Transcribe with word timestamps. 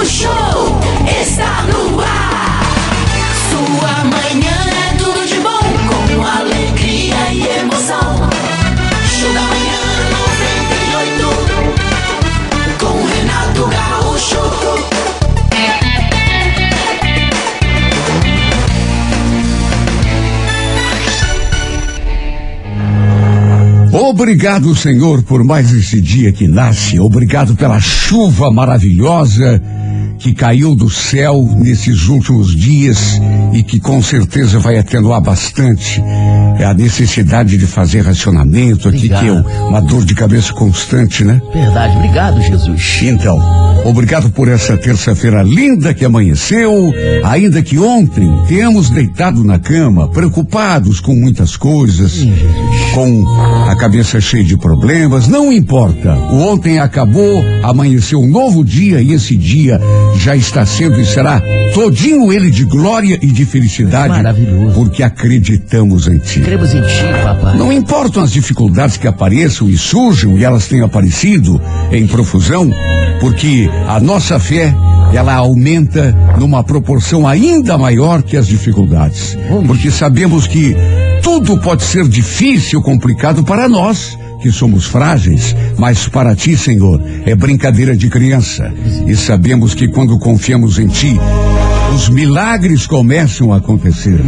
Gaúcho 0.00 0.32
está 1.20 1.64
no 1.64 2.00
ar. 2.00 2.62
Sua 3.50 4.04
manhã 4.04 4.56
é 4.88 4.96
tudo 4.96 5.26
de 5.26 5.38
bom, 5.40 5.60
com 5.90 6.24
alegria 6.24 7.32
e 7.34 7.46
emoção. 7.58 8.30
Show 9.04 9.30
da 9.34 9.42
manhã 9.42 9.82
98, 10.88 11.28
com 12.78 13.04
Renato 13.04 13.66
Gaúcho. 13.66 14.40
Obrigado, 23.92 24.74
Senhor, 24.74 25.22
por 25.24 25.44
mais 25.44 25.70
esse 25.72 26.00
dia 26.00 26.32
que 26.32 26.48
nasce. 26.48 26.98
Obrigado 26.98 27.54
pela 27.54 27.78
chuva 27.80 28.50
maravilhosa 28.50 29.60
que 30.18 30.34
caiu 30.34 30.74
do 30.74 30.90
céu 30.90 31.48
nesses 31.56 32.08
últimos 32.08 32.54
dias 32.54 33.20
e 33.52 33.62
que 33.62 33.80
com 33.80 34.02
certeza 34.02 34.58
vai 34.58 34.78
atenuar 34.78 35.20
bastante 35.20 36.02
é 36.58 36.64
a 36.64 36.74
necessidade 36.74 37.56
de 37.56 37.66
fazer 37.66 38.02
racionamento 38.02 38.88
aqui, 38.88 39.08
que 39.08 39.14
é 39.14 39.32
Obrigado. 39.32 39.68
uma 39.68 39.80
dor 39.80 40.04
de 40.04 40.14
cabeça 40.14 40.52
constante, 40.52 41.24
né? 41.24 41.40
Verdade, 41.54 41.96
obrigado, 41.96 42.40
Jesus. 42.42 43.00
Então, 43.02 43.38
obrigado 43.84 44.30
por 44.30 44.48
essa 44.48 44.76
terça-feira 44.76 45.42
linda 45.42 45.94
que 45.94 46.04
amanheceu, 46.04 46.92
ainda 47.24 47.62
que 47.62 47.78
ontem 47.78 48.30
temos 48.48 48.90
deitado 48.90 49.42
na 49.44 49.58
cama, 49.58 50.08
preocupados 50.08 51.00
com 51.00 51.14
muitas 51.14 51.56
coisas, 51.56 52.26
com 52.94 53.24
a 53.68 53.76
cabeça 53.76 54.20
cheia 54.20 54.44
de 54.44 54.56
problemas, 54.56 55.28
não 55.28 55.52
importa. 55.52 56.14
O 56.14 56.40
ontem 56.52 56.78
acabou, 56.78 57.42
amanheceu 57.62 58.20
um 58.20 58.26
novo 58.26 58.64
dia 58.64 59.00
e 59.00 59.12
esse 59.12 59.36
dia 59.36 59.80
já 60.16 60.36
está 60.36 60.66
sendo 60.66 61.00
e 61.00 61.06
será 61.06 61.40
todinho 61.72 62.32
ele 62.32 62.50
de 62.50 62.64
glória 62.64 63.18
e 63.22 63.26
de 63.26 63.44
felicidade, 63.44 64.08
Maravilhoso. 64.08 64.74
porque 64.74 65.02
acreditamos 65.02 66.08
em 66.08 66.18
ti. 66.18 66.40
Cremos 66.40 66.74
em 66.74 66.82
ti, 66.82 67.04
papai. 67.22 67.56
Não 67.56 67.72
importam 67.72 68.22
as 68.22 68.32
dificuldades 68.32 68.96
que 68.96 69.06
apareçam 69.06 69.68
e 69.68 69.78
surjam, 69.78 70.36
e 70.36 70.44
elas 70.44 70.66
têm 70.66 70.82
aparecido 70.82 71.60
em 71.92 72.06
profusão, 72.06 72.70
porque 73.20 73.69
a 73.88 73.98
nossa 74.00 74.38
fé, 74.38 74.74
ela 75.12 75.34
aumenta 75.34 76.14
numa 76.38 76.62
proporção 76.62 77.26
ainda 77.26 77.76
maior 77.76 78.22
que 78.22 78.36
as 78.36 78.46
dificuldades. 78.46 79.36
Porque 79.66 79.90
sabemos 79.90 80.46
que 80.46 80.76
tudo 81.22 81.58
pode 81.58 81.82
ser 81.82 82.06
difícil, 82.08 82.80
complicado 82.80 83.42
para 83.44 83.68
nós, 83.68 84.16
que 84.40 84.50
somos 84.50 84.86
frágeis, 84.86 85.54
mas 85.76 86.08
para 86.08 86.34
ti, 86.34 86.56
Senhor, 86.56 87.02
é 87.26 87.34
brincadeira 87.34 87.96
de 87.96 88.08
criança. 88.08 88.72
E 89.06 89.14
sabemos 89.14 89.74
que 89.74 89.88
quando 89.88 90.18
confiamos 90.18 90.78
em 90.78 90.86
ti, 90.86 91.18
os 91.94 92.08
milagres 92.08 92.86
começam 92.86 93.52
a 93.52 93.56
acontecer. 93.56 94.18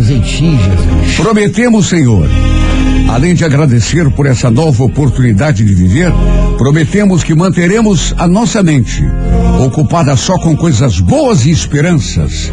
Prometemos, 1.17 1.87
Senhor, 1.87 2.29
além 3.13 3.35
de 3.35 3.45
agradecer 3.45 4.11
por 4.11 4.25
essa 4.25 4.51
nova 4.51 4.85
oportunidade 4.85 5.63
de 5.63 5.75
viver, 5.75 6.11
prometemos 6.57 7.23
que 7.23 7.35
manteremos 7.35 8.15
a 8.17 8.27
nossa 8.27 8.63
mente 8.63 9.05
ocupada 9.63 10.17
só 10.17 10.39
com 10.39 10.57
coisas 10.57 10.99
boas 10.99 11.45
e 11.45 11.51
esperanças 11.51 12.51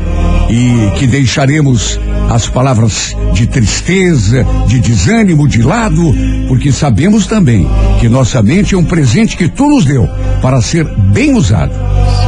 e 0.49 0.99
que 0.99 1.07
deixaremos 1.07 1.97
as 2.29 2.49
palavras 2.49 3.15
de 3.33 3.47
tristeza, 3.47 4.45
de 4.67 4.79
desânimo 4.79 5.47
de 5.47 5.63
lado, 5.63 6.13
porque 6.49 6.73
sabemos 6.73 7.25
também 7.25 7.65
que 8.01 8.09
nossa 8.09 8.43
mente 8.43 8.75
é 8.75 8.77
um 8.77 8.83
presente 8.83 9.37
que 9.37 9.47
tu 9.47 9.65
nos 9.65 9.85
deu 9.85 10.09
para 10.41 10.61
ser 10.61 10.83
bem 10.83 11.35
usado. 11.35 11.71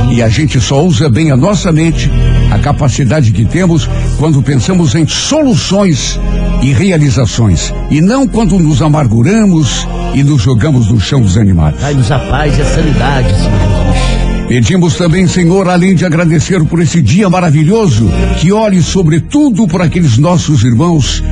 E 0.09 0.21
a 0.21 0.29
gente 0.29 0.59
só 0.61 0.83
usa 0.83 1.09
bem 1.09 1.31
a 1.31 1.37
nossa 1.37 1.71
mente, 1.71 2.09
a 2.51 2.59
capacidade 2.59 3.31
que 3.31 3.45
temos 3.45 3.89
quando 4.19 4.43
pensamos 4.43 4.93
em 4.93 5.07
soluções 5.07 6.19
e 6.61 6.73
realizações, 6.73 7.73
e 7.89 8.01
não 8.01 8.27
quando 8.27 8.59
nos 8.59 8.81
amarguramos 8.81 9.87
e 10.13 10.21
nos 10.21 10.41
jogamos 10.41 10.89
no 10.89 10.99
chão 10.99 11.21
desanimados. 11.21 11.79
Dai-nos 11.79 12.11
a 12.11 12.19
paz 12.19 12.57
e 12.57 12.61
a 12.61 12.65
sanidade, 12.65 13.29
Senhor 13.29 13.59
Jesus. 13.59 14.47
Pedimos 14.47 14.95
também, 14.95 15.25
Senhor, 15.27 15.69
além 15.69 15.95
de 15.95 16.05
agradecer 16.05 16.61
por 16.65 16.81
esse 16.81 17.01
dia 17.01 17.29
maravilhoso, 17.29 18.11
que 18.37 18.51
olhe 18.51 18.83
sobretudo 18.83 19.65
por 19.65 19.81
aqueles 19.81 20.17
nossos 20.17 20.63
irmãos 20.63 21.23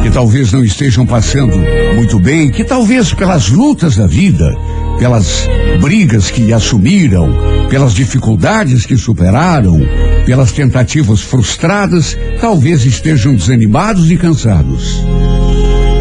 que 0.00 0.10
talvez 0.10 0.52
não 0.52 0.64
estejam 0.64 1.04
passando 1.04 1.56
muito 1.96 2.18
bem, 2.18 2.50
que 2.50 2.62
talvez 2.62 3.12
pelas 3.12 3.48
lutas 3.48 3.96
da 3.96 4.06
vida, 4.06 4.56
pelas 4.98 5.48
brigas 5.80 6.30
que 6.30 6.52
assumiram, 6.52 7.34
pelas 7.68 7.94
dificuldades 7.94 8.86
que 8.86 8.96
superaram, 8.96 9.80
pelas 10.24 10.52
tentativas 10.52 11.20
frustradas, 11.20 12.16
talvez 12.40 12.84
estejam 12.84 13.34
desanimados 13.34 14.10
e 14.10 14.16
cansados. 14.16 15.02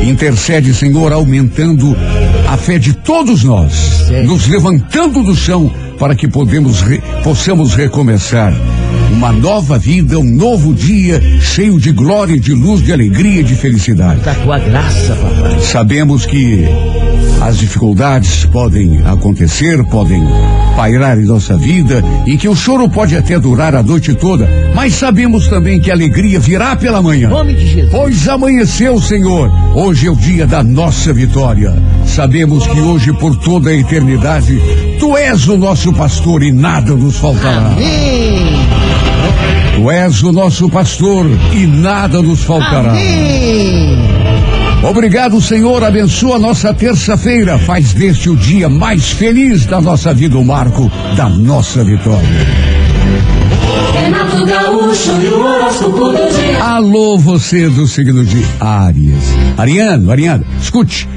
Intercede, 0.03 0.73
Senhor, 0.73 1.13
aumentando 1.13 1.95
a 2.47 2.57
fé 2.57 2.77
de 2.77 2.93
todos 2.93 3.43
nós, 3.43 4.09
nos 4.25 4.47
levantando 4.47 5.23
do 5.23 5.35
chão 5.35 5.71
para 6.01 6.15
que 6.15 6.27
podemos 6.27 6.81
re- 6.81 6.99
possamos 7.23 7.75
recomeçar 7.75 8.51
uma 9.13 9.31
nova 9.31 9.77
vida, 9.77 10.17
um 10.17 10.23
novo 10.23 10.73
dia 10.73 11.21
cheio 11.39 11.79
de 11.79 11.91
glória, 11.91 12.39
de 12.39 12.53
luz, 12.53 12.81
de 12.81 12.91
alegria, 12.91 13.43
de 13.43 13.53
felicidade. 13.53 14.19
Da 14.21 14.33
tua 14.33 14.57
graça, 14.57 15.15
papai. 15.15 15.59
Sabemos 15.59 16.25
que 16.25 16.65
as 17.39 17.55
dificuldades 17.59 18.45
podem 18.45 18.99
acontecer, 19.05 19.83
podem 19.85 20.23
pairar 20.75 21.19
em 21.19 21.25
nossa 21.25 21.55
vida 21.55 22.03
e 22.25 22.35
que 22.35 22.47
o 22.47 22.55
choro 22.55 22.89
pode 22.89 23.15
até 23.15 23.37
durar 23.39 23.75
a 23.75 23.83
noite 23.83 24.15
toda, 24.15 24.49
mas 24.73 24.95
sabemos 24.95 25.47
também 25.49 25.79
que 25.79 25.91
a 25.91 25.93
alegria 25.93 26.39
virá 26.39 26.75
pela 26.75 26.99
manhã. 26.99 27.29
Nome 27.29 27.53
de 27.53 27.67
Jesus. 27.67 27.91
Pois 27.91 28.27
amanheceu, 28.27 28.99
Senhor. 28.99 29.51
Hoje 29.75 30.07
é 30.07 30.11
o 30.11 30.15
dia 30.15 30.47
da 30.47 30.63
nossa 30.63 31.13
vitória. 31.13 31.75
Sabemos 32.07 32.65
que 32.65 32.79
hoje, 32.79 33.13
por 33.13 33.35
toda 33.35 33.69
a 33.69 33.75
eternidade, 33.75 34.59
Tu 35.01 35.17
és 35.17 35.47
o 35.47 35.57
nosso 35.57 35.91
pastor 35.93 36.43
e 36.43 36.51
nada 36.51 36.95
nos 36.95 37.17
faltará. 37.17 37.71
Amém. 37.71 38.53
Tu 39.73 39.89
és 39.89 40.21
o 40.21 40.31
nosso 40.31 40.69
pastor 40.69 41.25
e 41.51 41.65
nada 41.65 42.21
nos 42.21 42.43
faltará. 42.43 42.91
Amém. 42.91 43.97
Obrigado, 44.87 45.41
Senhor. 45.41 45.83
Abençoa 45.83 46.35
a 46.35 46.39
nossa 46.39 46.71
terça-feira. 46.71 47.57
Faz 47.57 47.93
deste 47.93 48.29
o 48.29 48.35
dia 48.35 48.69
mais 48.69 49.09
feliz 49.09 49.65
da 49.65 49.81
nossa 49.81 50.13
vida, 50.13 50.37
o 50.37 50.45
marco 50.45 50.91
da 51.17 51.27
nossa 51.27 51.83
vitória. 51.83 52.21
Renato 54.03 54.45
Gaúcho 54.45 55.19
e 55.19 55.27
o 55.29 55.43
horóscopo 55.43 56.09
do 56.09 56.29
dia. 56.29 56.63
Alô, 56.63 57.17
você 57.17 57.67
do 57.69 57.87
signo 57.87 58.23
de 58.23 58.45
Áries. 58.59 59.33
Ariano, 59.57 60.11
Ariano, 60.11 60.45
escute. 60.61 61.09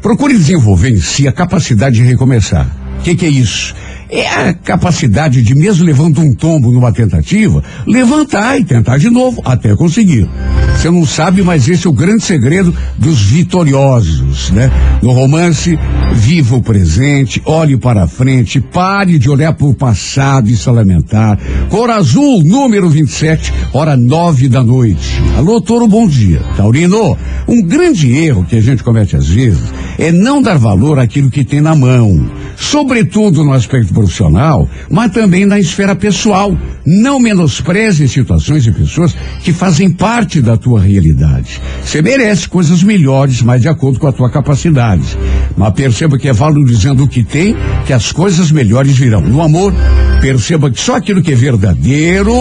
Procure 0.00 0.38
desenvolver 0.38 0.90
em 0.90 1.00
si 1.00 1.26
a 1.26 1.32
capacidade 1.32 1.96
de 1.96 2.04
recomeçar. 2.04 2.81
Que, 3.02 3.16
que 3.16 3.26
é 3.26 3.28
isso? 3.28 3.74
É 4.14 4.28
a 4.28 4.52
capacidade 4.52 5.40
de, 5.40 5.54
mesmo 5.54 5.86
levando 5.86 6.20
um 6.20 6.34
tombo 6.34 6.70
numa 6.70 6.92
tentativa, 6.92 7.64
levantar 7.86 8.60
e 8.60 8.64
tentar 8.64 8.98
de 8.98 9.08
novo 9.08 9.40
até 9.42 9.74
conseguir. 9.74 10.28
Você 10.76 10.90
não 10.90 11.06
sabe, 11.06 11.42
mas 11.42 11.66
esse 11.66 11.86
é 11.86 11.90
o 11.90 11.94
grande 11.94 12.22
segredo 12.22 12.74
dos 12.98 13.22
vitoriosos, 13.22 14.50
né? 14.50 14.70
No 15.00 15.12
romance, 15.12 15.78
viva 16.12 16.56
o 16.56 16.62
presente, 16.62 17.40
olhe 17.46 17.78
para 17.78 18.06
frente, 18.06 18.60
pare 18.60 19.18
de 19.18 19.30
olhar 19.30 19.54
para 19.54 19.66
o 19.66 19.72
passado 19.72 20.50
e 20.50 20.56
se 20.58 20.68
lamentar. 20.68 21.38
Cor 21.70 21.88
azul, 21.88 22.44
número 22.44 22.90
27, 22.90 23.50
hora 23.72 23.96
nove 23.96 24.46
da 24.46 24.62
noite. 24.62 25.22
Alô, 25.38 25.58
Toro, 25.58 25.88
bom 25.88 26.06
dia. 26.06 26.42
Taurino, 26.54 27.16
um 27.48 27.62
grande 27.62 28.12
erro 28.12 28.44
que 28.44 28.56
a 28.56 28.60
gente 28.60 28.84
comete 28.84 29.16
às 29.16 29.28
vezes 29.28 29.72
é 29.98 30.12
não 30.12 30.42
dar 30.42 30.58
valor 30.58 30.98
àquilo 30.98 31.30
que 31.30 31.44
tem 31.44 31.62
na 31.62 31.74
mão. 31.74 32.28
Sobretudo 32.56 33.44
no 33.44 33.52
aspecto 33.52 33.92
profissional, 34.06 34.68
mas 34.90 35.12
também 35.12 35.46
na 35.46 35.58
esfera 35.58 35.94
pessoal. 35.94 36.56
Não 36.84 37.20
menospreze 37.20 38.08
situações 38.08 38.66
e 38.66 38.72
pessoas 38.72 39.14
que 39.44 39.52
fazem 39.52 39.88
parte 39.88 40.40
da 40.40 40.56
tua 40.56 40.80
realidade. 40.80 41.60
Você 41.84 42.02
merece 42.02 42.48
coisas 42.48 42.82
melhores, 42.82 43.40
mas 43.40 43.62
de 43.62 43.68
acordo 43.68 44.00
com 44.00 44.08
a 44.08 44.12
tua 44.12 44.28
capacidade. 44.28 45.16
Mas 45.56 45.72
perceba 45.74 46.18
que 46.18 46.28
é 46.28 46.32
valorizando 46.32 47.04
o 47.04 47.08
que 47.08 47.22
tem, 47.22 47.54
que 47.86 47.92
as 47.92 48.10
coisas 48.10 48.50
melhores 48.50 48.98
virão. 48.98 49.20
No 49.20 49.40
amor, 49.40 49.72
perceba 50.20 50.70
que 50.72 50.80
só 50.80 50.96
aquilo 50.96 51.22
que 51.22 51.30
é 51.30 51.36
verdadeiro 51.36 52.34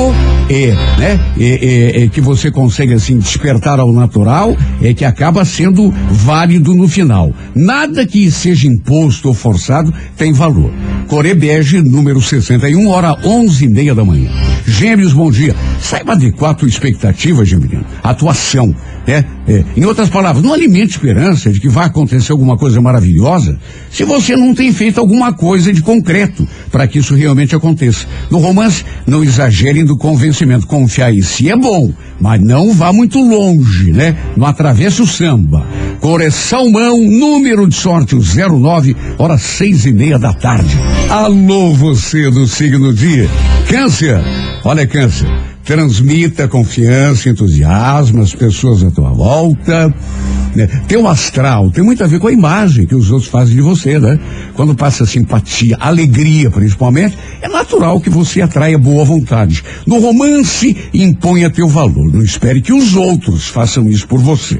é, 0.49 0.73
né? 0.97 1.19
É, 1.39 1.99
é- 2.01 2.03
é 2.03 2.07
que 2.07 2.19
você 2.19 2.49
consegue 2.49 2.93
assim 2.95 3.19
despertar 3.19 3.79
ao 3.79 3.93
natural, 3.93 4.57
é 4.81 4.91
que 4.91 5.05
acaba 5.05 5.45
sendo 5.45 5.93
válido 6.09 6.73
no 6.73 6.87
final. 6.87 7.31
Nada 7.55 8.07
que 8.07 8.29
seja 8.31 8.67
imposto 8.67 9.27
ou 9.27 9.33
forçado 9.35 9.93
tem 10.17 10.33
valor. 10.33 10.71
Corebel 11.07 11.50
Liege, 11.51 11.81
número 11.81 12.21
61, 12.21 12.87
hora 12.87 13.13
onze 13.25 13.65
e 13.65 13.67
meia 13.67 13.93
da 13.93 14.05
manhã. 14.05 14.31
Gêmeos, 14.65 15.11
bom 15.11 15.29
dia. 15.29 15.53
Saiba 15.81 16.13
adequar 16.13 16.51
a 16.51 16.53
tua 16.53 16.69
expectativa, 16.69 17.43
Geminiano. 17.43 17.85
Atuação. 18.01 18.73
É, 19.05 19.23
é, 19.47 19.63
em 19.75 19.83
outras 19.83 20.09
palavras, 20.09 20.43
não 20.43 20.53
alimente 20.53 20.91
esperança 20.91 21.51
de 21.51 21.59
que 21.59 21.67
vai 21.67 21.87
acontecer 21.87 22.31
alguma 22.31 22.55
coisa 22.55 22.79
maravilhosa 22.79 23.57
se 23.89 24.03
você 24.03 24.35
não 24.35 24.53
tem 24.53 24.71
feito 24.71 24.99
alguma 24.99 25.33
coisa 25.33 25.73
de 25.73 25.81
concreto 25.81 26.47
para 26.71 26.87
que 26.87 26.99
isso 26.99 27.15
realmente 27.15 27.55
aconteça. 27.55 28.07
No 28.29 28.37
romance, 28.37 28.85
não 29.07 29.23
exagerem 29.23 29.83
do 29.83 29.97
convencimento. 29.97 30.67
Confiar 30.67 31.11
em 31.11 31.21
si 31.21 31.49
é 31.49 31.57
bom, 31.57 31.91
mas 32.19 32.39
não 32.39 32.73
vá 32.73 32.93
muito 32.93 33.19
longe, 33.19 33.91
né? 33.91 34.15
Não 34.37 34.45
atravesse 34.45 35.01
o 35.01 35.07
samba. 35.07 35.65
Correção 35.99 36.69
mão, 36.69 37.01
número 37.01 37.67
de 37.67 37.75
sorte, 37.75 38.15
o 38.15 38.21
09, 38.21 38.95
hora 39.17 39.37
seis 39.37 39.85
e 39.85 39.91
meia 39.91 40.19
da 40.19 40.31
tarde. 40.31 40.77
Alô, 41.31 41.73
você 41.73 42.29
do 42.29 42.45
signo 42.45 42.93
dia. 42.93 43.25
Câncer. 43.69 44.19
Olha, 44.65 44.85
câncer. 44.85 45.29
Transmita 45.63 46.45
confiança, 46.45 47.29
entusiasmo 47.29 48.21
às 48.21 48.35
pessoas 48.35 48.83
à 48.83 48.91
tua 48.91 49.11
volta. 49.13 49.95
Né? 50.53 50.67
Teu 50.89 51.07
astral 51.07 51.71
tem 51.71 51.85
muito 51.85 52.03
a 52.03 52.07
ver 52.07 52.19
com 52.19 52.27
a 52.27 52.33
imagem 52.33 52.85
que 52.85 52.93
os 52.93 53.11
outros 53.11 53.31
fazem 53.31 53.55
de 53.55 53.61
você, 53.61 53.97
né? 53.97 54.19
Quando 54.55 54.75
passa 54.75 55.05
simpatia, 55.05 55.77
alegria 55.79 56.51
principalmente, 56.51 57.17
é 57.41 57.47
natural 57.47 58.01
que 58.01 58.09
você 58.09 58.41
atraia 58.41 58.77
boa 58.77 59.05
vontade. 59.05 59.63
No 59.87 59.99
romance, 60.01 60.75
imponha 60.93 61.49
teu 61.49 61.69
valor. 61.69 62.11
Não 62.11 62.21
espere 62.21 62.61
que 62.61 62.73
os 62.73 62.93
outros 62.93 63.47
façam 63.47 63.87
isso 63.89 64.05
por 64.05 64.19
você. 64.19 64.59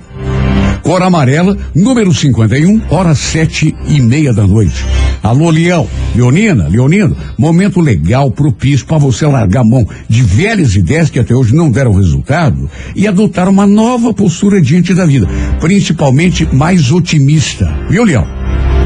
Cor 0.83 1.03
amarela, 1.03 1.57
número 1.75 2.13
51, 2.13 2.81
hora 2.89 3.13
sete 3.13 3.75
e 3.87 4.01
meia 4.01 4.33
da 4.33 4.45
noite. 4.47 4.83
Alô, 5.21 5.51
Leão, 5.51 5.87
Leonina, 6.15 6.67
Leonino, 6.67 7.15
momento 7.37 7.79
legal, 7.79 8.31
propício 8.31 8.85
para 8.87 8.97
você 8.97 9.25
largar 9.27 9.61
a 9.61 9.63
mão 9.63 9.87
de 10.09 10.23
velhas 10.23 10.75
ideias 10.75 11.09
que 11.09 11.19
até 11.19 11.35
hoje 11.35 11.55
não 11.55 11.69
deram 11.69 11.93
resultado 11.93 12.69
e 12.95 13.07
adotar 13.07 13.47
uma 13.47 13.67
nova 13.67 14.13
postura 14.13 14.59
diante 14.59 14.93
da 14.93 15.05
vida, 15.05 15.27
principalmente 15.59 16.47
mais 16.51 16.91
otimista. 16.91 17.71
Viu, 17.87 18.03
Leão? 18.03 18.27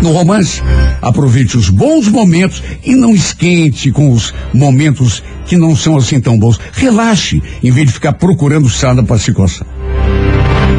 No 0.01 0.11
romance, 0.11 0.61
aproveite 1.01 1.57
os 1.57 1.69
bons 1.69 2.09
momentos 2.09 2.61
e 2.83 2.93
não 2.93 3.15
esquente 3.15 3.91
com 3.91 4.11
os 4.11 4.33
momentos 4.53 5.23
que 5.45 5.55
não 5.55 5.75
são 5.75 5.95
assim 5.95 6.19
tão 6.19 6.37
bons. 6.37 6.59
Relaxe, 6.73 7.41
em 7.63 7.71
vez 7.71 7.87
de 7.87 7.93
ficar 7.93 8.13
procurando 8.13 8.69
sada 8.69 9.01
para 9.01 9.17
se 9.17 9.31
coçar. 9.31 9.65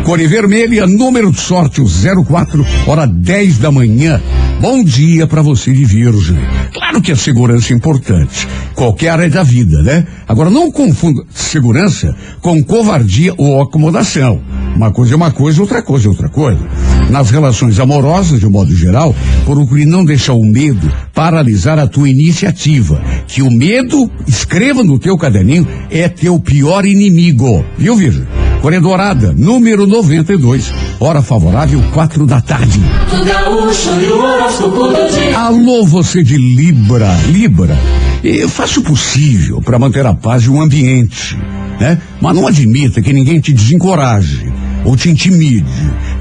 Cor 0.05 0.19
vermelha, 0.19 0.87
número 0.87 1.33
de 1.33 1.41
sorte, 1.41 1.81
o 1.81 1.87
04, 2.25 2.65
hora 2.87 3.07
10 3.07 3.59
da 3.59 3.73
manhã. 3.73 4.21
Bom 4.61 4.83
dia 4.83 5.27
para 5.27 5.43
você 5.43 5.73
de 5.73 5.85
Virgem. 5.85 6.39
Claro 6.73 7.03
que 7.03 7.13
a 7.13 7.17
segurança 7.17 7.73
é 7.73 7.77
importante. 7.77 8.49
Qualquer 8.75 9.11
área 9.11 9.29
da 9.29 9.43
vida, 9.43 9.83
né? 9.83 10.07
Agora 10.27 10.49
não 10.49 10.71
confunda 10.71 11.23
segurança 11.35 12.15
com 12.41 12.63
covardia 12.63 13.35
ou 13.37 13.61
acomodação. 13.61 14.41
Uma 14.75 14.91
coisa 14.91 15.15
é 15.15 15.17
uma 15.17 15.31
coisa, 15.31 15.61
outra 15.61 15.83
coisa 15.83 16.07
é 16.07 16.09
outra 16.09 16.29
coisa. 16.29 16.61
Nas 17.11 17.31
relações 17.31 17.79
amorosas, 17.79 18.41
de 18.41 18.47
um 18.47 18.51
modo 18.51 18.75
geral, 18.75 19.15
procure 19.45 19.87
não 19.87 20.05
deixar 20.05 20.35
o 20.35 20.45
medo 20.45 20.91
paralisar 21.15 21.79
a 21.79 21.87
tua 21.87 22.09
iniciativa. 22.09 23.01
Que 23.27 23.43
o 23.43 23.51
medo, 23.51 24.11
escreva 24.27 24.83
no 24.83 24.99
teu 24.99 25.17
caderninho, 25.17 25.67
é 25.91 26.09
teu 26.09 26.39
pior 26.39 26.85
inimigo. 26.85 27.65
Viu, 27.79 27.97
Virgem? 27.97 28.27
Coré 28.61 28.81
Dourada, 28.81 29.33
número 29.33 29.87
92. 29.87 30.73
Hora 30.99 31.23
favorável, 31.23 31.83
quatro 31.93 32.27
da 32.27 32.41
tarde. 32.41 32.81
Alô, 35.37 35.85
você 35.85 36.23
de 36.23 36.37
Libra. 36.37 37.15
Libra, 37.29 37.79
eu 38.25 38.49
faço 38.49 38.81
o 38.81 38.83
possível 38.83 39.61
para 39.61 39.79
manter 39.79 40.05
a 40.05 40.15
paz 40.15 40.45
e 40.45 40.51
o 40.51 40.61
ambiente, 40.61 41.37
né? 41.79 42.01
Mas 42.21 42.35
não 42.35 42.47
admita 42.47 43.01
que 43.01 43.13
ninguém 43.13 43.41
te 43.41 43.53
desencoraje 43.53 44.53
ou 44.85 44.97
te 44.97 45.11
intimide. 45.11 45.65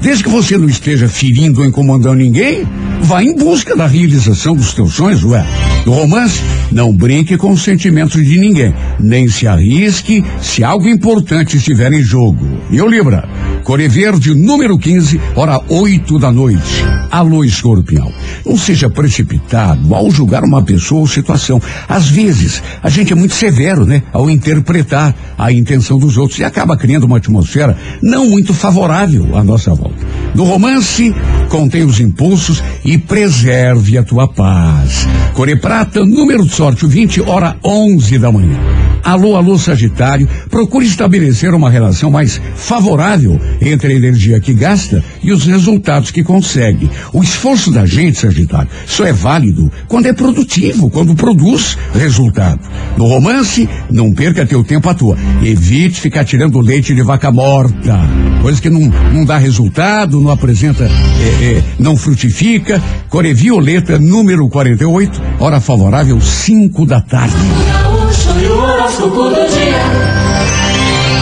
Desde 0.00 0.22
que 0.22 0.30
você 0.30 0.56
não 0.58 0.68
esteja 0.68 1.08
ferindo 1.08 1.60
ou 1.60 1.66
incomodando 1.66 2.18
ninguém, 2.18 2.66
vá 3.00 3.22
em 3.22 3.34
busca 3.34 3.74
da 3.74 3.86
realização 3.86 4.54
dos 4.54 4.74
teus 4.74 4.94
sonhos, 4.94 5.24
ué. 5.24 5.44
No 5.84 5.92
romance, 5.92 6.42
não 6.70 6.92
brinque 6.92 7.36
com 7.36 7.50
os 7.52 7.62
sentimentos 7.62 8.24
de 8.24 8.38
ninguém, 8.38 8.74
nem 9.00 9.28
se 9.28 9.46
arrisque 9.46 10.24
se 10.40 10.62
algo 10.64 10.88
importante 10.88 11.56
estiver 11.56 11.92
em 11.92 12.02
jogo. 12.02 12.44
E 12.70 12.80
o 12.80 12.88
Libra, 12.88 13.28
Core 13.62 13.88
Verde, 13.88 14.34
número 14.34 14.78
15, 14.78 15.20
hora 15.34 15.60
8 15.68 16.18
da 16.18 16.30
noite. 16.30 16.84
Alô, 17.10 17.44
escorpião. 17.44 18.12
Não 18.44 18.56
seja 18.56 18.90
precipitado 18.90 19.94
ao 19.94 20.10
julgar 20.10 20.44
uma 20.44 20.62
pessoa 20.62 21.00
ou 21.00 21.06
situação. 21.06 21.60
Às 21.88 22.08
vezes, 22.08 22.62
a 22.82 22.90
gente 22.90 23.12
é 23.12 23.16
muito 23.16 23.34
severo, 23.34 23.86
né? 23.86 24.02
Ao 24.12 24.28
interpretar 24.28 25.14
a 25.38 25.52
intenção 25.52 25.98
dos 25.98 26.16
outros 26.16 26.38
e 26.38 26.44
acaba 26.44 26.76
criando 26.76 27.04
uma 27.04 27.18
atmosfera 27.18 27.76
não 28.02 28.28
muito 28.28 28.52
favorável 28.52 29.36
à 29.36 29.42
nossa 29.42 29.72
volta. 29.72 29.85
Hall. 29.86 30.25
No 30.36 30.44
romance, 30.44 31.14
contém 31.48 31.82
os 31.82 31.98
impulsos 31.98 32.62
e 32.84 32.98
preserve 32.98 33.96
a 33.96 34.02
tua 34.02 34.28
paz. 34.28 35.08
Core 35.32 35.56
Prata, 35.56 36.04
número 36.04 36.44
de 36.44 36.54
sorte, 36.54 36.84
o 36.84 36.88
20, 36.90 37.22
hora 37.22 37.56
11 37.64 38.18
da 38.18 38.30
manhã. 38.30 38.58
Alô, 39.06 39.36
alô, 39.36 39.56
Sagitário, 39.56 40.28
procure 40.50 40.84
estabelecer 40.84 41.54
uma 41.54 41.70
relação 41.70 42.10
mais 42.10 42.40
favorável 42.56 43.40
entre 43.60 43.92
a 43.92 43.96
energia 43.96 44.40
que 44.40 44.52
gasta 44.52 45.02
e 45.22 45.30
os 45.30 45.46
resultados 45.46 46.10
que 46.10 46.24
consegue. 46.24 46.90
O 47.12 47.22
esforço 47.22 47.70
da 47.70 47.86
gente, 47.86 48.18
Sagitário, 48.18 48.68
só 48.84 49.06
é 49.06 49.12
válido 49.12 49.70
quando 49.86 50.06
é 50.06 50.12
produtivo, 50.12 50.90
quando 50.90 51.14
produz 51.14 51.78
resultado. 51.94 52.58
No 52.96 53.06
romance, 53.06 53.68
não 53.88 54.12
perca 54.12 54.44
teu 54.44 54.64
tempo 54.64 54.90
à 54.90 54.94
toa. 54.94 55.16
Evite 55.40 56.00
ficar 56.00 56.24
tirando 56.24 56.58
leite 56.58 56.92
de 56.92 57.02
vaca 57.02 57.30
morta. 57.30 58.00
Coisa 58.42 58.60
que 58.60 58.68
não, 58.68 58.92
não 59.12 59.24
dá 59.24 59.38
resultado, 59.38 60.20
não 60.26 60.32
apresenta, 60.32 60.84
é, 60.84 61.44
é, 61.58 61.64
não 61.78 61.96
frutifica. 61.96 62.82
Core 63.08 63.32
Violeta, 63.32 63.98
número 63.98 64.48
48, 64.48 65.22
hora 65.38 65.60
favorável, 65.60 66.20
5 66.20 66.84
da 66.84 67.00
tarde. 67.00 67.34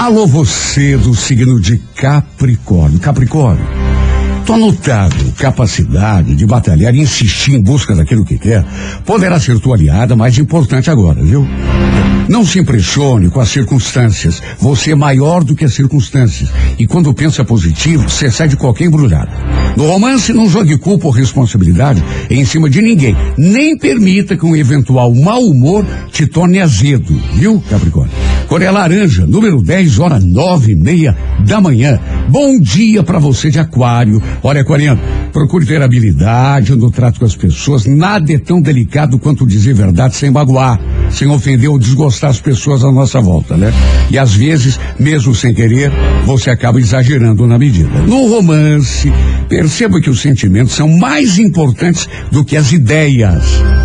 Alô, 0.01 0.27
você 0.27 0.97
do 0.97 1.15
signo 1.15 1.61
de 1.61 1.79
Capricórnio. 1.95 2.99
Capricórnio, 2.99 3.65
tua 4.45 4.59
notável 4.59 5.33
capacidade 5.39 6.35
de 6.35 6.47
batalhar 6.47 6.95
e 6.95 7.01
insistir 7.01 7.53
em 7.53 7.63
busca 7.63 7.95
daquilo 7.95 8.25
que 8.25 8.39
quer 8.39 8.65
poderá 9.05 9.41
ser 9.41 9.59
tua 9.59 9.75
aliada 9.75 10.15
mais 10.15 10.39
importante 10.39 10.91
agora, 10.91 11.23
viu? 11.23 11.47
Não 12.29 12.45
se 12.45 12.59
impressione 12.59 13.31
com 13.31 13.41
as 13.41 13.49
circunstâncias. 13.49 14.43
Você 14.59 14.93
é 14.93 14.95
maior 14.95 15.45
do 15.45 15.55
que 15.55 15.65
as 15.65 15.75
circunstâncias. 15.75 16.51
E 16.79 16.87
quando 16.87 17.13
pensa 17.13 17.45
positivo, 17.45 18.09
você 18.09 18.31
sai 18.31 18.49
de 18.49 18.57
qualquer 18.57 18.85
embrulhada. 18.85 19.31
No 19.77 19.87
romance, 19.87 20.33
não 20.33 20.49
jogue 20.49 20.79
culpa 20.79 21.07
ou 21.07 21.13
responsabilidade 21.13 22.03
em 22.31 22.45
cima 22.45 22.71
de 22.71 22.81
ninguém. 22.81 23.17
Nem 23.37 23.77
permita 23.77 24.37
que 24.37 24.47
um 24.47 24.55
eventual 24.55 25.13
mau 25.15 25.41
humor 25.41 25.85
te 26.13 26.27
torne 26.27 26.61
azedo, 26.61 27.13
viu, 27.35 27.63
Capricórnio? 27.69 28.15
Coreia 28.47 28.71
Laranja, 28.71 29.27
número 29.27 29.63
10, 29.63 29.99
hora 29.99 30.21
nove 30.21 30.73
e 30.73 30.77
meia 30.77 31.17
da 31.47 31.61
manhã. 31.61 31.99
Bom 32.29 32.59
dia 32.61 33.03
para 33.03 33.19
você 33.19 33.51
de 33.51 33.59
aquário. 33.59 34.23
Olha, 34.43 34.61
aquariano, 34.61 35.01
procure 35.33 35.67
ter 35.67 35.83
habilidade 35.83 36.75
no 36.77 36.91
trato 36.91 37.19
com 37.19 37.25
as 37.25 37.35
pessoas. 37.35 37.87
Nada 37.87 38.33
é 38.33 38.39
tão 38.39 38.61
delicado 38.61 39.19
quanto 39.19 39.47
dizer 39.47 39.75
verdade 39.75 40.15
sem 40.15 40.31
magoar, 40.31 40.79
sem 41.11 41.29
ofender 41.29 41.69
ou 41.69 41.79
desgostar 41.79 42.31
as 42.31 42.41
pessoas 42.41 42.85
à 42.85 42.93
nossa 42.93 43.21
volta, 43.21 43.57
né? 43.57 43.73
E 44.11 44.19
às 44.19 44.35
vezes, 44.35 44.79
mesmo 44.99 45.35
sem 45.35 45.55
querer, 45.55 45.91
você 46.25 46.51
acaba 46.51 46.79
exagerando 46.79 47.47
na 47.47 47.59
medida. 47.59 47.99
No 48.07 48.29
romance, 48.29 49.11
perceba 49.65 49.99
que 49.99 50.11
os 50.11 50.21
sentimentos 50.21 50.75
são 50.75 50.87
mais 50.87 51.39
importantes 51.39 52.07
do 52.31 52.45
que 52.45 52.55
as 52.55 52.71
ideias. 52.71 53.43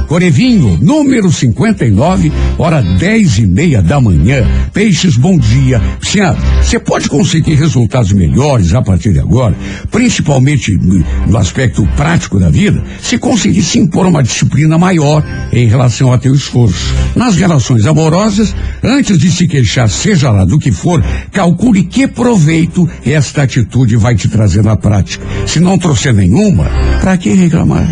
Corevinho, 0.09 0.77
número 0.81 1.31
59, 1.31 2.31
hora 2.57 2.81
dez 2.81 3.37
e 3.37 3.45
meia 3.45 3.81
da 3.81 4.01
manhã. 4.01 4.43
Peixes, 4.73 5.15
bom 5.15 5.37
dia. 5.37 5.79
Senhora, 6.01 6.35
você 6.61 6.79
pode 6.79 7.07
conseguir 7.07 7.53
resultados 7.53 8.11
melhores 8.11 8.73
a 8.73 8.81
partir 8.81 9.13
de 9.13 9.19
agora, 9.19 9.55
principalmente 9.91 10.75
no, 10.75 11.05
no 11.27 11.37
aspecto 11.37 11.87
prático 11.95 12.39
da 12.39 12.49
vida, 12.49 12.83
se 13.01 13.17
conseguir 13.17 13.61
se 13.61 13.77
impor 13.77 14.07
uma 14.07 14.23
disciplina 14.23 14.77
maior 14.79 15.23
em 15.53 15.67
relação 15.67 16.11
a 16.11 16.17
teu 16.17 16.33
esforço. 16.33 16.93
Nas 17.15 17.35
relações 17.35 17.85
amorosas, 17.85 18.55
antes 18.83 19.17
de 19.17 19.31
se 19.31 19.47
queixar, 19.47 19.87
seja 19.87 20.31
lá 20.31 20.43
do 20.43 20.57
que 20.57 20.71
for, 20.71 21.03
calcule 21.31 21.83
que 21.83 22.07
proveito 22.07 22.89
esta 23.05 23.43
atitude 23.43 23.95
vai 23.95 24.15
te 24.15 24.27
trazer 24.27 24.63
na 24.63 24.75
prática. 24.75 25.23
Se 25.45 25.59
não 25.59 25.68
trouxer 25.77 26.13
nenhuma, 26.13 26.65
para 27.01 27.17
que 27.17 27.33
reclamar? 27.33 27.87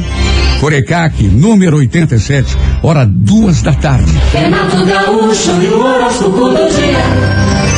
Corecaque, 0.60 1.28
número 1.28 1.78
87, 1.78 2.58
hora 2.82 3.06
duas 3.06 3.62
da 3.62 3.74
tarde. 3.74 4.12
Renato 4.34 4.86
Gaúcho 4.86 5.62
e 5.62 5.68
o 5.68 5.80
horóscopo 5.80 6.50
do 6.50 6.70
dia. 6.70 7.78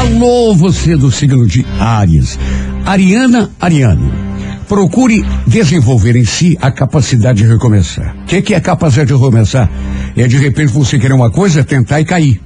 Alô, 0.00 0.54
você 0.54 0.96
do 0.96 1.10
signo 1.10 1.46
de 1.46 1.66
Áries. 1.78 2.38
Ariana, 2.86 3.50
Ariano. 3.60 4.10
Procure 4.66 5.24
desenvolver 5.46 6.16
em 6.16 6.24
si 6.24 6.56
a 6.60 6.70
capacidade 6.70 7.42
de 7.42 7.48
recomeçar. 7.48 8.16
O 8.22 8.24
que, 8.26 8.40
que 8.40 8.54
é 8.54 8.60
capacidade 8.60 9.08
de 9.08 9.14
recomeçar? 9.14 9.70
É 10.16 10.26
de 10.26 10.36
repente 10.38 10.72
você 10.72 10.98
querer 10.98 11.14
uma 11.14 11.30
coisa, 11.30 11.64
tentar 11.64 12.00
e 12.00 12.04
cair. 12.04 12.40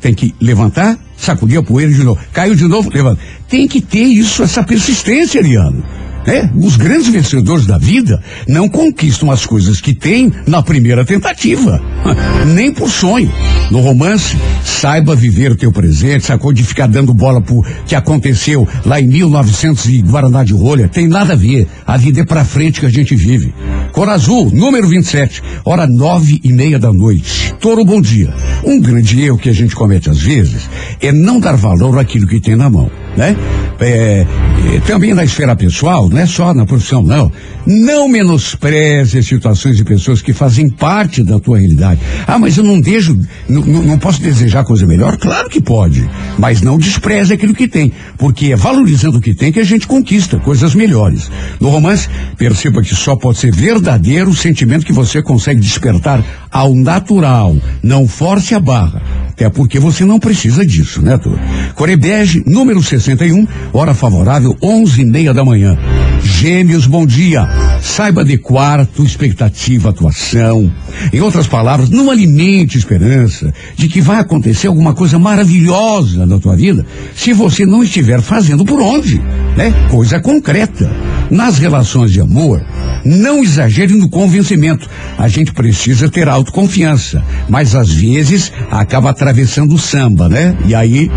Tem 0.00 0.14
que 0.14 0.34
levantar, 0.40 0.98
sacudir 1.20 1.58
a 1.58 1.62
poeira 1.62 1.92
de 1.92 2.02
novo. 2.02 2.20
Caiu 2.32 2.54
de 2.54 2.66
novo, 2.66 2.90
levanta. 2.92 3.20
Tem 3.48 3.68
que 3.68 3.80
ter 3.80 4.04
isso, 4.04 4.42
essa 4.42 4.62
persistência, 4.62 5.40
Ariano. 5.40 5.84
É, 6.26 6.48
os 6.54 6.76
grandes 6.76 7.08
vencedores 7.08 7.66
da 7.66 7.78
vida 7.78 8.22
não 8.46 8.68
conquistam 8.68 9.30
as 9.30 9.46
coisas 9.46 9.80
que 9.80 9.94
têm 9.94 10.32
na 10.46 10.62
primeira 10.62 11.04
tentativa, 11.04 11.80
nem 12.46 12.72
por 12.72 12.90
sonho. 12.90 13.32
No 13.70 13.80
romance, 13.80 14.36
saiba 14.64 15.14
viver 15.14 15.52
o 15.52 15.56
teu 15.56 15.72
presente, 15.72 16.26
sacou 16.26 16.52
de 16.52 16.62
ficar 16.64 16.88
dando 16.88 17.14
bola 17.14 17.40
pro 17.40 17.64
que 17.86 17.94
aconteceu 17.94 18.68
lá 18.84 19.00
em 19.00 19.06
1900 19.06 19.86
e 19.86 20.02
Guaraná 20.02 20.44
de 20.44 20.52
Rolha, 20.52 20.88
tem 20.88 21.06
nada 21.06 21.32
a 21.32 21.36
ver. 21.36 21.68
A 21.86 21.96
vida 21.96 22.20
é 22.20 22.24
pra 22.24 22.44
frente 22.44 22.80
que 22.80 22.86
a 22.86 22.90
gente 22.90 23.14
vive. 23.14 23.54
Cor 23.92 24.08
Azul, 24.08 24.50
número 24.52 24.88
27, 24.88 25.42
hora 25.64 25.86
nove 25.86 26.40
e 26.42 26.52
meia 26.52 26.78
da 26.78 26.92
noite. 26.92 27.54
Toro, 27.60 27.84
bom 27.84 28.00
dia. 28.00 28.32
Um 28.64 28.80
grande 28.80 29.22
erro 29.22 29.38
que 29.38 29.48
a 29.48 29.52
gente 29.52 29.74
comete 29.74 30.10
às 30.10 30.20
vezes 30.20 30.68
é 31.00 31.12
não 31.12 31.40
dar 31.40 31.56
valor 31.56 31.98
àquilo 31.98 32.26
que 32.26 32.40
tem 32.40 32.56
na 32.56 32.68
mão, 32.68 32.90
né? 33.16 33.36
É, 33.78 34.26
é, 34.74 34.80
também 34.86 35.14
na 35.14 35.24
esfera 35.24 35.56
pessoal, 35.56 36.09
não 36.10 36.18
é 36.18 36.26
só 36.26 36.52
na 36.52 36.66
profissão, 36.66 37.02
não. 37.02 37.30
Não 37.64 38.08
menospreze 38.08 39.22
situações 39.22 39.76
de 39.76 39.84
pessoas 39.84 40.20
que 40.20 40.32
fazem 40.32 40.68
parte 40.68 41.22
da 41.22 41.38
tua 41.38 41.58
realidade. 41.58 42.00
Ah, 42.26 42.38
mas 42.38 42.56
eu 42.56 42.64
não 42.64 42.80
deixo, 42.80 43.16
não, 43.48 43.98
posso 43.98 44.20
desejar 44.20 44.64
coisa 44.64 44.86
melhor? 44.86 45.16
Claro 45.16 45.48
que 45.48 45.60
pode. 45.60 46.08
Mas 46.38 46.60
não 46.60 46.78
despreze 46.78 47.32
aquilo 47.32 47.54
que 47.54 47.68
tem. 47.68 47.92
Porque 48.18 48.52
é 48.52 48.56
valorizando 48.56 49.18
o 49.18 49.20
que 49.20 49.34
tem 49.34 49.52
que 49.52 49.60
a 49.60 49.64
gente 49.64 49.86
conquista 49.86 50.38
coisas 50.38 50.74
melhores. 50.74 51.30
No 51.60 51.68
romance, 51.68 52.08
perceba 52.36 52.82
que 52.82 52.94
só 52.94 53.14
pode 53.14 53.38
ser 53.38 53.52
verdadeiro 53.52 54.30
o 54.30 54.36
sentimento 54.36 54.84
que 54.84 54.92
você 54.92 55.22
consegue 55.22 55.60
despertar 55.60 56.24
ao 56.50 56.74
natural. 56.74 57.54
Não 57.82 58.08
force 58.08 58.54
a 58.54 58.60
barra. 58.60 59.00
Até 59.28 59.48
porque 59.48 59.78
você 59.78 60.04
não 60.04 60.18
precisa 60.18 60.66
disso, 60.66 61.00
né, 61.00 61.16
tu? 61.16 61.32
Corebege, 61.74 62.42
número 62.46 62.82
61, 62.82 63.46
hora 63.72 63.94
favorável, 63.94 64.56
onze 64.60 65.02
e 65.02 65.04
meia 65.04 65.32
da 65.32 65.44
manhã. 65.44 65.78
Gêmeos, 66.22 66.86
bom 66.86 67.04
dia. 67.04 67.46
Saiba 67.82 68.22
adequar 68.22 68.80
a 68.80 68.86
tua 68.86 69.04
expectativa, 69.04 69.90
atuação. 69.90 70.72
Em 71.12 71.20
outras 71.20 71.46
palavras, 71.46 71.90
não 71.90 72.10
alimente 72.10 72.78
esperança 72.78 73.52
de 73.76 73.88
que 73.88 74.00
vai 74.00 74.18
acontecer 74.18 74.66
alguma 74.66 74.94
coisa 74.94 75.18
maravilhosa 75.18 76.24
na 76.24 76.38
tua 76.38 76.56
vida 76.56 76.86
se 77.14 77.32
você 77.32 77.66
não 77.66 77.82
estiver 77.82 78.20
fazendo 78.20 78.64
por 78.64 78.80
onde, 78.80 79.18
né? 79.56 79.72
Coisa 79.90 80.20
concreta. 80.20 80.90
Nas 81.30 81.58
relações 81.58 82.10
de 82.10 82.20
amor, 82.20 82.64
não 83.04 83.42
exagere 83.42 83.94
no 83.94 84.08
convencimento. 84.08 84.88
A 85.18 85.28
gente 85.28 85.52
precisa 85.52 86.08
ter 86.08 86.28
autoconfiança, 86.28 87.22
mas 87.48 87.74
às 87.74 87.90
vezes 87.90 88.52
acaba 88.70 89.10
atravessando 89.10 89.74
o 89.74 89.78
samba, 89.78 90.28
né? 90.28 90.56
E 90.66 90.74
aí 90.74 91.10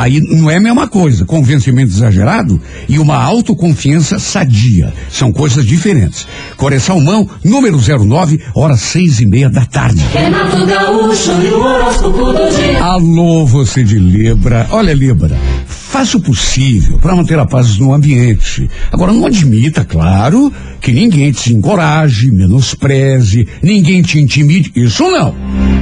Aí 0.00 0.18
não 0.18 0.50
é 0.50 0.56
a 0.56 0.60
mesma 0.60 0.88
coisa, 0.88 1.26
convencimento 1.26 1.92
exagerado 1.92 2.58
e 2.88 2.98
uma 2.98 3.22
autoconfiança 3.22 4.09
sadia. 4.18 4.92
São 5.10 5.32
coisas 5.32 5.64
diferentes. 5.64 6.26
Coreção 6.56 7.00
Mão, 7.00 7.28
número 7.44 7.78
09, 7.78 8.40
horas 8.54 8.80
seis 8.80 9.20
e 9.20 9.26
meia 9.26 9.48
da 9.48 9.64
tarde. 9.64 10.02
Renato 10.12 10.66
Gaúcho 10.66 11.32
e 11.42 11.48
o 11.48 11.60
horóscopo 11.60 12.32
do 12.32 12.56
dia. 12.56 12.82
Alô, 12.82 13.46
você 13.46 13.84
de 13.84 13.98
Libra. 13.98 14.66
Olha, 14.70 14.92
Libra, 14.92 15.36
faça 15.66 16.16
o 16.16 16.20
possível 16.20 16.98
para 16.98 17.14
manter 17.14 17.38
a 17.38 17.46
paz 17.46 17.78
no 17.78 17.92
ambiente. 17.92 18.70
Agora, 18.92 19.12
não 19.12 19.26
admita, 19.26 19.84
claro, 19.84 20.52
que 20.80 20.92
ninguém 20.92 21.32
te 21.32 21.52
encoraje, 21.52 22.30
menospreze, 22.30 23.46
ninguém 23.62 24.00
te 24.02 24.18
intimide. 24.18 24.72
Isso 24.74 25.02
não. 25.10 25.34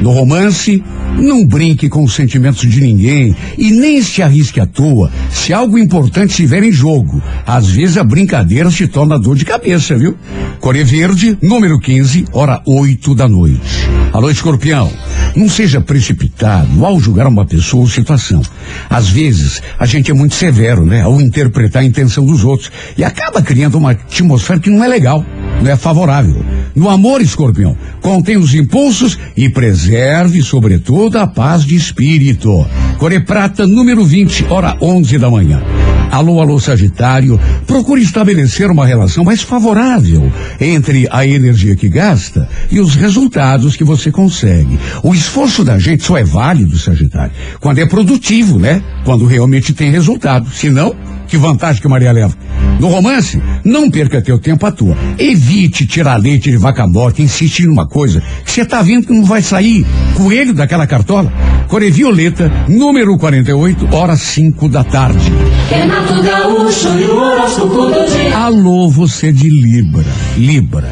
No 0.02 0.10
romance, 0.10 0.82
não 1.16 1.44
brinque 1.44 1.88
com 1.88 2.04
os 2.04 2.14
sentimentos 2.14 2.68
de 2.68 2.80
ninguém 2.80 3.34
e 3.56 3.70
nem 3.70 4.00
se 4.00 4.22
arrisque 4.22 4.60
à 4.60 4.66
toa 4.66 5.10
se 5.30 5.52
algo 5.52 5.78
importante 5.78 6.30
estiver 6.30 6.62
em 6.62 6.72
jogo. 6.72 7.22
Às 7.46 7.68
vezes 7.68 7.96
a 7.96 8.04
brincadeira 8.18 8.68
se 8.68 8.88
torna 8.88 9.16
dor 9.16 9.36
de 9.36 9.44
cabeça, 9.44 9.96
viu? 9.96 10.18
Core 10.58 10.82
Verde, 10.82 11.38
número 11.40 11.78
15, 11.78 12.24
hora 12.32 12.60
8 12.66 13.14
da 13.14 13.28
noite. 13.28 13.88
Alô, 14.12 14.28
escorpião. 14.28 14.90
Não 15.36 15.48
seja 15.48 15.80
precipitado 15.80 16.84
ao 16.84 16.98
julgar 16.98 17.28
uma 17.28 17.46
pessoa 17.46 17.82
ou 17.82 17.88
situação. 17.88 18.42
Às 18.90 19.08
vezes, 19.08 19.62
a 19.78 19.86
gente 19.86 20.10
é 20.10 20.14
muito 20.14 20.34
severo, 20.34 20.84
né? 20.84 21.02
Ao 21.02 21.20
interpretar 21.20 21.82
a 21.82 21.86
intenção 21.86 22.26
dos 22.26 22.42
outros. 22.42 22.72
E 22.96 23.04
acaba 23.04 23.40
criando 23.40 23.78
uma 23.78 23.92
atmosfera 23.92 24.58
que 24.58 24.68
não 24.68 24.82
é 24.82 24.88
legal, 24.88 25.24
é 25.66 25.76
favorável. 25.76 26.44
No 26.74 26.88
amor, 26.88 27.20
escorpião, 27.20 27.76
contém 28.00 28.36
os 28.36 28.54
impulsos 28.54 29.18
e 29.36 29.48
preserve, 29.48 30.42
sobretudo, 30.42 31.18
a 31.18 31.26
paz 31.26 31.64
de 31.64 31.74
espírito. 31.74 32.66
Core 32.98 33.20
Prata, 33.20 33.66
número 33.66 34.04
20, 34.04 34.46
hora 34.50 34.76
11 34.80 35.18
da 35.18 35.30
manhã. 35.30 35.62
Alô, 36.10 36.40
alô, 36.40 36.58
Sagitário, 36.58 37.38
procure 37.66 38.00
estabelecer 38.00 38.70
uma 38.70 38.86
relação 38.86 39.24
mais 39.24 39.42
favorável 39.42 40.32
entre 40.58 41.06
a 41.10 41.26
energia 41.26 41.76
que 41.76 41.88
gasta 41.88 42.48
e 42.70 42.80
os 42.80 42.94
resultados 42.94 43.76
que 43.76 43.84
você 43.84 44.10
consegue. 44.10 44.78
O 45.02 45.14
esforço 45.14 45.62
da 45.64 45.78
gente 45.78 46.02
só 46.02 46.16
é 46.16 46.24
válido, 46.24 46.78
Sagitário, 46.78 47.32
quando 47.60 47.78
é 47.78 47.86
produtivo, 47.86 48.58
né? 48.58 48.82
Quando 49.04 49.26
realmente 49.26 49.74
tem 49.74 49.90
resultado. 49.90 50.50
Se 50.50 50.70
não, 50.70 50.96
que 51.28 51.36
vantagem 51.36 51.80
que 51.80 51.86
Maria 51.86 52.10
leva. 52.10 52.34
No 52.80 52.88
romance, 52.88 53.40
não 53.64 53.90
perca 53.90 54.22
teu 54.22 54.38
tempo 54.38 54.64
à 54.64 54.72
toa. 54.72 54.96
Evite 55.18 55.86
tirar 55.86 56.16
leite 56.16 56.50
de 56.50 56.56
vaca 56.56 56.86
morta, 56.86 57.22
insistir 57.22 57.66
numa 57.66 57.86
coisa 57.86 58.22
que 58.44 58.50
você 58.50 58.64
tá 58.64 58.82
vendo 58.82 59.06
que 59.06 59.12
não 59.12 59.24
vai 59.24 59.42
sair 59.42 59.84
coelho 60.16 60.54
daquela 60.54 60.86
cartola. 60.86 61.32
Core 61.68 61.90
Violeta, 61.90 62.50
número 62.68 63.16
48, 63.18 63.94
horas 63.94 64.20
5 64.22 64.68
da 64.68 64.82
tarde. 64.84 65.32
Renato 65.68 66.22
Gaúcho 66.22 66.88
e 66.98 67.04
o 67.04 67.16
horóscopo 67.16 67.86
do 67.86 68.06
dia. 68.06 68.36
Alô, 68.36 68.88
você 68.88 69.30
de 69.30 69.50
Libra. 69.50 70.06
Libra. 70.36 70.88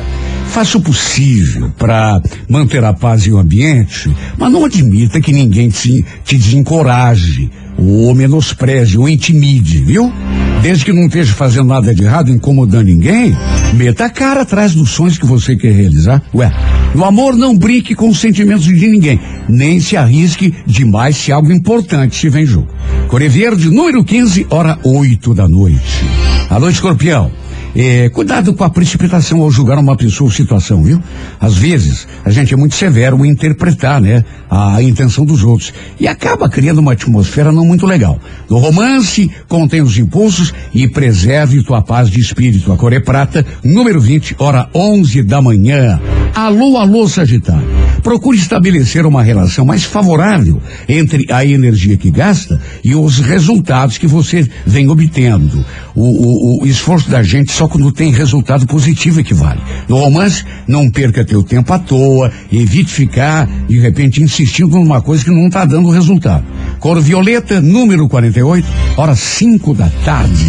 Faça 0.56 0.78
o 0.78 0.80
possível 0.80 1.70
para 1.76 2.18
manter 2.48 2.82
a 2.82 2.94
paz 2.94 3.26
e 3.26 3.30
o 3.30 3.36
ambiente, 3.36 4.10
mas 4.38 4.50
não 4.50 4.64
admita 4.64 5.20
que 5.20 5.30
ninguém 5.30 5.68
te, 5.68 6.02
te 6.24 6.34
desencoraje, 6.34 7.50
ou 7.76 8.14
menospreze, 8.14 8.96
ou 8.96 9.06
intimide, 9.06 9.84
viu? 9.84 10.10
Desde 10.62 10.86
que 10.86 10.94
não 10.94 11.08
esteja 11.08 11.34
fazendo 11.34 11.66
nada 11.66 11.94
de 11.94 12.04
errado, 12.04 12.30
incomodando 12.30 12.86
ninguém, 12.86 13.36
meta 13.74 14.06
a 14.06 14.08
cara 14.08 14.40
atrás 14.40 14.74
dos 14.74 14.88
sonhos 14.88 15.18
que 15.18 15.26
você 15.26 15.56
quer 15.56 15.74
realizar. 15.74 16.22
Ué, 16.34 16.50
no 16.94 17.04
amor 17.04 17.36
não 17.36 17.54
brinque 17.54 17.94
com 17.94 18.08
os 18.08 18.18
sentimentos 18.18 18.64
de 18.64 18.86
ninguém, 18.86 19.20
nem 19.46 19.78
se 19.78 19.94
arrisque 19.94 20.54
demais 20.66 21.18
se 21.18 21.30
algo 21.30 21.52
importante 21.52 22.14
estiver 22.14 22.40
em 22.40 22.46
jogo. 22.46 22.68
Core 23.08 23.28
Verde, 23.28 23.68
número 23.68 24.02
15, 24.02 24.46
hora 24.48 24.78
8 24.82 25.34
da 25.34 25.46
noite. 25.46 26.06
Alô, 26.48 26.70
escorpião. 26.70 27.30
É, 27.78 28.08
cuidado 28.08 28.54
com 28.54 28.64
a 28.64 28.70
precipitação 28.70 29.42
ao 29.42 29.50
julgar 29.50 29.78
uma 29.78 29.94
pessoa 29.98 30.28
ou 30.28 30.32
situação, 30.32 30.82
viu? 30.82 30.98
Às 31.38 31.58
vezes, 31.58 32.08
a 32.24 32.30
gente 32.30 32.54
é 32.54 32.56
muito 32.56 32.74
severo 32.74 33.22
em 33.22 33.28
interpretar, 33.28 34.00
né? 34.00 34.24
A 34.48 34.82
intenção 34.82 35.26
dos 35.26 35.44
outros. 35.44 35.74
E 36.00 36.08
acaba 36.08 36.48
criando 36.48 36.78
uma 36.78 36.92
atmosfera 36.92 37.52
não 37.52 37.66
muito 37.66 37.84
legal. 37.84 38.18
No 38.48 38.56
romance, 38.56 39.30
contém 39.46 39.82
os 39.82 39.98
impulsos 39.98 40.54
e 40.72 40.88
preserve 40.88 41.62
tua 41.62 41.82
paz 41.82 42.08
de 42.08 42.18
espírito. 42.18 42.72
A 42.72 42.78
Core 42.78 43.00
Prata, 43.00 43.44
número 43.62 44.00
20, 44.00 44.36
hora 44.38 44.70
11 44.74 45.22
da 45.24 45.42
manhã. 45.42 46.00
Alô, 46.34 46.78
alô, 46.78 47.06
Sagitário. 47.06 47.76
Procure 48.02 48.38
estabelecer 48.38 49.04
uma 49.04 49.22
relação 49.22 49.64
mais 49.64 49.84
favorável 49.84 50.62
entre 50.88 51.26
a 51.30 51.44
energia 51.44 51.96
que 51.96 52.10
gasta 52.10 52.60
e 52.84 52.94
os 52.94 53.18
resultados 53.18 53.98
que 53.98 54.06
você 54.06 54.48
vem 54.64 54.88
obtendo. 54.88 55.64
O, 55.94 56.60
o, 56.60 56.62
o 56.62 56.66
esforço 56.66 57.10
da 57.10 57.22
gente 57.22 57.50
só 57.50 57.65
quando 57.68 57.92
tem 57.92 58.10
resultado 58.10 58.66
positivo 58.66 59.20
é 59.20 59.22
que 59.22 59.34
vale. 59.34 59.60
No 59.88 59.96
romance, 59.96 60.44
não 60.66 60.90
perca 60.90 61.24
teu 61.24 61.42
tempo 61.42 61.72
à 61.72 61.78
toa, 61.78 62.32
evite 62.52 62.90
ficar, 62.90 63.48
de 63.68 63.78
repente, 63.78 64.22
insistindo 64.22 64.76
numa 64.76 65.00
coisa 65.00 65.24
que 65.24 65.30
não 65.30 65.46
está 65.46 65.64
dando 65.64 65.90
resultado. 65.90 66.44
Cor 66.80 67.00
Violeta, 67.00 67.60
número 67.60 68.08
48, 68.08 68.66
horas 68.96 69.18
5 69.18 69.74
da 69.74 69.90
tarde. 70.04 70.46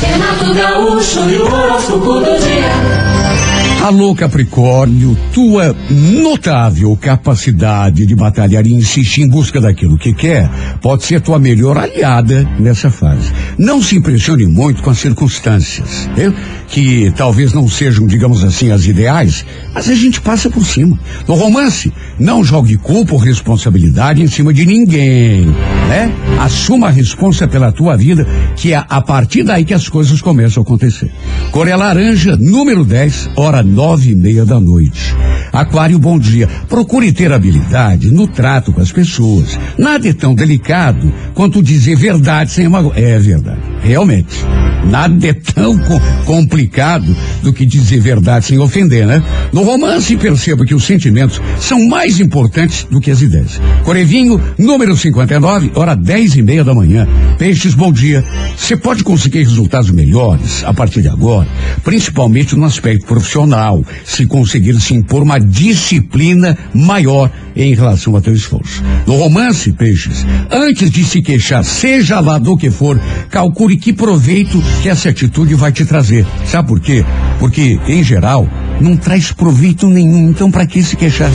Renato 0.00 0.54
Gaúcho 0.54 1.20
e 1.28 1.36
o 1.36 1.98
do 1.98 2.38
dia. 2.38 3.59
Alô, 3.82 4.14
Capricórnio, 4.14 5.16
tua 5.32 5.74
notável 6.22 6.94
capacidade 6.96 8.04
de 8.04 8.14
batalhar 8.14 8.66
e 8.66 8.74
insistir 8.74 9.22
em 9.22 9.28
busca 9.28 9.58
daquilo 9.58 9.96
que 9.96 10.12
quer 10.12 10.50
pode 10.82 11.02
ser 11.04 11.22
tua 11.22 11.38
melhor 11.38 11.78
aliada 11.78 12.46
nessa 12.58 12.90
fase. 12.90 13.32
Não 13.56 13.82
se 13.82 13.96
impressione 13.96 14.46
muito 14.46 14.82
com 14.82 14.90
as 14.90 14.98
circunstâncias, 14.98 16.10
viu? 16.14 16.34
que 16.70 17.12
talvez 17.16 17.52
não 17.52 17.68
sejam, 17.68 18.06
digamos 18.06 18.44
assim, 18.44 18.70
as 18.70 18.86
ideais, 18.86 19.44
mas 19.74 19.88
a 19.88 19.94
gente 19.94 20.20
passa 20.20 20.48
por 20.48 20.64
cima. 20.64 20.98
No 21.26 21.34
romance, 21.34 21.92
Não 22.18 22.44
jogue 22.44 22.76
culpa 22.76 23.14
ou 23.14 23.18
responsabilidade 23.18 24.22
em 24.22 24.26
cima 24.26 24.52
de 24.52 24.66
ninguém, 24.66 25.46
né? 25.88 26.12
Assuma 26.38 26.88
a 26.88 26.90
responsa 26.90 27.48
pela 27.48 27.72
tua 27.72 27.96
vida, 27.96 28.26
que 28.56 28.74
é 28.74 28.84
a 28.88 29.00
partir 29.00 29.42
daí 29.42 29.64
que 29.64 29.72
as 29.72 29.88
coisas 29.88 30.20
começam 30.20 30.62
a 30.62 30.64
acontecer. 30.64 31.10
Coreia 31.50 31.76
Laranja, 31.76 32.36
número 32.36 32.84
10, 32.84 33.30
hora 33.36 33.62
nove 33.70 34.10
e 34.10 34.16
meia 34.16 34.44
da 34.44 34.60
noite. 34.60 35.14
Aquário, 35.52 35.98
bom 35.98 36.18
dia. 36.18 36.48
Procure 36.68 37.12
ter 37.12 37.32
habilidade 37.32 38.10
no 38.10 38.26
trato 38.26 38.72
com 38.72 38.80
as 38.80 38.92
pessoas. 38.92 39.58
Nada 39.78 40.08
é 40.08 40.12
tão 40.12 40.34
delicado 40.34 41.12
quanto 41.34 41.62
dizer 41.62 41.96
verdade 41.96 42.52
sem 42.52 42.68
mago... 42.68 42.92
É 42.94 43.18
verdade, 43.18 43.60
realmente. 43.82 44.44
Nada 44.84 45.26
é 45.26 45.34
tão 45.34 45.76
co 45.78 46.00
complicado 46.24 47.14
do 47.42 47.52
que 47.52 47.66
dizer 47.66 48.00
verdade 48.00 48.46
sem 48.46 48.58
ofender, 48.58 49.06
né? 49.06 49.22
No 49.52 49.62
romance, 49.62 50.16
perceba 50.16 50.64
que 50.64 50.74
os 50.74 50.84
sentimentos 50.84 51.40
são 51.58 51.86
mais 51.88 52.20
importantes 52.20 52.86
do 52.90 53.00
que 53.00 53.10
as 53.10 53.20
ideias. 53.20 53.60
Corevinho, 53.84 54.40
número 54.56 54.96
59, 54.96 55.72
hora 55.74 55.94
dez 55.94 56.34
e 56.36 56.42
meia 56.42 56.64
da 56.64 56.74
manhã. 56.74 57.06
Peixes, 57.38 57.74
bom 57.74 57.92
dia. 57.92 58.24
Você 58.56 58.76
pode 58.76 59.02
conseguir 59.02 59.40
resultados 59.40 59.90
melhores 59.90 60.64
a 60.64 60.72
partir 60.72 61.02
de 61.02 61.08
agora, 61.08 61.48
principalmente 61.82 62.56
no 62.56 62.64
aspecto 62.64 63.06
profissional, 63.06 63.59
se 64.04 64.26
conseguir 64.26 64.80
se 64.80 64.94
impor 64.94 65.22
uma 65.22 65.38
disciplina 65.38 66.56
maior 66.74 67.30
em 67.54 67.74
relação 67.74 68.14
ao 68.14 68.20
teu 68.20 68.32
esforço. 68.32 68.82
No 69.06 69.16
romance, 69.16 69.72
peixes, 69.72 70.24
antes 70.50 70.90
de 70.90 71.04
se 71.04 71.20
queixar, 71.22 71.64
seja 71.64 72.20
lá 72.20 72.38
do 72.38 72.56
que 72.56 72.70
for, 72.70 73.00
calcule 73.30 73.76
que 73.76 73.92
proveito 73.92 74.62
que 74.82 74.88
essa 74.88 75.08
atitude 75.08 75.54
vai 75.54 75.72
te 75.72 75.84
trazer. 75.84 76.26
Sabe 76.46 76.68
por 76.68 76.80
quê? 76.80 77.04
Porque, 77.38 77.78
em 77.86 78.02
geral, 78.02 78.48
não 78.80 78.96
traz 78.96 79.32
proveito 79.32 79.88
nenhum, 79.88 80.30
então 80.30 80.50
para 80.50 80.66
que 80.66 80.82
se 80.82 80.96
queixar? 80.96 81.30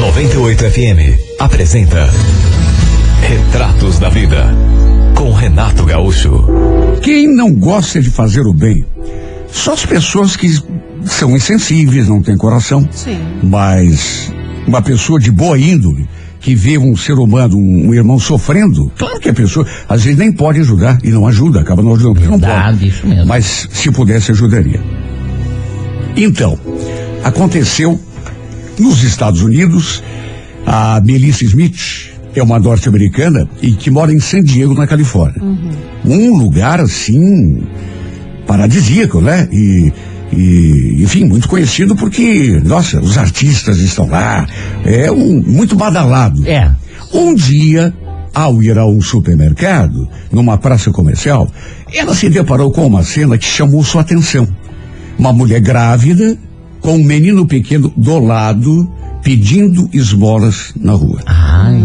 98 0.00 0.64
FM 0.70 1.40
apresenta 1.40 2.08
Retratos 3.22 3.98
da 3.98 4.08
Vida 4.08 4.54
com 5.14 5.32
Renato 5.32 5.84
Gaúcho. 5.84 6.46
Quem 7.02 7.26
não 7.26 7.52
gosta 7.52 8.00
de 8.00 8.10
fazer 8.10 8.42
o 8.42 8.52
bem? 8.52 8.84
Só 9.50 9.72
as 9.72 9.86
pessoas 9.86 10.36
que 10.36 10.46
são 11.06 11.36
insensíveis, 11.36 12.08
não 12.08 12.22
têm 12.22 12.36
coração. 12.36 12.86
Sim. 12.92 13.18
Mas 13.42 14.32
uma 14.66 14.82
pessoa 14.82 15.18
de 15.18 15.30
boa 15.30 15.58
índole 15.58 16.08
que 16.40 16.54
vê 16.54 16.78
um 16.78 16.96
ser 16.96 17.14
humano, 17.14 17.56
um, 17.56 17.88
um 17.88 17.94
irmão 17.94 18.18
sofrendo, 18.18 18.90
claro 18.96 19.18
que 19.18 19.28
a 19.28 19.34
pessoa 19.34 19.66
às 19.88 20.04
vezes 20.04 20.18
nem 20.18 20.30
pode 20.30 20.60
ajudar 20.60 20.98
e 21.02 21.08
não 21.10 21.26
ajuda, 21.26 21.60
acaba 21.60 21.82
não 21.82 21.94
ajudando 21.94 22.14
porque 22.14 22.28
não 22.28 22.38
Verdade, 22.38 22.78
pode. 22.78 22.88
isso 22.88 23.06
mesmo. 23.06 23.26
Mas 23.26 23.68
se 23.72 23.90
pudesse 23.90 24.30
ajudaria. 24.30 24.80
Então, 26.16 26.58
aconteceu 27.24 27.98
nos 28.78 29.02
Estados 29.02 29.40
Unidos, 29.42 30.02
a 30.66 31.00
Melissa 31.00 31.44
Smith 31.44 32.10
é 32.34 32.42
uma 32.42 32.58
norte-americana 32.58 33.48
e 33.62 33.72
que 33.72 33.90
mora 33.90 34.12
em 34.12 34.20
San 34.20 34.42
Diego, 34.42 34.74
na 34.74 34.86
Califórnia. 34.86 35.42
Um 36.04 36.36
lugar 36.36 36.80
assim 36.80 37.62
paradisíaco, 38.46 39.20
né? 39.20 39.48
E, 39.50 39.92
e, 40.36 41.02
enfim, 41.02 41.24
muito 41.24 41.48
conhecido 41.48 41.96
porque, 41.96 42.60
nossa, 42.64 43.00
os 43.00 43.16
artistas 43.16 43.78
estão 43.78 44.06
lá. 44.08 44.46
É 44.84 45.10
um 45.10 45.42
muito 45.42 45.74
badalado. 45.74 46.46
É. 46.46 46.70
Um 47.12 47.34
dia, 47.34 47.94
ao 48.34 48.62
ir 48.62 48.78
a 48.78 48.86
um 48.86 49.00
supermercado, 49.00 50.08
numa 50.30 50.58
praça 50.58 50.90
comercial, 50.90 51.48
ela 51.92 52.14
se 52.14 52.28
deparou 52.28 52.70
com 52.70 52.86
uma 52.86 53.02
cena 53.02 53.38
que 53.38 53.46
chamou 53.46 53.82
sua 53.82 54.02
atenção. 54.02 54.46
Uma 55.18 55.32
mulher 55.32 55.60
grávida, 55.60 56.36
com 56.80 56.96
um 56.96 57.02
menino 57.04 57.46
pequeno 57.46 57.92
do 57.96 58.18
lado, 58.18 58.90
pedindo 59.22 59.88
esmolas 59.92 60.72
na 60.78 60.92
rua. 60.92 61.20
Ai. 61.26 61.82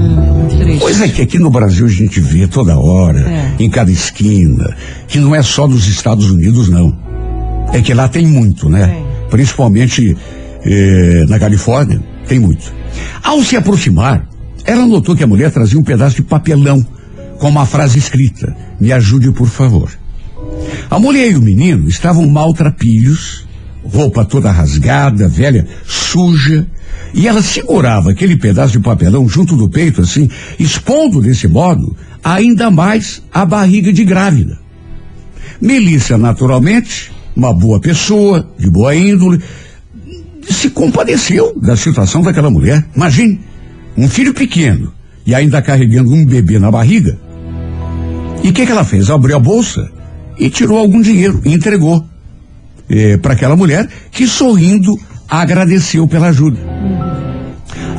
Triste. 0.59 0.79
Coisa 0.81 1.07
que 1.07 1.21
aqui 1.21 1.39
no 1.39 1.49
Brasil 1.49 1.85
a 1.85 1.89
gente 1.89 2.19
vê 2.19 2.45
toda 2.45 2.77
hora, 2.77 3.21
É. 3.21 3.55
em 3.63 3.69
cada 3.69 3.89
esquina, 3.89 4.75
que 5.07 5.17
não 5.19 5.33
é 5.33 5.41
só 5.41 5.65
dos 5.65 5.87
Estados 5.87 6.29
Unidos, 6.29 6.69
não. 6.69 6.95
É 7.73 7.81
que 7.81 7.93
lá 7.93 8.07
tem 8.07 8.25
muito, 8.27 8.69
né? 8.69 9.03
Principalmente 9.29 10.15
eh, 10.65 11.25
na 11.27 11.39
Califórnia, 11.39 12.01
tem 12.27 12.39
muito. 12.39 12.73
Ao 13.23 13.41
se 13.43 13.55
aproximar, 13.55 14.27
ela 14.65 14.85
notou 14.85 15.15
que 15.15 15.23
a 15.23 15.27
mulher 15.27 15.51
trazia 15.51 15.79
um 15.79 15.83
pedaço 15.83 16.17
de 16.17 16.23
papelão 16.23 16.85
com 17.39 17.49
uma 17.49 17.65
frase 17.65 17.97
escrita: 17.97 18.55
Me 18.79 18.91
ajude, 18.91 19.31
por 19.31 19.47
favor. 19.47 19.89
A 20.89 20.99
mulher 20.99 21.31
e 21.31 21.35
o 21.35 21.41
menino 21.41 21.87
estavam 21.87 22.27
maltrapilhos, 22.27 23.47
roupa 23.83 24.25
toda 24.25 24.51
rasgada, 24.51 25.27
velha, 25.27 25.65
suja, 25.85 26.67
e 27.13 27.27
ela 27.27 27.41
segurava 27.41 28.11
aquele 28.11 28.37
pedaço 28.37 28.73
de 28.73 28.79
papelão 28.79 29.27
junto 29.27 29.55
do 29.55 29.69
peito, 29.69 30.01
assim, 30.01 30.29
expondo 30.59 31.21
desse 31.21 31.47
modo 31.47 31.95
ainda 32.23 32.69
mais 32.69 33.21
a 33.33 33.45
barriga 33.45 33.91
de 33.91 34.03
grávida. 34.03 34.59
Melissa, 35.59 36.17
naturalmente, 36.17 37.11
uma 37.35 37.53
boa 37.53 37.79
pessoa, 37.79 38.47
de 38.57 38.69
boa 38.69 38.95
índole, 38.95 39.41
se 40.49 40.69
compadeceu 40.69 41.53
da 41.59 41.75
situação 41.75 42.21
daquela 42.21 42.49
mulher. 42.49 42.85
Imagine, 42.95 43.39
um 43.97 44.07
filho 44.07 44.33
pequeno 44.33 44.91
e 45.25 45.35
ainda 45.35 45.61
carregando 45.61 46.11
um 46.11 46.25
bebê 46.25 46.59
na 46.59 46.71
barriga. 46.71 47.17
E 48.43 48.49
o 48.49 48.53
que, 48.53 48.65
que 48.65 48.71
ela 48.71 48.83
fez? 48.83 49.09
Abriu 49.09 49.35
a 49.35 49.39
bolsa 49.39 49.89
e 50.37 50.49
tirou 50.49 50.77
algum 50.77 51.01
dinheiro 51.01 51.41
e 51.45 51.53
entregou 51.53 52.03
para 53.21 53.33
aquela 53.33 53.55
mulher 53.55 53.87
que, 54.11 54.27
sorrindo, 54.27 54.91
agradeceu 55.29 56.07
pela 56.07 56.27
ajuda. 56.27 56.59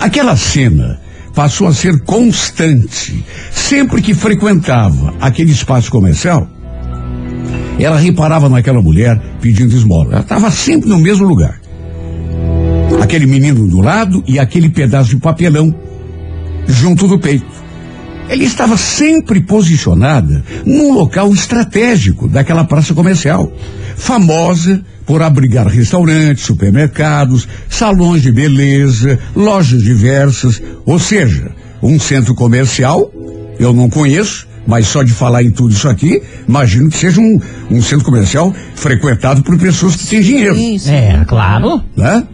Aquela 0.00 0.36
cena 0.36 1.00
passou 1.34 1.66
a 1.66 1.72
ser 1.72 2.00
constante. 2.02 3.24
Sempre 3.50 4.02
que 4.02 4.12
frequentava 4.12 5.14
aquele 5.20 5.52
espaço 5.52 5.90
comercial, 5.90 6.48
ela 7.84 7.98
reparava 7.98 8.48
naquela 8.48 8.80
mulher 8.82 9.20
pedindo 9.40 9.74
esmola. 9.74 10.12
Ela 10.12 10.20
estava 10.20 10.50
sempre 10.50 10.88
no 10.88 10.98
mesmo 10.98 11.26
lugar. 11.26 11.60
Aquele 13.00 13.26
menino 13.26 13.66
do 13.66 13.80
lado 13.80 14.22
e 14.26 14.38
aquele 14.38 14.68
pedaço 14.68 15.10
de 15.10 15.16
papelão 15.16 15.74
junto 16.66 17.08
do 17.08 17.18
peito. 17.18 17.62
Ela 18.28 18.44
estava 18.44 18.76
sempre 18.76 19.40
posicionada 19.40 20.44
num 20.64 20.92
local 20.92 21.32
estratégico 21.32 22.28
daquela 22.28 22.64
praça 22.64 22.94
comercial, 22.94 23.52
famosa 23.96 24.82
por 25.04 25.20
abrigar 25.20 25.66
restaurantes, 25.66 26.44
supermercados, 26.44 27.48
salões 27.68 28.22
de 28.22 28.30
beleza, 28.30 29.18
lojas 29.34 29.82
diversas, 29.82 30.62
ou 30.86 30.98
seja, 30.98 31.50
um 31.82 31.98
centro 31.98 32.34
comercial. 32.34 33.12
Eu 33.58 33.72
não 33.72 33.90
conheço, 33.90 34.46
mas 34.66 34.86
só 34.86 35.02
de 35.02 35.12
falar 35.12 35.42
em 35.42 35.50
tudo 35.50 35.72
isso 35.72 35.88
aqui, 35.88 36.22
imagino 36.48 36.88
que 36.88 36.96
seja 36.96 37.20
um, 37.20 37.40
um 37.70 37.82
centro 37.82 38.04
comercial 38.04 38.54
frequentado 38.74 39.42
por 39.42 39.58
pessoas 39.58 39.96
que 39.96 40.06
têm 40.06 40.20
dinheiro 40.20 40.54
Sim, 40.54 40.78
sim. 40.78 40.90
É, 40.90 41.24
claro. 41.26 41.82
né? 41.96 42.24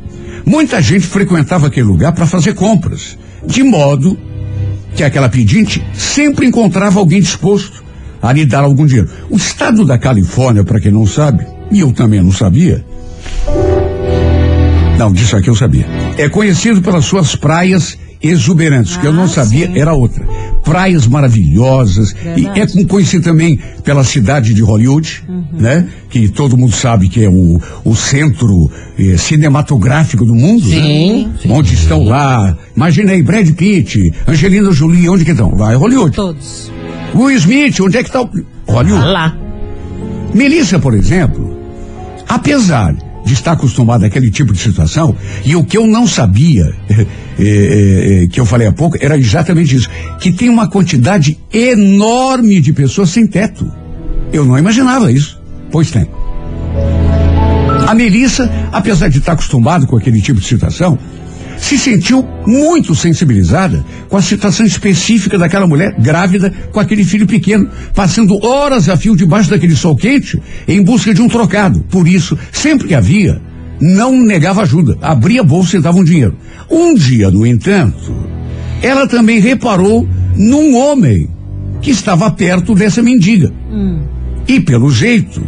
Muita 0.45 0.81
gente 0.81 1.07
frequentava 1.07 1.67
aquele 1.67 1.87
lugar 1.87 2.13
para 2.13 2.27
fazer 2.27 2.55
compras, 2.55 3.19
de 3.47 3.63
modo 3.63 4.19
que 4.95 5.05
aquela 5.05 5.29
pedinte 5.29 5.85
sempre 5.95 6.47
encontrava 6.47 6.99
alguém 6.99 7.21
disposto 7.21 7.85
a 8.21 8.33
lhe 8.33 8.45
dar 8.45 8.65
algum 8.65 8.87
dinheiro. 8.87 9.09
O 9.31 9.37
estado 9.37 9.85
da 9.85 9.99
Califórnia, 9.99 10.65
para 10.65 10.81
quem 10.81 10.91
não 10.91 11.07
sabe, 11.07 11.47
e 11.71 11.81
eu 11.81 11.93
também 11.93 12.21
não 12.21 12.33
sabia. 12.33 12.85
Não, 14.99 15.13
disso 15.13 15.37
aqui 15.37 15.49
eu 15.49 15.55
sabia. 15.55 15.87
É 16.17 16.29
conhecido 16.29 16.83
pelas 16.83 17.05
suas 17.05 17.37
praias 17.37 17.97
exuberantes, 18.23 18.97
que 18.97 19.07
eu 19.07 19.13
não 19.13 19.25
Ah, 19.25 19.29
sabia 19.29 19.67
sim. 19.67 19.79
era 19.79 19.93
outra. 19.95 20.27
Praias 20.65 21.07
maravilhosas 21.07 22.11
e 22.37 22.43
Verdade. 22.43 22.61
é 22.61 22.67
com- 22.67 22.87
conhecido 22.87 23.25
também 23.25 23.59
pela 23.85 24.03
cidade 24.05 24.53
de 24.53 24.61
Hollywood, 24.63 25.23
né? 25.53 25.87
Que 26.11 26.29
todo 26.29 26.57
mundo 26.57 26.75
sabe 26.75 27.09
que 27.09 27.25
é 27.25 27.29
o, 27.29 27.61
o 27.85 27.95
centro 27.97 28.71
eh, 28.99 29.17
cinematográfico 29.17 30.25
do 30.27 30.35
mundo, 30.35 30.65
Sim, 30.65 31.27
né? 31.27 31.33
sim. 31.43 31.51
Onde 31.51 31.75
estão 31.75 32.03
lá, 32.05 32.57
imaginei 32.77 33.23
Brad 33.23 33.49
Pitt, 33.53 34.13
Angelina 34.27 34.73
Jolie, 34.73 35.09
onde 35.09 35.25
que 35.25 35.31
estão? 35.31 35.55
Vai 35.57 35.75
Hollywood. 35.77 36.15
Todos. 36.15 36.71
Will 37.15 37.31
Smith, 37.39 37.81
onde 37.81 37.97
é 37.99 38.03
que 38.03 38.09
está 38.09 38.21
o 38.23 38.29
Hollywood? 38.67 39.05
Tá 39.05 39.11
lá. 39.11 39.37
Melissa, 40.35 40.79
por 40.79 40.93
exemplo, 40.93 41.57
apesar 42.29 42.95
de 43.29 43.35
estar 43.35 43.53
acostumada 43.53 44.07
àquele 44.07 44.31
tipo 44.31 44.53
de 44.53 44.59
situação, 44.59 45.15
e 45.45 45.55
o 45.55 45.63
que 45.63 45.77
eu 45.77 45.87
não 45.87 46.07
sabia, 46.07 46.75
eh, 46.89 47.07
eh, 47.39 48.27
que 48.31 48.41
eu 48.41 48.47
falei 48.47 48.67
há 48.67 48.73
pouco, 48.73 48.97
era 49.01 49.19
exatamente 49.19 49.77
isso, 49.77 49.89
que 50.19 50.33
tem 50.33 50.49
uma 50.49 50.69
quantidade 50.69 51.39
enorme 51.53 52.59
de 52.59 52.73
pessoas 52.73 53.11
sem 53.11 53.27
teto. 53.27 53.71
Eu 54.33 54.47
não 54.47 54.59
imaginava 54.59 55.13
isso. 55.13 55.39
Pois 55.71 55.91
tem. 55.91 56.09
A 57.87 57.95
Melissa, 57.95 58.51
apesar 58.73 59.09
de 59.09 59.19
estar 59.19 59.33
acostumada 59.33 59.87
com 59.87 59.97
aquele 59.97 60.21
tipo 60.21 60.41
de 60.41 60.47
situação, 60.47 60.99
se 61.61 61.77
sentiu 61.79 62.25
muito 62.47 62.95
sensibilizada 62.95 63.85
com 64.09 64.17
a 64.17 64.23
situação 64.23 64.65
específica 64.65 65.37
daquela 65.37 65.67
mulher 65.67 65.95
grávida 65.99 66.53
com 66.73 66.81
aquele 66.81 67.05
filho 67.05 67.27
pequeno, 67.27 67.69
passando 67.95 68.39
horas 68.45 68.89
a 68.89 68.97
fio 68.97 69.17
debaixo 69.17 69.51
daquele 69.51 69.77
sol 69.77 69.97
quente 69.97 70.41
em 70.67 70.83
busca 70.83 71.13
de 71.13 71.21
um 71.21 71.29
trocado. 71.29 71.81
Por 71.91 72.07
isso, 72.07 72.39
sempre 72.53 72.89
que 72.89 72.95
havia 72.95 73.41
não 73.81 74.13
negava 74.21 74.63
ajuda, 74.63 74.97
abria 75.01 75.43
bolsa 75.43 75.77
e 75.77 75.81
dava 75.81 75.99
um 75.99 76.05
dinheiro. 76.05 76.37
Um 76.71 76.95
dia, 76.95 77.31
no 77.31 77.47
entanto, 77.47 78.15
ela 78.83 79.07
também 79.07 79.39
reparou 79.39 80.09
num 80.37 80.77
homem 80.77 81.29
que 81.81 81.91
estava 81.91 82.31
perto 82.31 82.75
dessa 82.75 83.03
mendiga. 83.03 83.53
E 84.47 84.61
pelo 84.61 84.91
jeito, 84.91 85.41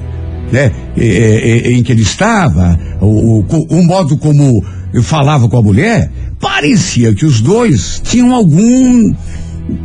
né, 0.52 0.72
é, 0.96 1.06
é, 1.06 1.58
é, 1.68 1.72
em 1.72 1.82
que 1.82 1.92
ele 1.92 2.02
estava, 2.02 2.78
o, 3.00 3.40
o, 3.40 3.78
o 3.78 3.82
modo 3.82 4.16
como 4.16 4.64
falava 5.02 5.48
com 5.48 5.56
a 5.56 5.62
mulher, 5.62 6.10
parecia 6.40 7.14
que 7.14 7.24
os 7.24 7.40
dois 7.40 8.00
tinham 8.04 8.32
algum 8.34 9.14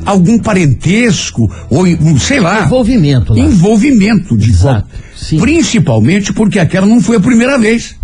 algum 0.04 0.40
parentesco 0.40 1.52
ou 1.70 1.86
sei 2.18 2.40
lá, 2.40 2.66
Envolvimento 2.66 3.34
lá. 3.34 3.40
envolvimento 3.40 4.36
de 4.38 4.50
Exato, 4.50 4.88
sim. 5.16 5.38
principalmente 5.40 6.34
porque 6.34 6.58
aquela 6.58 6.88
não 6.88 7.00
foi 7.00 7.18
a 7.18 7.20
primeira 7.20 7.58
vez 7.60 7.96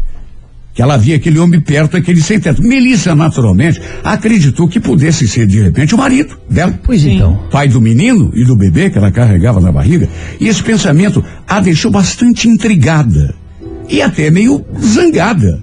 que 0.73 0.81
ela 0.81 0.95
via 0.95 1.17
aquele 1.17 1.37
homem 1.37 1.59
perto, 1.59 1.97
aquele 1.97 2.21
sem 2.21 2.39
teto. 2.39 2.61
Melissa, 2.63 3.13
naturalmente, 3.13 3.81
acreditou 4.03 4.69
que 4.69 4.79
pudesse 4.79 5.27
ser, 5.27 5.45
de 5.45 5.59
repente, 5.61 5.93
o 5.93 5.97
marido 5.97 6.37
dela. 6.49 6.79
Pois 6.83 7.03
então. 7.03 7.37
Pai 7.51 7.67
do 7.67 7.81
menino 7.81 8.31
e 8.33 8.45
do 8.45 8.55
bebê 8.55 8.89
que 8.89 8.97
ela 8.97 9.11
carregava 9.11 9.59
na 9.59 9.69
barriga. 9.69 10.07
E 10.39 10.47
esse 10.47 10.63
pensamento 10.63 11.21
a 11.45 11.59
deixou 11.59 11.91
bastante 11.91 12.47
intrigada 12.47 13.35
e 13.89 14.01
até 14.01 14.31
meio 14.31 14.63
zangada. 14.81 15.61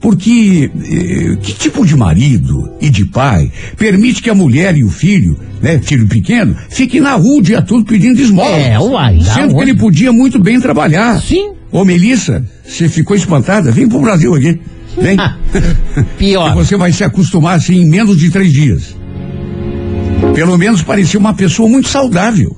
Porque 0.00 0.70
eh, 0.74 1.36
que 1.42 1.52
tipo 1.52 1.84
de 1.84 1.94
marido 1.94 2.72
e 2.80 2.88
de 2.88 3.04
pai 3.04 3.52
permite 3.76 4.22
que 4.22 4.30
a 4.30 4.34
mulher 4.34 4.74
e 4.74 4.82
o 4.82 4.88
filho, 4.88 5.38
né, 5.60 5.78
filho 5.82 6.08
pequeno, 6.08 6.56
fiquem 6.70 7.00
na 7.02 7.14
rua 7.14 7.38
o 7.38 7.42
dia 7.42 7.60
todo 7.60 7.84
pedindo 7.84 8.20
esmola? 8.20 8.56
É, 8.56 8.78
uai, 8.78 9.20
Sendo 9.20 9.54
que 9.54 9.60
ele 9.60 9.74
podia 9.74 10.10
muito 10.10 10.38
bem 10.38 10.58
trabalhar. 10.58 11.20
Sim. 11.20 11.50
Ô 11.70 11.84
Melissa, 11.84 12.42
você 12.64 12.88
ficou 12.88 13.14
espantada? 13.14 13.70
Vem 13.70 13.88
pro 13.88 14.00
Brasil 14.00 14.34
aqui. 14.34 14.58
Vem. 15.00 15.16
Pior. 16.18 16.52
E 16.52 16.54
você 16.64 16.76
vai 16.76 16.92
se 16.92 17.04
acostumar 17.04 17.56
assim 17.56 17.82
em 17.82 17.88
menos 17.88 18.18
de 18.18 18.30
três 18.30 18.52
dias. 18.52 18.96
Pelo 20.34 20.56
menos 20.56 20.82
parecia 20.82 21.20
uma 21.20 21.34
pessoa 21.34 21.68
muito 21.68 21.88
saudável. 21.88 22.56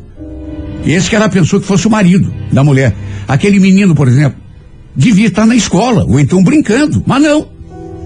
Esse 0.87 1.11
que 1.11 1.16
ela 1.16 1.28
pensou 1.28 1.61
que 1.61 1.66
fosse 1.66 1.87
o 1.87 1.90
marido 1.90 2.33
da 2.52 2.62
mulher. 2.64 2.94
Aquele 3.28 3.59
menino, 3.61 3.94
por 3.94 4.09
exemplo, 4.09 4.41
devia 4.96 5.28
estar 5.28 5.46
na 5.46 5.55
escola, 5.57 6.05
ou 6.05 6.18
então 6.20 6.42
brincando, 6.42 7.02
mas 7.07 7.22
não. 7.22 7.46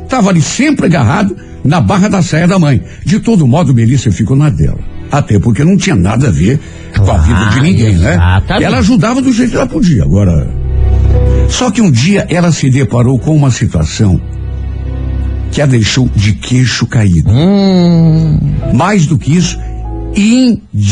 Estava 0.05 0.31
ali 0.31 0.40
sempre 0.40 0.87
agarrado 0.87 1.37
na 1.64 1.81
barra 1.81 2.09
da 2.09 2.22
saia 2.22 2.46
da 2.46 2.59
mãe. 2.59 2.81
De 3.05 3.18
todo 3.18 3.46
modo, 3.46 3.75
Melissa 3.75 4.11
ficou 4.12 4.37
na 4.37 4.49
dela. 4.49 4.79
Até 5.11 5.38
porque 5.38 5.64
não 5.64 5.77
tinha 5.77 5.96
nada 5.96 6.29
a 6.29 6.31
ver 6.31 6.61
com 6.96 7.11
a 7.11 7.18
vida 7.18 7.46
de 7.51 7.61
ninguém, 7.61 7.94
né? 7.96 8.14
exatamente. 8.14 8.64
Ela 8.64 8.79
ajudava 8.79 9.20
do 9.20 9.33
jeito 9.33 9.51
que 9.51 9.57
ela 9.57 9.66
podia. 9.66 10.03
Agora. 10.05 10.49
Só 11.49 11.70
que 11.70 11.81
um 11.81 11.90
dia 11.90 12.27
ela 12.29 12.51
se 12.53 12.68
deparou 12.70 13.18
com 13.18 13.35
uma 13.37 13.51
situação 13.51 14.20
que 15.53 15.62
a 15.62 15.66
deixou 15.66 16.09
de 16.14 16.33
queixo 16.35 16.87
caído. 16.87 17.31
Hum, 17.31 18.38
Mais 18.75 19.07
do 19.07 19.16
que 19.16 19.37
isso, 19.37 19.59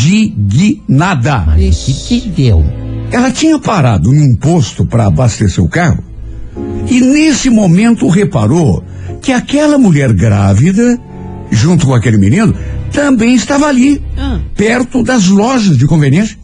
indignada. 0.03 1.45
o 1.57 1.71
que 1.71 1.93
que 2.21 2.29
deu? 2.31 2.65
Ela 3.15 3.31
tinha 3.31 3.59
parado 3.61 4.13
num 4.13 4.35
posto 4.35 4.85
para 4.85 5.07
abastecer 5.07 5.63
o 5.63 5.69
carro 5.69 6.03
e 6.91 7.01
nesse 7.01 7.49
momento 7.49 8.09
reparou 8.09 8.83
que 9.23 9.31
aquela 9.31 9.79
mulher 9.79 10.13
grávida, 10.13 10.99
junto 11.51 11.87
com 11.87 11.95
aquele 11.95 12.17
menino, 12.19 12.53
também 12.93 13.35
estava 13.37 13.67
ali, 13.67 14.03
perto 14.57 15.03
das 15.05 15.29
lojas 15.29 15.77
de 15.79 15.87
conveniência. 15.87 16.37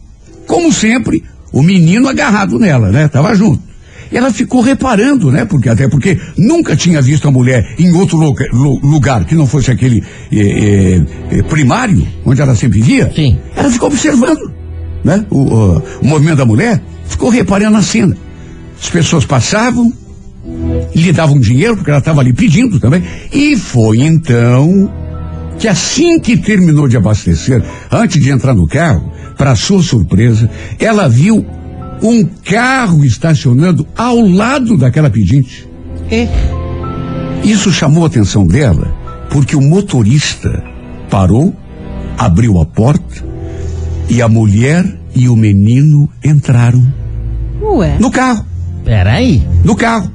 Como 0.47 0.71
sempre, 0.71 1.23
o 1.51 1.61
menino 1.61 2.07
agarrado 2.07 2.57
nela, 2.57 2.89
né? 2.89 3.09
Tava 3.09 3.35
junto. 3.35 3.61
Ela 4.09 4.31
ficou 4.31 4.61
reparando, 4.61 5.29
né? 5.29 5.43
Porque 5.43 5.67
até 5.67 5.89
porque 5.89 6.17
nunca 6.37 6.73
tinha 6.75 7.01
visto 7.01 7.27
a 7.27 7.31
mulher 7.31 7.75
em 7.77 7.91
outro 7.93 8.17
loca- 8.17 8.47
lu- 8.53 8.79
lugar 8.81 9.25
que 9.25 9.35
não 9.35 9.45
fosse 9.45 9.71
aquele 9.71 10.01
eh, 10.31 10.37
eh, 10.39 11.01
eh, 11.37 11.43
primário, 11.43 12.07
onde 12.25 12.41
ela 12.41 12.55
sempre 12.55 12.81
via. 12.81 13.11
Sim. 13.13 13.37
Ela 13.55 13.69
ficou 13.69 13.89
observando, 13.89 14.53
né? 15.03 15.25
O, 15.29 15.39
o- 15.39 15.81
o 16.01 16.05
movimento 16.05 16.37
da 16.37 16.45
mulher, 16.45 16.81
ficou 17.05 17.29
reparando 17.29 17.71
na 17.73 17.81
cena. 17.81 18.15
As 18.81 18.89
pessoas 18.89 19.25
passavam, 19.25 19.91
lhe 20.95 21.11
davam 21.11 21.39
dinheiro, 21.39 21.75
porque 21.75 21.89
ela 21.91 21.99
estava 21.99 22.21
ali 22.21 22.33
pedindo 22.33 22.79
também. 22.79 23.03
E 23.31 23.55
foi 23.57 23.99
então 24.01 24.91
que 25.59 25.67
assim 25.67 26.19
que 26.19 26.35
terminou 26.37 26.87
de 26.87 26.97
abastecer, 26.97 27.63
antes 27.91 28.21
de 28.21 28.31
entrar 28.31 28.53
no 28.55 28.67
carro, 28.67 29.11
para 29.37 29.55
sua 29.55 29.81
surpresa, 29.83 30.49
ela 30.79 31.07
viu 31.07 31.45
um 32.01 32.23
carro 32.43 33.05
estacionando 33.05 33.85
ao 33.95 34.19
lado 34.19 34.75
daquela 34.77 35.09
pedinte. 35.09 35.67
Isso 37.43 37.71
chamou 37.71 38.03
a 38.03 38.07
atenção 38.07 38.45
dela, 38.45 38.93
porque 39.29 39.55
o 39.55 39.61
motorista 39.61 40.63
parou, 41.09 41.55
abriu 42.17 42.59
a 42.59 42.65
porta 42.65 43.23
e 44.11 44.21
a 44.21 44.27
mulher 44.27 44.83
e 45.15 45.29
o 45.29 45.37
menino 45.37 46.09
entraram 46.21 46.85
Ué. 47.61 47.95
no 47.97 48.11
carro, 48.11 48.45
Peraí. 48.83 49.41
no 49.63 49.73
carro. 49.73 50.11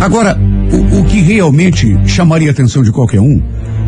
Agora, 0.00 0.36
o, 0.72 0.98
o 0.98 1.04
que 1.04 1.20
realmente 1.20 1.96
chamaria 2.04 2.48
a 2.48 2.50
atenção 2.50 2.82
de 2.82 2.90
qualquer 2.90 3.20
um 3.20 3.40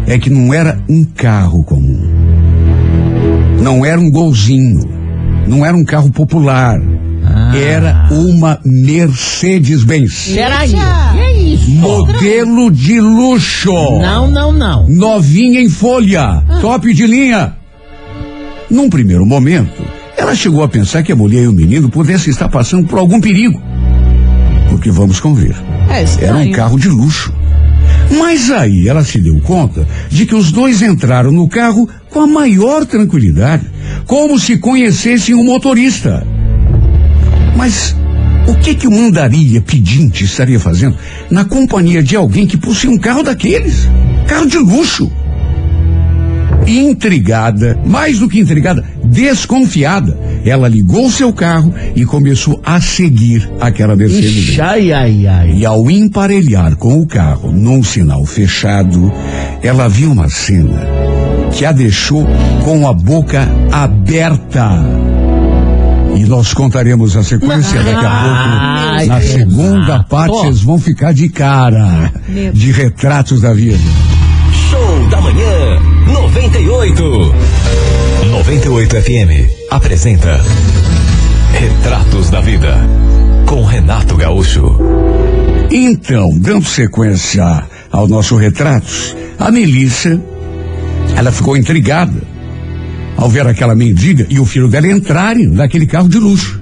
é 0.06 0.16
que 0.16 0.30
não 0.30 0.54
era 0.54 0.78
um 0.88 1.04
carro 1.04 1.64
comum. 1.64 2.00
Não 3.60 3.84
era 3.84 4.00
um 4.00 4.08
golzinho. 4.08 4.88
Não 5.48 5.66
era 5.66 5.76
um 5.76 5.84
carro 5.84 6.12
popular. 6.12 6.80
Ah. 7.26 7.56
Era 7.56 8.08
uma 8.12 8.60
Mercedes-Benz. 8.64 10.32
Peraí. 10.32 10.70
Que 10.70 11.18
é 11.18 11.32
isso? 11.32 11.70
Modelo 11.72 12.70
de 12.70 13.00
luxo. 13.00 13.72
Não, 14.00 14.30
não, 14.30 14.52
não. 14.52 14.88
Novinha 14.88 15.60
em 15.60 15.68
folha. 15.68 16.44
Top 16.60 16.92
de 16.94 17.04
linha. 17.04 17.63
Num 18.70 18.88
primeiro 18.88 19.26
momento, 19.26 19.82
ela 20.16 20.34
chegou 20.34 20.62
a 20.62 20.68
pensar 20.68 21.02
que 21.02 21.12
a 21.12 21.16
mulher 21.16 21.44
e 21.44 21.48
o 21.48 21.52
menino 21.52 21.90
pudessem 21.90 22.30
estar 22.30 22.48
passando 22.48 22.86
por 22.86 22.98
algum 22.98 23.20
perigo. 23.20 23.60
Porque 24.70 24.90
vamos 24.90 25.20
convir. 25.20 25.54
É. 25.88 26.24
Era 26.24 26.36
um 26.36 26.50
carro 26.50 26.78
de 26.78 26.88
luxo. 26.88 27.32
Mas 28.18 28.50
aí 28.50 28.88
ela 28.88 29.04
se 29.04 29.20
deu 29.20 29.40
conta 29.40 29.86
de 30.08 30.26
que 30.26 30.34
os 30.34 30.52
dois 30.52 30.82
entraram 30.82 31.32
no 31.32 31.48
carro 31.48 31.88
com 32.10 32.20
a 32.20 32.26
maior 32.26 32.84
tranquilidade, 32.84 33.66
como 34.06 34.38
se 34.38 34.58
conhecessem 34.58 35.34
o 35.34 35.44
motorista. 35.44 36.26
Mas 37.56 37.96
o 38.46 38.54
que 38.56 38.74
que 38.74 38.86
o 38.86 38.90
mandaria 38.90 39.60
pedinte 39.60 40.24
estaria 40.24 40.60
fazendo 40.60 40.96
na 41.30 41.44
companhia 41.44 42.02
de 42.02 42.16
alguém 42.16 42.46
que 42.46 42.56
possui 42.56 42.90
um 42.90 42.98
carro 42.98 43.22
daqueles? 43.22 43.88
Carro 44.26 44.46
de 44.46 44.58
luxo. 44.58 45.10
Intrigada, 46.66 47.78
mais 47.84 48.18
do 48.18 48.28
que 48.28 48.40
intrigada, 48.40 48.84
desconfiada, 49.04 50.18
ela 50.44 50.68
ligou 50.68 51.10
seu 51.10 51.32
carro 51.32 51.72
e 51.94 52.04
começou 52.04 52.60
a 52.64 52.80
seguir 52.80 53.48
aquela 53.60 53.94
Mercedes. 53.94 54.48
Ixi, 54.48 54.60
ai, 54.60 54.92
ai, 54.92 55.26
ai. 55.26 55.52
E 55.56 55.66
ao 55.66 55.90
emparelhar 55.90 56.76
com 56.76 57.00
o 57.00 57.06
carro 57.06 57.52
num 57.52 57.82
sinal 57.82 58.24
fechado, 58.24 59.12
ela 59.62 59.88
viu 59.88 60.12
uma 60.12 60.28
cena 60.28 60.80
que 61.52 61.64
a 61.64 61.72
deixou 61.72 62.26
com 62.64 62.88
a 62.88 62.92
boca 62.92 63.48
aberta. 63.70 64.70
E 66.16 66.24
nós 66.24 66.54
contaremos 66.54 67.16
a 67.16 67.22
sequência 67.24 67.82
daqui 67.82 68.04
a 68.06 68.22
pouco. 68.22 68.94
Ai, 68.94 69.06
Na 69.06 69.20
segunda 69.20 70.02
parte, 70.04 70.36
vocês 70.36 70.62
vão 70.62 70.78
ficar 70.78 71.12
de 71.12 71.28
cara 71.28 72.12
de 72.52 72.70
retratos 72.72 73.40
da 73.40 73.52
vida. 73.52 73.78
Show 76.34 76.50
da 76.50 76.58
Manhã 76.58 76.64
98. 76.64 77.34
98 78.30 78.96
FM 79.02 79.50
apresenta 79.70 80.40
Retratos 81.52 82.30
da 82.30 82.40
Vida 82.40 82.76
com 83.46 83.62
Renato 83.64 84.16
Gaúcho. 84.16 84.76
Então, 85.70 86.36
dando 86.38 86.64
sequência 86.66 87.64
ao 87.90 88.08
nosso 88.08 88.36
retratos, 88.36 89.16
a 89.38 89.50
Melissa, 89.50 90.20
ela 91.16 91.30
ficou 91.30 91.56
intrigada 91.56 92.20
ao 93.16 93.28
ver 93.28 93.46
aquela 93.46 93.74
mendiga 93.74 94.26
e 94.28 94.40
o 94.40 94.44
filho 94.44 94.68
dela 94.68 94.88
entrarem 94.88 95.46
naquele 95.46 95.86
carro 95.86 96.08
de 96.08 96.18
luxo. 96.18 96.60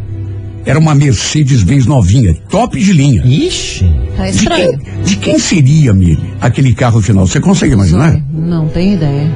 Era 0.65 0.79
uma 0.79 0.95
Mercedes-Benz 0.95 1.87
novinha, 1.87 2.35
top 2.49 2.79
de 2.79 2.93
linha. 2.93 3.23
Ixi. 3.25 3.85
Tá 4.17 4.25
De 4.25 4.31
estranho. 4.37 4.79
quem, 4.79 5.03
de 5.03 5.17
quem 5.17 5.39
seria, 5.39 5.93
Mili, 5.93 6.33
aquele 6.41 6.73
carro 6.75 7.01
final? 7.03 7.27
Você 7.27 7.41
consegue 7.41 7.73
imaginar? 7.75 8.23
Não 8.33 8.69
tenho 8.69 8.95
ideia. 8.95 9.29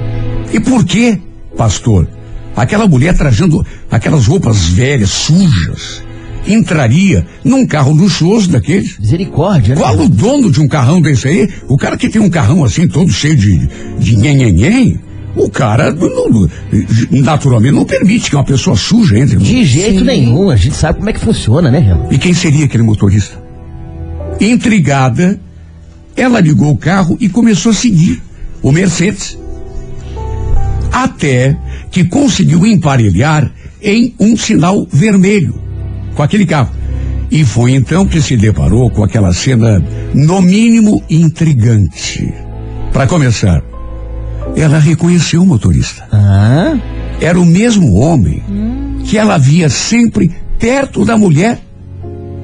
E 0.52 0.61
por 0.61 0.85
que, 0.85 1.18
pastor, 1.56 2.09
aquela 2.54 2.87
mulher 2.87 3.16
trajando 3.16 3.64
aquelas 3.90 4.26
roupas 4.26 4.66
velhas, 4.68 5.11
sujas, 5.11 6.02
entraria 6.46 7.26
num 7.44 7.66
carro 7.66 7.92
luxuoso 7.92 8.48
daqueles? 8.50 8.98
Misericórdia, 8.98 9.74
né? 9.74 9.80
Qual 9.80 9.98
o 9.98 10.09
dono 10.09 10.50
de 10.50 10.61
um 10.61 10.68
carrão 10.68 11.00
desse 11.00 11.28
aí? 11.28 11.48
O 11.68 11.76
cara 11.76 11.96
que 11.96 12.09
tem 12.09 12.22
um 12.22 12.30
carrão 12.30 12.64
assim, 12.64 12.87
todo 12.88 13.11
cheio 13.11 13.37
de, 13.37 13.68
de 13.98 14.16
nhenhenhen, 14.16 15.00
o 15.35 15.50
cara 15.50 15.92
não- 15.92 16.48
naturalmente 17.11 17.74
não 17.74 17.85
permite 17.85 18.30
que 18.30 18.37
uma 18.37 18.44
pessoa 18.44 18.74
suja 18.76 19.18
entre. 19.18 19.37
De 19.37 19.64
jeito 19.64 20.02
nenhum. 20.04 20.48
A 20.50 20.56
gente 20.56 20.76
sabe 20.76 20.98
como 20.98 21.11
é 21.11 21.12
que 21.12 21.20
funciona, 21.20 21.70
né, 21.70 21.78
Renan? 21.80 22.06
E 22.11 22.16
quem 22.16 22.32
seria 22.32 22.64
aquele 22.64 22.82
motorista? 22.85 23.37
Intrigada, 24.40 25.38
ela 26.16 26.40
ligou 26.40 26.70
o 26.72 26.76
carro 26.76 27.16
e 27.20 27.28
começou 27.28 27.72
a 27.72 27.74
seguir 27.74 28.22
o 28.62 28.70
Mercedes. 28.72 29.37
Até 30.96 31.54
que 31.90 32.04
conseguiu 32.04 32.66
emparelhar 32.66 33.52
em 33.82 34.14
um 34.18 34.35
sinal 34.35 34.87
vermelho 34.90 35.61
com 36.14 36.22
aquele 36.22 36.46
carro. 36.46 36.70
E 37.30 37.44
foi 37.44 37.72
então 37.72 38.06
que 38.06 38.22
se 38.22 38.35
deparou 38.35 38.88
com 38.88 39.04
aquela 39.04 39.30
cena, 39.35 39.78
no 40.14 40.40
mínimo, 40.40 41.02
intrigante. 41.11 42.32
Para 42.94 43.06
começar, 43.06 43.62
ela 44.56 44.78
reconheceu 44.78 45.42
o 45.42 45.46
motorista. 45.46 46.09
Ah, 46.11 46.78
Era 47.20 47.38
o 47.38 47.44
mesmo 47.44 47.92
homem 47.92 48.42
que 49.04 49.18
ela 49.18 49.37
via 49.37 49.68
sempre 49.68 50.35
perto 50.59 51.04
da 51.04 51.18
mulher. 51.18 51.61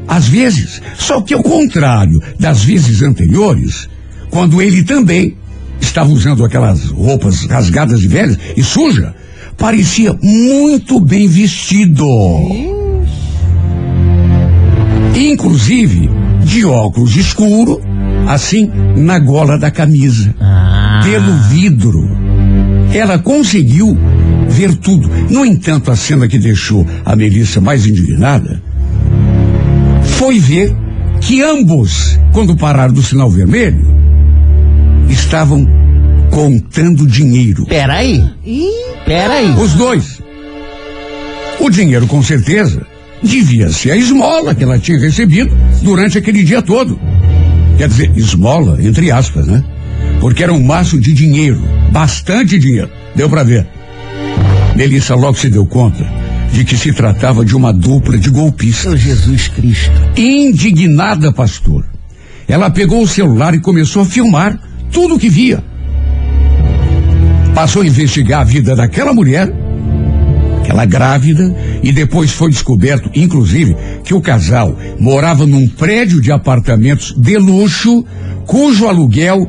Às 0.06 0.28
vezes, 0.28 0.82
só 0.98 1.22
que 1.22 1.32
ao 1.32 1.42
contrário 1.42 2.20
das 2.38 2.62
vezes 2.62 3.00
anteriores, 3.00 3.88
quando 4.28 4.60
ele 4.60 4.84
também 4.84 5.38
estava 5.82 6.10
usando 6.10 6.44
aquelas 6.44 6.86
roupas 6.86 7.44
rasgadas 7.44 8.02
e 8.02 8.08
velhas 8.08 8.38
e 8.56 8.62
suja, 8.62 9.14
parecia 9.58 10.16
muito 10.22 11.00
bem 11.00 11.28
vestido. 11.28 12.06
Inclusive 15.14 16.08
de 16.44 16.64
óculos 16.64 17.16
escuro, 17.16 17.80
assim 18.26 18.70
na 18.96 19.18
gola 19.18 19.58
da 19.58 19.70
camisa, 19.70 20.34
ah. 20.40 21.00
pelo 21.04 21.32
vidro. 21.48 22.10
Ela 22.94 23.18
conseguiu 23.18 23.96
ver 24.48 24.74
tudo. 24.76 25.08
No 25.30 25.44
entanto, 25.44 25.90
a 25.90 25.96
cena 25.96 26.28
que 26.28 26.38
deixou 26.38 26.86
a 27.04 27.16
Melissa 27.16 27.60
mais 27.60 27.86
indignada 27.86 28.62
foi 30.02 30.38
ver 30.38 30.74
que 31.20 31.42
ambos, 31.42 32.18
quando 32.32 32.56
pararam 32.56 32.92
do 32.92 33.02
sinal 33.02 33.30
vermelho, 33.30 34.01
estavam 35.14 35.66
contando 36.30 37.06
dinheiro. 37.06 37.66
Peraí, 37.66 38.22
peraí. 39.04 39.50
Os 39.58 39.74
dois. 39.74 40.20
O 41.60 41.70
dinheiro, 41.70 42.06
com 42.06 42.22
certeza, 42.22 42.86
devia 43.22 43.68
ser 43.70 43.92
a 43.92 43.96
esmola 43.96 44.54
que 44.54 44.64
ela 44.64 44.78
tinha 44.78 44.98
recebido 44.98 45.54
durante 45.82 46.18
aquele 46.18 46.42
dia 46.42 46.62
todo. 46.62 46.98
Quer 47.76 47.88
dizer, 47.88 48.12
esmola, 48.16 48.82
entre 48.82 49.10
aspas, 49.10 49.46
né? 49.46 49.62
Porque 50.20 50.42
era 50.42 50.52
um 50.52 50.62
maço 50.62 50.98
de 51.00 51.12
dinheiro, 51.12 51.60
bastante 51.90 52.58
dinheiro. 52.58 52.90
Deu 53.14 53.28
pra 53.28 53.42
ver. 53.42 53.66
Melissa 54.74 55.14
logo 55.14 55.36
se 55.36 55.50
deu 55.50 55.66
conta 55.66 56.04
de 56.52 56.64
que 56.64 56.76
se 56.76 56.92
tratava 56.92 57.44
de 57.44 57.56
uma 57.56 57.72
dupla 57.72 58.18
de 58.18 58.30
golpistas. 58.30 58.92
Meu 58.92 58.96
Jesus 58.96 59.48
Cristo. 59.48 59.92
Indignada, 60.16 61.32
pastor. 61.32 61.84
Ela 62.48 62.70
pegou 62.70 63.02
o 63.02 63.08
celular 63.08 63.54
e 63.54 63.60
começou 63.60 64.02
a 64.02 64.06
filmar 64.06 64.58
tudo 64.92 65.14
o 65.14 65.18
que 65.18 65.28
via. 65.28 65.62
Passou 67.54 67.82
a 67.82 67.86
investigar 67.86 68.40
a 68.40 68.44
vida 68.44 68.74
daquela 68.76 69.12
mulher, 69.12 69.52
aquela 70.62 70.84
grávida, 70.84 71.54
e 71.82 71.92
depois 71.92 72.30
foi 72.32 72.50
descoberto, 72.50 73.10
inclusive, 73.14 73.76
que 74.04 74.14
o 74.14 74.20
casal 74.20 74.76
morava 74.98 75.46
num 75.46 75.68
prédio 75.68 76.20
de 76.20 76.30
apartamentos 76.32 77.14
de 77.16 77.36
luxo, 77.38 78.04
cujo 78.46 78.86
aluguel 78.88 79.46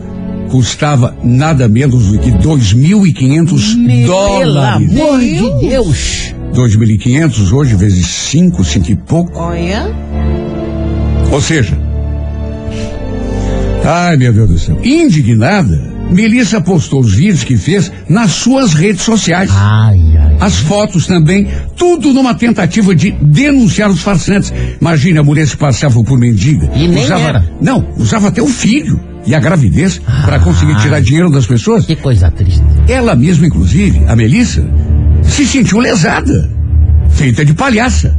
custava 0.49 1.15
nada 1.23 1.67
menos 1.67 2.07
do 2.11 2.19
que 2.19 2.29
2.500 2.31 3.85
Pelo 3.85 4.05
dólares. 4.07 4.89
amor 4.91 5.19
de 5.19 5.67
Deus. 5.67 6.33
2.500 6.53 7.51
hoje 7.51 7.75
vezes 7.75 8.05
5, 8.05 8.63
5 8.63 8.91
e 8.91 8.95
pouco. 8.95 9.39
olha. 9.39 9.91
Ou 11.31 11.41
seja, 11.41 11.75
ai 13.83 14.17
meu 14.17 14.33
Deus 14.33 14.49
do 14.49 14.59
céu, 14.59 14.79
indignada, 14.83 15.93
Melissa 16.13 16.61
postou 16.61 17.01
os 17.01 17.13
vídeos 17.13 17.43
que 17.43 17.57
fez 17.57 17.91
nas 18.07 18.31
suas 18.31 18.73
redes 18.73 19.01
sociais. 19.01 19.49
Ai, 19.51 19.99
ai. 20.17 20.37
As 20.39 20.57
fotos 20.59 21.07
também, 21.07 21.47
tudo 21.75 22.13
numa 22.13 22.35
tentativa 22.35 22.93
de 22.95 23.11
denunciar 23.11 23.89
os 23.89 24.01
farsantes. 24.01 24.53
Imagina, 24.79 25.21
a 25.21 25.23
mulher 25.23 25.47
se 25.47 25.57
passava 25.57 26.03
por 26.03 26.17
mendiga. 26.17 26.69
E 26.75 26.87
nem 26.87 27.03
usava, 27.03 27.23
era. 27.23 27.51
Não, 27.61 27.87
usava 27.97 28.27
até 28.27 28.41
o 28.41 28.47
filho 28.47 28.99
e 29.25 29.33
a 29.33 29.39
gravidez 29.39 29.99
para 30.23 30.39
conseguir 30.39 30.75
tirar 30.77 31.01
dinheiro 31.01 31.31
das 31.31 31.45
pessoas. 31.45 31.85
Que 31.85 31.95
coisa 31.95 32.29
triste. 32.29 32.61
Ela 32.87 33.15
mesma, 33.15 33.47
inclusive, 33.47 34.03
a 34.07 34.15
Melissa, 34.15 34.65
se 35.23 35.45
sentiu 35.45 35.79
lesada, 35.79 36.51
feita 37.09 37.43
de 37.43 37.53
palhaça. 37.53 38.17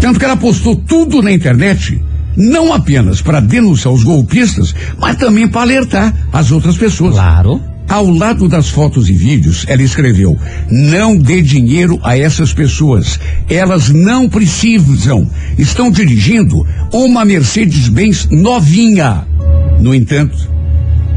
Tanto 0.00 0.18
que 0.18 0.24
ela 0.24 0.36
postou 0.36 0.76
tudo 0.76 1.22
na 1.22 1.32
internet, 1.32 2.00
não 2.36 2.72
apenas 2.72 3.22
para 3.22 3.40
denunciar 3.40 3.92
os 3.92 4.04
golpistas, 4.04 4.74
mas 4.98 5.16
também 5.16 5.48
para 5.48 5.62
alertar 5.62 6.14
as 6.32 6.50
outras 6.50 6.76
pessoas. 6.76 7.14
Claro. 7.14 7.60
Ao 7.88 8.08
lado 8.10 8.48
das 8.48 8.68
fotos 8.68 9.08
e 9.08 9.12
vídeos, 9.12 9.64
ela 9.68 9.82
escreveu: 9.82 10.36
Não 10.68 11.16
dê 11.16 11.40
dinheiro 11.40 12.00
a 12.02 12.18
essas 12.18 12.52
pessoas. 12.52 13.20
Elas 13.48 13.90
não 13.90 14.28
precisam. 14.28 15.28
Estão 15.56 15.90
dirigindo 15.90 16.66
uma 16.92 17.24
Mercedes-Benz 17.24 18.28
novinha. 18.30 19.24
No 19.80 19.94
entanto, 19.94 20.36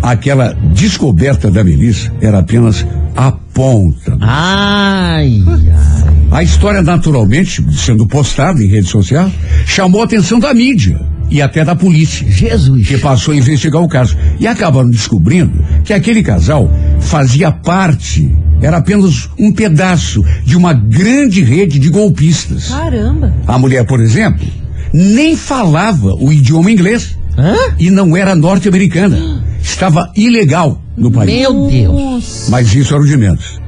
aquela 0.02 0.54
descoberta 0.74 1.50
da 1.50 1.64
Melissa 1.64 2.12
era 2.22 2.40
apenas 2.40 2.86
a 3.16 3.32
ponta. 3.32 4.18
Ai, 4.22 5.44
ai. 5.48 6.09
A 6.32 6.44
história, 6.44 6.82
naturalmente, 6.82 7.64
sendo 7.76 8.06
postada 8.08 8.64
em 8.64 8.68
rede 8.68 8.88
social, 8.88 9.32
chamou 9.66 10.02
a 10.02 10.06
atenção 10.06 10.40
da 10.40 10.54
mídia 10.54 11.00
e 11.30 11.42
até 11.42 11.66
da 11.66 11.76
polícia 11.76 12.30
Jesus. 12.30 12.88
que 12.88 12.98
passou 13.00 13.34
a 13.34 13.38
investigar 13.38 13.82
o 13.82 13.88
caso. 13.88 14.16
E 14.40 14.48
acabaram 14.48 14.90
descobrindo 14.90 15.52
que 15.84 15.92
aquele 15.92 16.22
casal 16.22 16.70
fazia 17.00 17.52
parte, 17.52 18.32
era 18.62 18.78
apenas 18.78 19.28
um 19.40 19.52
pedaço 19.52 20.24
de 20.46 20.56
uma 20.56 20.72
grande 20.74 21.44
rede 21.44 21.80
de 21.80 21.90
golpistas. 21.90 22.70
Caramba. 22.70 23.34
A 23.48 23.58
mulher, 23.58 23.84
por 23.86 24.00
exemplo, 24.00 24.46
nem 24.94 25.36
falava 25.36 26.14
o 26.14 26.32
idioma 26.32 26.72
inglês 26.72 27.18
Hã? 27.38 27.56
e 27.80 27.90
não 27.90 28.16
era 28.16 28.36
norte-americana. 28.36 29.44
Estava 29.62 30.12
ilegal 30.16 30.80
no 30.96 31.10
país. 31.12 31.34
Meu 31.34 31.68
Deus. 31.68 32.48
Mas 32.50 32.74
isso 32.74 32.94
era 32.94 33.02
o 33.02 33.06
de 33.08 33.18
menos. 33.18 33.60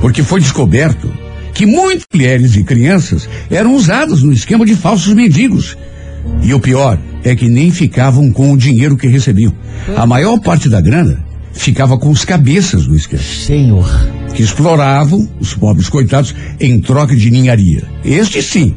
Porque 0.00 0.22
foi 0.22 0.40
descoberto 0.40 1.10
que 1.56 1.64
muitas 1.64 2.04
mulheres 2.12 2.54
e 2.54 2.62
crianças 2.62 3.26
eram 3.50 3.74
usadas 3.74 4.22
no 4.22 4.30
esquema 4.30 4.66
de 4.66 4.76
falsos 4.76 5.14
mendigos. 5.14 5.76
E 6.42 6.52
o 6.52 6.60
pior 6.60 6.98
é 7.24 7.34
que 7.34 7.48
nem 7.48 7.70
ficavam 7.70 8.30
com 8.30 8.52
o 8.52 8.58
dinheiro 8.58 8.94
que 8.94 9.08
recebiam. 9.08 9.54
A 9.96 10.06
maior 10.06 10.38
parte 10.38 10.68
da 10.68 10.82
grana 10.82 11.24
ficava 11.54 11.96
com 11.96 12.10
os 12.10 12.26
cabeças 12.26 12.86
do 12.86 12.94
esquema, 12.94 13.22
Senhor. 13.22 13.88
que 14.34 14.42
exploravam 14.42 15.26
os 15.40 15.54
pobres 15.54 15.88
coitados 15.88 16.34
em 16.60 16.78
troca 16.78 17.16
de 17.16 17.30
ninharia. 17.30 17.84
Estes 18.04 18.44
sim 18.44 18.74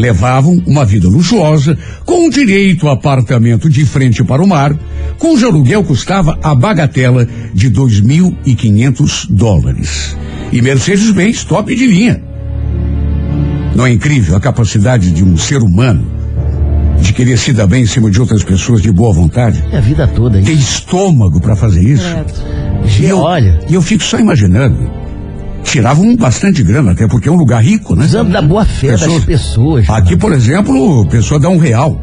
levavam 0.00 0.60
uma 0.66 0.84
vida 0.84 1.06
luxuosa, 1.08 1.76
com 2.04 2.28
direito 2.30 2.88
a 2.88 2.92
apartamento 2.92 3.68
de 3.68 3.84
frente 3.84 4.24
para 4.24 4.42
o 4.42 4.46
mar, 4.46 4.74
cujo 5.18 5.46
aluguel 5.46 5.84
custava 5.84 6.38
a 6.42 6.54
bagatela 6.54 7.28
de 7.52 7.70
2.500 7.70 9.26
dólares. 9.30 10.16
E 10.50 10.60
Mercedes-Benz 10.62 11.44
top 11.44 11.74
de 11.74 11.86
linha. 11.86 12.22
Não 13.76 13.86
é 13.86 13.92
incrível 13.92 14.36
a 14.36 14.40
capacidade 14.40 15.12
de 15.12 15.22
um 15.22 15.36
ser 15.36 15.62
humano 15.62 16.04
de 17.00 17.12
querer 17.12 17.38
se 17.38 17.52
dar 17.52 17.66
bem 17.66 17.82
em 17.82 17.86
cima 17.86 18.10
de 18.10 18.20
outras 18.20 18.42
pessoas 18.42 18.82
de 18.82 18.90
boa 18.92 19.12
vontade? 19.14 19.62
E 19.72 19.76
a 19.76 19.80
vida 19.80 20.06
toda 20.08 20.40
Ter 20.42 20.50
aí. 20.50 20.58
estômago 20.58 21.40
para 21.40 21.56
fazer 21.56 21.82
isso? 21.82 22.04
Credo. 22.04 22.32
E 23.00 23.06
eu, 23.06 23.18
Olha, 23.18 23.58
e 23.68 23.74
eu 23.74 23.82
fico 23.82 24.02
só 24.02 24.18
imaginando. 24.18 24.90
Tiravam 25.62 26.16
bastante 26.16 26.62
grana, 26.62 26.92
até 26.92 27.06
porque 27.06 27.28
é 27.28 27.32
um 27.32 27.36
lugar 27.36 27.62
rico, 27.62 27.94
né? 27.94 28.04
usando 28.04 28.30
da 28.32 28.42
boa 28.42 28.64
fé 28.64 28.92
das 28.92 29.00
Pessoas- 29.02 29.24
pessoas. 29.24 29.90
Aqui, 29.90 30.16
por 30.16 30.32
exemplo, 30.32 31.02
a 31.02 31.06
pessoa 31.06 31.38
dá 31.38 31.48
um 31.48 31.58
real. 31.58 32.00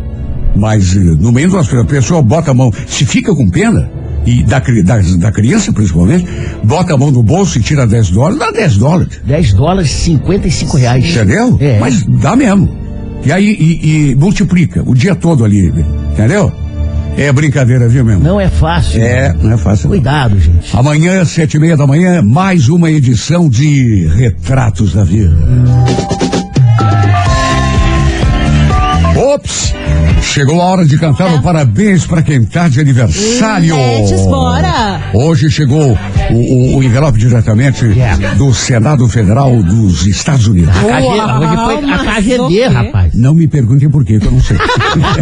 Mas 0.56 0.96
eh, 0.96 1.00
no 1.00 1.32
meio 1.32 1.52
das 1.52 1.72
a 1.74 1.84
pessoa 1.86 2.22
bota 2.22 2.52
a 2.52 2.54
mão, 2.54 2.72
se 2.88 3.06
fica 3.06 3.34
com 3.36 3.50
pena, 3.50 3.90
e 4.26 4.44
da, 4.44 4.60
da, 4.60 5.00
da 5.18 5.32
criança 5.32 5.72
principalmente, 5.72 6.26
bota 6.64 6.94
a 6.94 6.98
mão 6.98 7.12
no 7.12 7.22
bolso 7.22 7.58
e 7.60 7.62
tira 7.62 7.86
10 7.86 8.10
dólares, 8.12 8.40
dá 8.40 8.52
10 8.52 8.78
dólares. 8.78 9.22
10 9.26 9.54
dólares, 9.54 9.90
55 9.92 10.78
reais. 10.78 11.06
Entendeu? 11.10 11.58
É. 11.60 11.80
Mas 11.80 12.04
dá 12.04 12.36
mesmo. 12.36 12.76
E 13.26 13.32
aí 13.32 13.46
e, 13.46 14.12
e 14.12 14.16
multiplica 14.16 14.82
o 14.86 14.94
dia 14.96 15.16
todo 15.16 15.44
ali, 15.46 15.72
entendeu? 16.14 16.52
É 17.18 17.32
brincadeira, 17.32 17.88
viu 17.90 18.06
mesmo? 18.06 18.24
Não 18.24 18.40
é 18.40 18.48
fácil. 18.48 19.02
É, 19.02 19.34
não 19.34 19.54
é 19.54 19.58
fácil. 19.58 19.86
não. 19.86 19.90
Cuidado, 19.90 20.40
gente. 20.40 20.76
Amanhã, 20.78 21.26
sete 21.26 21.58
e 21.58 21.60
meia 21.60 21.76
da 21.76 21.88
manhã, 21.88 22.22
mais 22.22 22.70
uma 22.70 22.92
edição 22.92 23.50
de 23.50 24.06
Retratos 24.16 24.94
da 24.94 25.04
Vida. 25.04 25.36
Ops! 29.16 29.74
Chegou 30.22 30.62
a 30.62 30.66
hora 30.66 30.86
de 30.86 30.98
cantar 31.00 31.34
o 31.34 31.42
parabéns 31.42 32.06
para 32.06 32.22
quem 32.22 32.44
tá 32.46 32.68
de 32.70 32.80
aniversário. 32.80 33.76
Letes, 33.76 34.22
bora. 34.26 35.02
Hoje 35.14 35.50
chegou 35.50 35.98
o, 36.30 36.34
o- 36.36 36.78
o 36.78 36.84
envelope 36.84 37.18
diretamente 37.18 37.86
Yeah. 37.86 38.36
do 38.36 38.54
Senado 38.54 39.08
Federal 39.08 39.64
dos 39.64 40.06
Estados 40.06 40.46
Unidos. 40.48 40.70
A 40.78 40.82
KG, 40.82 41.08
hoje 41.08 41.56
foi 41.56 41.76
a 41.76 41.82
mas 41.82 42.02
o 42.02 42.06
KGB, 42.06 42.48
quê? 42.50 42.66
rapaz. 42.68 43.14
Não 43.16 43.34
me 43.34 43.48
perguntem 43.48 43.90
por 43.90 44.06
quê, 44.06 44.20
que 44.20 44.28
eu 44.28 44.32
não 44.32 44.42
sei. 44.42 44.58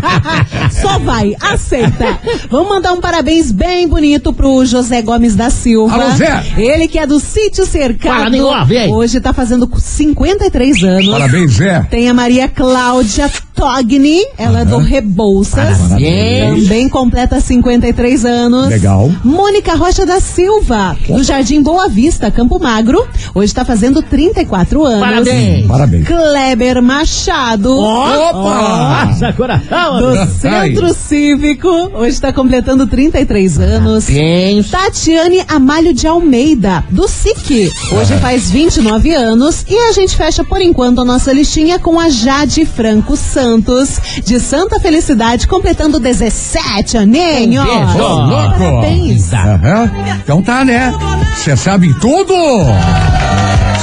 Só 0.82 1.00
vai, 1.00 1.34
aceita. 1.40 2.20
Vamos 2.50 2.68
mandar 2.68 2.92
um 2.92 3.00
parabéns 3.00 3.52
bem 3.52 3.88
bonito 3.88 4.34
pro 4.34 4.66
José 4.66 5.02
Gomes 5.02 5.36
da 5.36 5.50
Silva. 5.50 5.94
Alô, 5.96 6.12
Zé. 6.16 6.44
Ele 6.58 6.88
que 6.90 7.00
é 7.00 7.08
do 7.08 7.20
Sítio 7.22 7.66
Cercado. 7.66 8.36
Fala, 8.38 8.66
vem. 8.66 8.92
Hoje 8.94 9.22
tá 9.22 9.32
fazendo 9.32 9.70
53 9.78 10.84
anos. 10.84 11.08
Parabéns, 11.10 11.52
Zé. 11.54 11.88
Tem 11.90 12.10
a 12.10 12.14
Maria 12.14 12.50
Cláudia 12.50 13.30
Togni, 13.54 14.20
ela 14.38 14.62
é 14.62 14.66
do 14.66 14.80
Rebouças. 14.86 15.78
Parabéns. 15.78 16.64
Também 16.64 16.88
completa 16.88 17.40
53 17.40 18.26
anos. 18.26 18.68
Legal. 18.68 19.12
Mônica 19.24 19.76
Rocha 19.76 20.06
da 20.06 20.20
Silva, 20.20 20.96
do 21.08 21.24
Jardim 21.24 21.62
Boa 21.62 21.90
Vista, 21.90 22.32
Campo 22.32 22.60
Magro. 22.60 23.06
Hoje 23.34 23.48
está 23.48 23.66
fazendo 23.66 24.02
34 24.02 24.86
anos. 24.86 25.00
Parabéns. 25.00 25.68
Parabéns. 25.68 26.08
Kleber 26.08 26.82
Machado. 26.82 27.78
Opa! 27.78 29.06
Nossa, 29.06 29.34
coração. 29.34 30.00
Do 30.00 30.32
Centro 30.40 30.94
Cívico, 30.94 31.68
hoje 31.68 32.12
está 32.16 32.32
completando 32.32 32.88
33 32.88 33.60
anos. 33.60 34.06
Parabéns. 34.06 34.70
Tatiane 34.70 35.44
Amalho 35.48 35.94
de 35.94 36.08
Almeida, 36.08 36.84
do 36.90 37.08
SIC. 37.08 37.72
Hoje 37.92 38.18
faz 38.20 38.52
29 38.52 39.14
anos. 39.14 39.66
E 39.68 39.76
a 39.90 39.92
gente 39.92 40.16
fecha, 40.16 40.44
por 40.44 40.62
enquanto, 40.62 41.02
a 41.02 41.06
nossa 41.06 41.34
listinha 41.34 41.80
com 41.80 42.00
a 42.00 42.10
Jade 42.10 42.66
Franco 42.66 43.16
Santos, 43.16 44.00
de 44.24 44.40
Santa 44.40 44.75
Felicidade, 44.80 45.48
completando 45.48 46.00
17 46.00 46.98
aninhos. 46.98 47.66
Um. 47.66 48.02
Ô, 48.02 48.16
louco! 48.26 48.60
Parabéns. 48.60 49.34
Aham. 49.34 49.92
Então 50.24 50.42
tá, 50.42 50.64
né? 50.64 50.94
Você 51.36 51.56
sabe 51.56 51.94
tudo! 52.00 52.34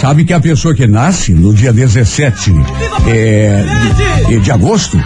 Sabe 0.01 0.25
que 0.25 0.33
a 0.33 0.41
pessoa 0.41 0.75
que 0.75 0.87
nasce 0.87 1.33
no 1.33 1.55
dia 1.55 1.73
17 1.73 2.51
é, 3.07 3.65
de, 4.29 4.41
de 4.41 4.51
agosto, 4.51 4.99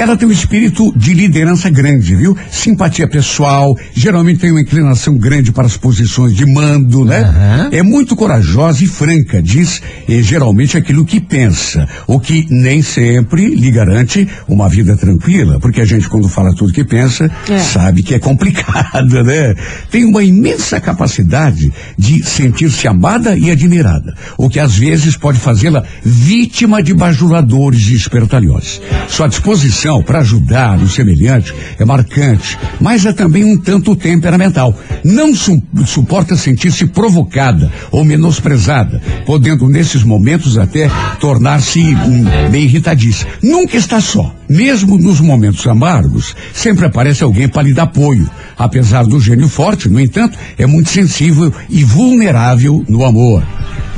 ela 0.00 0.16
tem 0.16 0.26
um 0.26 0.32
espírito 0.32 0.92
de 0.96 1.14
liderança 1.14 1.70
grande, 1.70 2.16
viu? 2.16 2.36
Simpatia 2.50 3.06
pessoal, 3.08 3.72
geralmente 3.94 4.40
tem 4.40 4.50
uma 4.50 4.60
inclinação 4.60 5.16
grande 5.16 5.52
para 5.52 5.66
as 5.66 5.76
posições 5.76 6.34
de 6.34 6.44
mando, 6.44 7.04
né? 7.04 7.20
Aham. 7.20 7.68
É 7.70 7.82
muito 7.82 8.16
corajosa 8.16 8.82
e 8.82 8.86
franca, 8.88 9.40
diz 9.40 9.80
eh, 10.08 10.20
geralmente 10.22 10.76
aquilo 10.76 11.04
que 11.04 11.20
pensa, 11.20 11.86
o 12.08 12.18
que 12.18 12.44
nem 12.50 12.82
sempre 12.82 13.54
lhe 13.54 13.70
garante 13.70 14.26
uma 14.48 14.68
vida 14.68 14.96
tranquila, 14.96 15.60
porque 15.60 15.80
a 15.80 15.84
gente 15.84 16.08
quando 16.08 16.28
fala 16.28 16.52
tudo 16.54 16.72
que 16.72 16.84
pensa, 16.84 17.30
É. 17.48 17.58
sabe 17.58 18.02
que 18.02 18.14
é 18.14 18.18
complicado, 18.18 19.22
né? 19.22 19.54
Tem 19.90 20.04
uma 20.04 20.22
imensa 20.24 20.80
capacidade 20.80 21.72
de 21.96 22.24
sentir-se 22.24 22.88
amada 22.88 23.36
e 23.36 23.50
admirada, 23.52 24.01
o 24.36 24.48
que 24.48 24.58
às 24.58 24.76
vezes 24.76 25.16
pode 25.16 25.38
fazê-la 25.38 25.82
vítima 26.04 26.82
de 26.82 26.94
bajuladores 26.94 27.88
e 27.88 27.94
espertalhões. 27.94 28.80
Sua 29.08 29.28
disposição 29.28 30.02
para 30.02 30.20
ajudar 30.20 30.78
o 30.78 30.88
semelhante 30.88 31.54
é 31.78 31.84
marcante, 31.84 32.58
mas 32.80 33.04
é 33.06 33.12
também 33.12 33.44
um 33.44 33.56
tanto 33.58 33.94
temperamental. 33.96 34.78
Não 35.04 35.34
su- 35.34 35.62
suporta 35.86 36.36
sentir-se 36.36 36.86
provocada 36.86 37.70
ou 37.90 38.04
menosprezada, 38.04 39.00
podendo 39.26 39.68
nesses 39.68 40.02
momentos 40.02 40.56
até 40.58 40.90
tornar-se 41.20 41.80
hum, 41.80 42.24
bem 42.50 42.64
irritadiça. 42.64 43.26
Nunca 43.42 43.76
está 43.76 44.00
só. 44.00 44.34
Mesmo 44.52 44.98
nos 44.98 45.18
momentos 45.18 45.66
amargos, 45.66 46.36
sempre 46.52 46.84
aparece 46.84 47.24
alguém 47.24 47.48
para 47.48 47.62
lhe 47.62 47.72
dar 47.72 47.84
apoio. 47.84 48.28
Apesar 48.58 49.04
do 49.04 49.18
gênio 49.18 49.48
forte, 49.48 49.88
no 49.88 49.98
entanto, 49.98 50.38
é 50.58 50.66
muito 50.66 50.90
sensível 50.90 51.52
e 51.70 51.82
vulnerável 51.82 52.84
no 52.86 53.02
amor. 53.02 53.42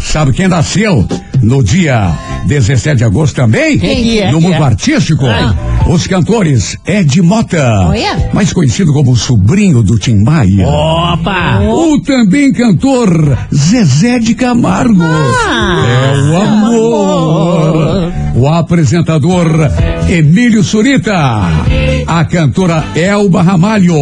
Sabe 0.01 0.33
quem 0.33 0.47
nasceu 0.47 1.07
no 1.43 1.63
dia 1.63 2.13
17 2.47 2.99
de 2.99 3.05
agosto 3.05 3.35
também? 3.35 3.79
Quem 3.79 4.03
que 4.03 4.19
é? 4.21 4.31
No 4.31 4.41
mundo 4.41 4.63
artístico? 4.63 5.27
Ah. 5.27 5.57
Os 5.89 6.07
cantores 6.07 6.77
Ed 6.87 7.21
Mota, 7.21 7.89
Olha. 7.89 8.31
mais 8.33 8.53
conhecido 8.53 8.93
como 8.93 9.17
sobrinho 9.17 9.83
do 9.83 9.99
Tim 9.99 10.23
Maia. 10.23 10.69
Opa. 10.69 11.61
O 11.63 12.01
também 12.01 12.53
cantor 12.53 13.37
Zezé 13.53 14.19
de 14.21 14.35
Camargo. 14.35 15.03
é 15.03 16.31
o 16.31 16.37
amor. 16.43 18.24
O 18.35 18.49
apresentador 18.49 19.47
Emílio 20.09 20.63
Surita. 20.65 21.15
A 22.07 22.25
cantora 22.25 22.85
Elba 22.97 23.43
Ramalho. 23.43 23.95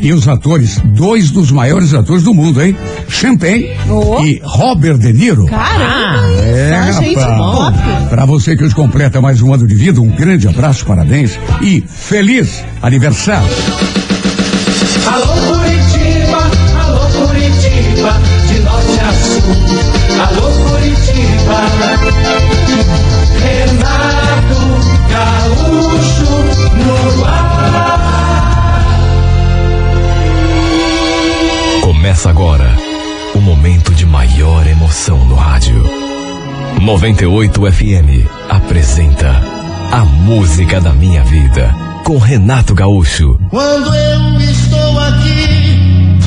E 0.00 0.12
os 0.12 0.26
atores, 0.26 0.80
dois 0.84 1.30
dos 1.30 1.50
maiores 1.50 1.92
atores 1.94 2.22
do 2.22 2.32
mundo, 2.32 2.62
hein? 2.62 2.76
Champagne 3.08 3.70
Oh. 3.88 4.24
e 4.24 4.40
Robert 4.42 4.98
De 4.98 5.12
Niro. 5.12 5.46
Caramba, 5.46 6.26
É, 6.42 6.92
gente 6.92 7.14
top. 7.14 7.78
Pra 8.08 8.24
você 8.24 8.56
que 8.56 8.64
hoje 8.64 8.74
completa 8.74 9.20
mais 9.20 9.42
um 9.42 9.52
ano 9.52 9.66
de 9.66 9.74
vida, 9.74 10.00
um 10.00 10.08
grande 10.08 10.48
abraço, 10.48 10.84
parabéns 10.86 11.38
e 11.60 11.84
feliz 11.86 12.64
aniversário. 12.82 13.48
Alô 15.06 15.26
Curitiba, 15.26 16.50
alô 16.82 17.26
Curitiba, 17.26 18.20
de 18.48 18.58
norte 18.60 19.00
a 19.00 19.12
sul. 19.12 19.42
Alô 20.20 20.50
Curitiba, 20.70 22.25
Começa 32.16 32.30
agora 32.30 32.74
o 33.34 33.40
momento 33.42 33.94
de 33.94 34.06
maior 34.06 34.66
emoção 34.66 35.22
no 35.26 35.34
rádio. 35.34 35.84
98 36.80 37.70
FM 37.70 38.26
apresenta 38.48 39.38
A 39.92 40.02
Música 40.02 40.80
da 40.80 40.94
Minha 40.94 41.22
Vida 41.24 41.74
com 42.04 42.16
Renato 42.16 42.74
Gaúcho. 42.74 43.38
Quando 43.50 43.94
eu 43.94 44.40
estou 44.40 44.98
aqui, 44.98 46.18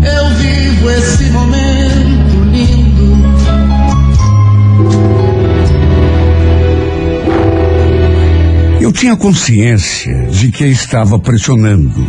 eu 0.00 0.30
vivo 0.36 0.90
esse 0.90 1.24
momento 1.24 2.44
lindo. 2.52 3.16
Eu 8.80 8.92
tinha 8.92 9.16
consciência 9.16 10.28
de 10.30 10.52
que 10.52 10.66
estava 10.66 11.18
pressionando. 11.18 12.08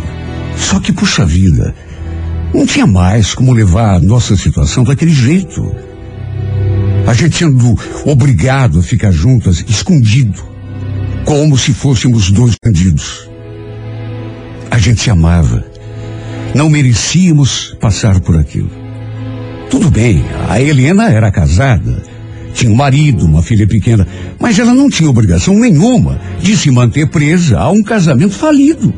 Só 0.56 0.78
que, 0.78 0.92
puxa 0.92 1.26
vida, 1.26 1.74
não 2.52 2.66
tinha 2.66 2.86
mais 2.86 3.34
como 3.34 3.52
levar 3.52 3.94
a 3.94 4.00
nossa 4.00 4.36
situação 4.36 4.84
daquele 4.84 5.12
jeito. 5.12 5.74
A 7.06 7.14
gente 7.14 7.36
sendo 7.36 7.78
obrigado 8.04 8.78
a 8.78 8.82
ficar 8.82 9.10
juntas, 9.10 9.64
escondido, 9.68 10.42
como 11.24 11.56
se 11.56 11.72
fôssemos 11.72 12.30
dois 12.30 12.54
bandidos. 12.62 13.28
A 14.70 14.78
gente 14.78 15.00
se 15.00 15.10
amava. 15.10 15.64
Não 16.54 16.68
merecíamos 16.68 17.76
passar 17.80 18.20
por 18.20 18.36
aquilo. 18.36 18.70
Tudo 19.70 19.90
bem, 19.90 20.24
a 20.48 20.60
Helena 20.60 21.08
era 21.10 21.30
casada, 21.30 22.02
tinha 22.52 22.72
um 22.72 22.76
marido, 22.76 23.24
uma 23.24 23.42
filha 23.42 23.66
pequena, 23.66 24.06
mas 24.38 24.58
ela 24.58 24.74
não 24.74 24.90
tinha 24.90 25.08
obrigação 25.08 25.54
nenhuma 25.54 26.20
de 26.42 26.56
se 26.56 26.70
manter 26.70 27.08
presa 27.08 27.58
a 27.58 27.70
um 27.70 27.82
casamento 27.82 28.34
falido. 28.34 28.92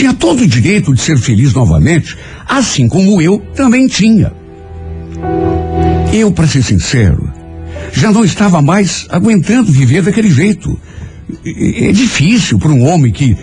Tinha 0.00 0.14
todo 0.14 0.44
o 0.44 0.46
direito 0.46 0.94
de 0.94 1.02
ser 1.02 1.18
feliz 1.18 1.52
novamente, 1.52 2.16
assim 2.48 2.88
como 2.88 3.20
eu 3.20 3.38
também 3.54 3.86
tinha. 3.86 4.32
Eu, 6.10 6.32
para 6.32 6.46
ser 6.46 6.62
sincero, 6.62 7.30
já 7.92 8.10
não 8.10 8.24
estava 8.24 8.62
mais 8.62 9.06
aguentando 9.10 9.70
viver 9.70 10.00
daquele 10.00 10.30
jeito. 10.30 10.74
É 11.44 11.88
é 11.88 11.92
difícil 11.92 12.58
para 12.58 12.70
um 12.70 12.88
homem 12.88 13.12
que 13.12 13.36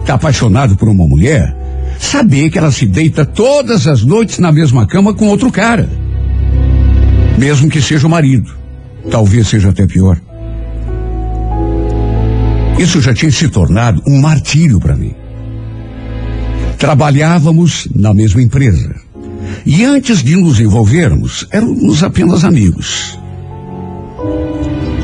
está 0.00 0.14
apaixonado 0.14 0.76
por 0.76 0.88
uma 0.88 1.06
mulher 1.06 1.54
saber 1.98 2.48
que 2.48 2.56
ela 2.56 2.72
se 2.72 2.86
deita 2.86 3.26
todas 3.26 3.86
as 3.86 4.02
noites 4.02 4.38
na 4.38 4.50
mesma 4.50 4.86
cama 4.86 5.12
com 5.12 5.28
outro 5.28 5.52
cara. 5.52 5.90
Mesmo 7.36 7.68
que 7.68 7.82
seja 7.82 8.06
o 8.06 8.10
marido. 8.10 8.50
Talvez 9.10 9.46
seja 9.46 9.68
até 9.68 9.86
pior. 9.86 10.18
Isso 12.78 12.98
já 12.98 13.12
tinha 13.12 13.30
se 13.30 13.46
tornado 13.50 14.02
um 14.06 14.18
martírio 14.22 14.80
para 14.80 14.96
mim. 14.96 15.14
Trabalhávamos 16.78 17.88
na 17.94 18.14
mesma 18.14 18.40
empresa. 18.40 18.94
E 19.66 19.84
antes 19.84 20.22
de 20.22 20.36
nos 20.36 20.60
envolvermos, 20.60 21.46
éramos 21.50 22.04
apenas 22.04 22.44
amigos. 22.44 23.18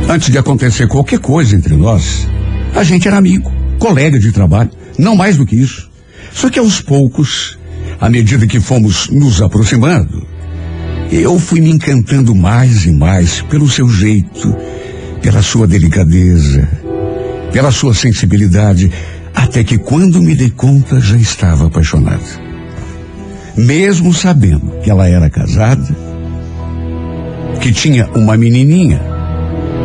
Antes 0.09 0.31
de 0.31 0.39
acontecer 0.39 0.87
qualquer 0.87 1.19
coisa 1.19 1.57
entre 1.57 1.75
nós, 1.75 2.29
a 2.75 2.85
gente 2.85 3.09
era 3.09 3.17
amigo, 3.17 3.51
colega 3.79 4.19
de 4.19 4.31
trabalho, 4.31 4.71
não 4.97 5.17
mais 5.17 5.37
do 5.37 5.45
que 5.45 5.57
isso. 5.57 5.91
Só 6.33 6.49
que 6.49 6.61
aos 6.61 6.81
poucos, 6.81 7.59
à 8.01 8.09
medida 8.09 8.47
que 8.47 8.61
fomos 8.61 9.09
nos 9.09 9.43
aproximando, 9.43 10.27
eu 11.11 11.39
fui 11.39 11.61
me 11.61 11.71
encantando 11.71 12.35
mais 12.35 12.87
e 12.87 12.93
mais 12.93 13.41
pelo 13.43 13.69
seu 13.69 13.89
jeito, 13.89 14.55
pela 15.21 15.43
sua 15.43 15.67
delicadeza, 15.67 16.69
pela 17.53 17.71
sua 17.71 17.95
sensibilidade, 17.95 18.91
até 19.55 19.63
que 19.63 19.79
quando 19.79 20.21
me 20.21 20.35
dei 20.35 20.51
conta 20.51 20.99
já 20.99 21.17
estava 21.17 21.69
apaixonado. 21.69 22.25
mesmo 23.57 24.13
sabendo 24.13 24.81
que 24.83 24.91
ela 24.91 25.09
era 25.09 25.31
casada, 25.31 25.97
que 27.61 27.71
tinha 27.71 28.11
uma 28.17 28.37
menininha, 28.37 29.01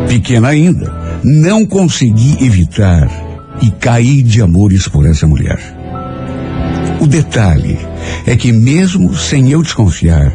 pequena 0.08 0.48
ainda, 0.48 0.92
não 1.22 1.64
consegui 1.64 2.44
evitar 2.44 3.08
e 3.62 3.70
cair 3.70 4.24
de 4.24 4.42
amores 4.42 4.88
por 4.88 5.06
essa 5.06 5.24
mulher. 5.24 5.60
O 7.00 7.06
detalhe 7.06 7.78
é 8.26 8.34
que, 8.34 8.50
mesmo 8.50 9.14
sem 9.14 9.52
eu 9.52 9.62
desconfiar, 9.62 10.34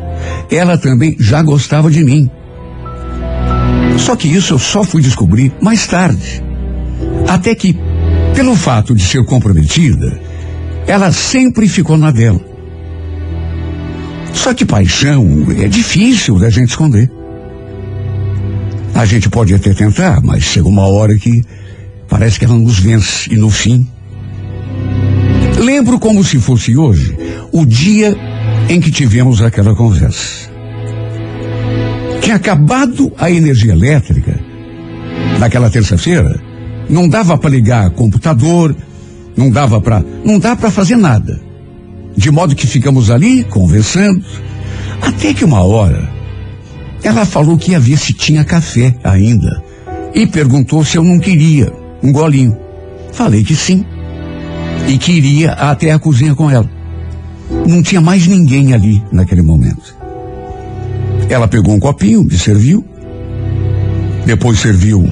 ela 0.49 0.77
também 0.77 1.17
já 1.19 1.41
gostava 1.41 1.91
de 1.91 2.05
mim. 2.05 2.31
Só 3.97 4.15
que 4.15 4.29
isso 4.29 4.53
eu 4.53 4.59
só 4.59 4.81
fui 4.81 5.01
descobrir 5.01 5.51
mais 5.61 5.85
tarde. 5.85 6.41
Até 7.27 7.53
que, 7.53 7.77
pelo 8.35 8.55
fato 8.55 8.93
de 8.93 9.03
ser 9.03 9.23
comprometida, 9.23 10.19
ela 10.85 11.11
sempre 11.11 11.67
ficou 11.67 11.97
na 11.97 12.11
dela. 12.11 12.39
Só 14.33 14.53
que 14.53 14.65
paixão 14.65 15.47
é 15.57 15.67
difícil 15.67 16.37
da 16.37 16.49
gente 16.49 16.69
esconder. 16.69 17.09
A 18.93 19.05
gente 19.05 19.29
pode 19.29 19.53
até 19.53 19.73
tentar, 19.73 20.21
mas 20.21 20.43
chega 20.43 20.67
uma 20.67 20.85
hora 20.85 21.15
que 21.17 21.43
parece 22.07 22.37
que 22.37 22.45
ela 22.45 22.55
nos 22.55 22.77
vence 22.77 23.33
e 23.33 23.37
no 23.37 23.49
fim. 23.49 23.87
Lembro 25.57 25.97
como 25.97 26.23
se 26.23 26.37
fosse 26.37 26.77
hoje 26.77 27.17
o 27.51 27.65
dia 27.65 28.15
em 28.69 28.81
que 28.81 28.91
tivemos 28.91 29.41
aquela 29.41 29.73
conversa. 29.73 30.49
Tinha 32.21 32.35
acabado 32.35 33.11
a 33.17 33.31
energia 33.31 33.71
elétrica 33.71 34.37
naquela 35.39 35.69
terça-feira. 35.69 36.54
Não 36.89 37.07
dava 37.07 37.37
para 37.37 37.49
ligar 37.49 37.89
computador, 37.91 38.75
não 39.35 39.49
dava 39.49 39.81
para, 39.81 40.03
não 40.23 40.39
dá 40.39 40.55
para 40.55 40.71
fazer 40.71 40.95
nada. 40.95 41.39
De 42.15 42.31
modo 42.31 42.55
que 42.55 42.67
ficamos 42.67 43.11
ali 43.11 43.43
conversando, 43.43 44.23
até 45.01 45.33
que 45.33 45.43
uma 45.43 45.63
hora 45.63 46.09
ela 47.03 47.25
falou 47.25 47.57
que 47.57 47.71
ia 47.71 47.79
ver 47.79 47.97
se 47.97 48.13
tinha 48.13 48.43
café 48.43 48.95
ainda 49.03 49.61
e 50.13 50.25
perguntou 50.25 50.83
se 50.83 50.97
eu 50.97 51.03
não 51.03 51.19
queria 51.19 51.71
um 52.01 52.11
golinho. 52.11 52.57
Falei 53.11 53.43
que 53.43 53.55
sim 53.55 53.85
e 54.87 54.97
que 54.97 55.11
iria 55.11 55.51
até 55.51 55.91
a 55.91 55.99
cozinha 55.99 56.33
com 56.33 56.49
ela. 56.49 56.69
Não 57.67 57.83
tinha 57.83 58.01
mais 58.01 58.25
ninguém 58.25 58.73
ali 58.73 59.03
naquele 59.11 59.41
momento. 59.41 59.95
Ela 61.29 61.47
pegou 61.47 61.73
um 61.73 61.79
copinho, 61.79 62.23
me 62.23 62.37
serviu, 62.37 62.85
depois 64.25 64.59
serviu 64.59 65.07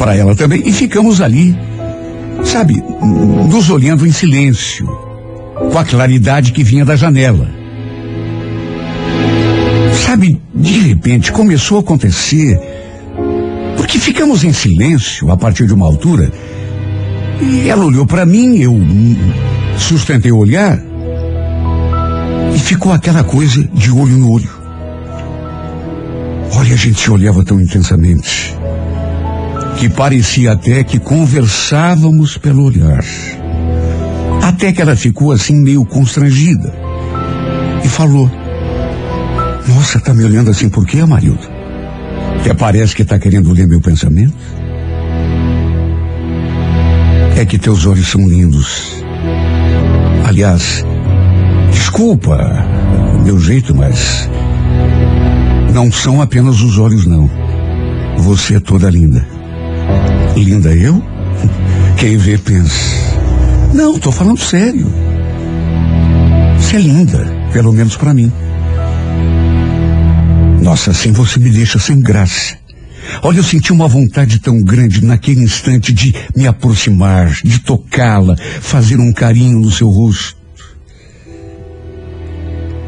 para 0.00 0.16
ela 0.16 0.34
também 0.34 0.62
e 0.64 0.72
ficamos 0.72 1.20
ali, 1.20 1.54
sabe, 2.42 2.82
nos 3.46 3.68
olhando 3.68 4.06
em 4.06 4.10
silêncio, 4.10 4.86
com 5.70 5.78
a 5.78 5.84
claridade 5.84 6.52
que 6.52 6.64
vinha 6.64 6.86
da 6.86 6.96
janela. 6.96 7.46
Sabe, 10.06 10.40
de 10.54 10.78
repente 10.88 11.30
começou 11.30 11.76
a 11.76 11.80
acontecer, 11.82 12.58
porque 13.76 13.98
ficamos 13.98 14.42
em 14.42 14.54
silêncio 14.54 15.30
a 15.30 15.36
partir 15.36 15.66
de 15.66 15.74
uma 15.74 15.84
altura, 15.84 16.32
e 17.42 17.68
ela 17.68 17.84
olhou 17.84 18.06
para 18.06 18.24
mim, 18.24 18.56
eu 18.56 18.74
sustentei 19.76 20.32
o 20.32 20.38
olhar, 20.38 20.80
e 22.54 22.58
ficou 22.58 22.90
aquela 22.90 23.22
coisa 23.22 23.68
de 23.74 23.90
olho 23.90 24.16
no 24.16 24.32
olho. 24.32 24.50
Olha, 26.56 26.72
a 26.72 26.78
gente 26.78 26.98
se 26.98 27.10
olhava 27.10 27.44
tão 27.44 27.60
intensamente 27.60 28.58
que 29.80 29.88
parecia 29.88 30.52
até 30.52 30.84
que 30.84 30.98
conversávamos 30.98 32.36
pelo 32.36 32.64
olhar. 32.64 33.02
Até 34.42 34.74
que 34.74 34.82
ela 34.82 34.94
ficou 34.94 35.32
assim 35.32 35.54
meio 35.54 35.86
constrangida 35.86 36.70
e 37.82 37.88
falou: 37.88 38.30
Nossa, 39.66 39.98
tá 39.98 40.12
me 40.12 40.22
olhando 40.22 40.50
assim 40.50 40.68
por 40.68 40.86
quê, 40.86 40.98
Amarildo? 41.00 41.48
Até 42.40 42.52
parece 42.52 42.94
que 42.94 43.06
tá 43.06 43.18
querendo 43.18 43.50
ler 43.54 43.66
meu 43.66 43.80
pensamento. 43.80 44.34
É 47.38 47.46
que 47.46 47.58
teus 47.58 47.86
olhos 47.86 48.06
são 48.06 48.28
lindos. 48.28 49.02
Aliás, 50.26 50.84
desculpa 51.72 52.36
o 53.14 53.20
meu 53.20 53.40
jeito, 53.40 53.74
mas 53.74 54.28
não 55.72 55.90
são 55.90 56.20
apenas 56.20 56.60
os 56.60 56.76
olhos, 56.76 57.06
não. 57.06 57.30
Você 58.18 58.56
é 58.56 58.60
toda 58.60 58.90
linda. 58.90 59.39
Linda 60.36 60.74
eu? 60.74 61.02
Quem 61.98 62.16
vê 62.16 62.38
pensa. 62.38 62.74
Não, 63.74 63.98
tô 63.98 64.10
falando 64.10 64.38
sério. 64.38 64.86
Você 66.58 66.76
é 66.76 66.80
linda, 66.80 67.26
pelo 67.52 67.72
menos 67.72 67.96
para 67.96 68.14
mim. 68.14 68.32
Nossa, 70.62 70.90
assim 70.92 71.12
você 71.12 71.38
me 71.38 71.50
deixa 71.50 71.78
sem 71.78 72.00
graça. 72.00 72.58
Olha, 73.22 73.38
eu 73.38 73.42
senti 73.42 73.72
uma 73.72 73.88
vontade 73.88 74.38
tão 74.38 74.60
grande 74.62 75.04
naquele 75.04 75.42
instante 75.42 75.92
de 75.92 76.14
me 76.36 76.46
aproximar, 76.46 77.32
de 77.42 77.58
tocá-la, 77.60 78.36
fazer 78.60 78.98
um 78.98 79.12
carinho 79.12 79.58
no 79.58 79.70
seu 79.70 79.88
rosto. 79.88 80.36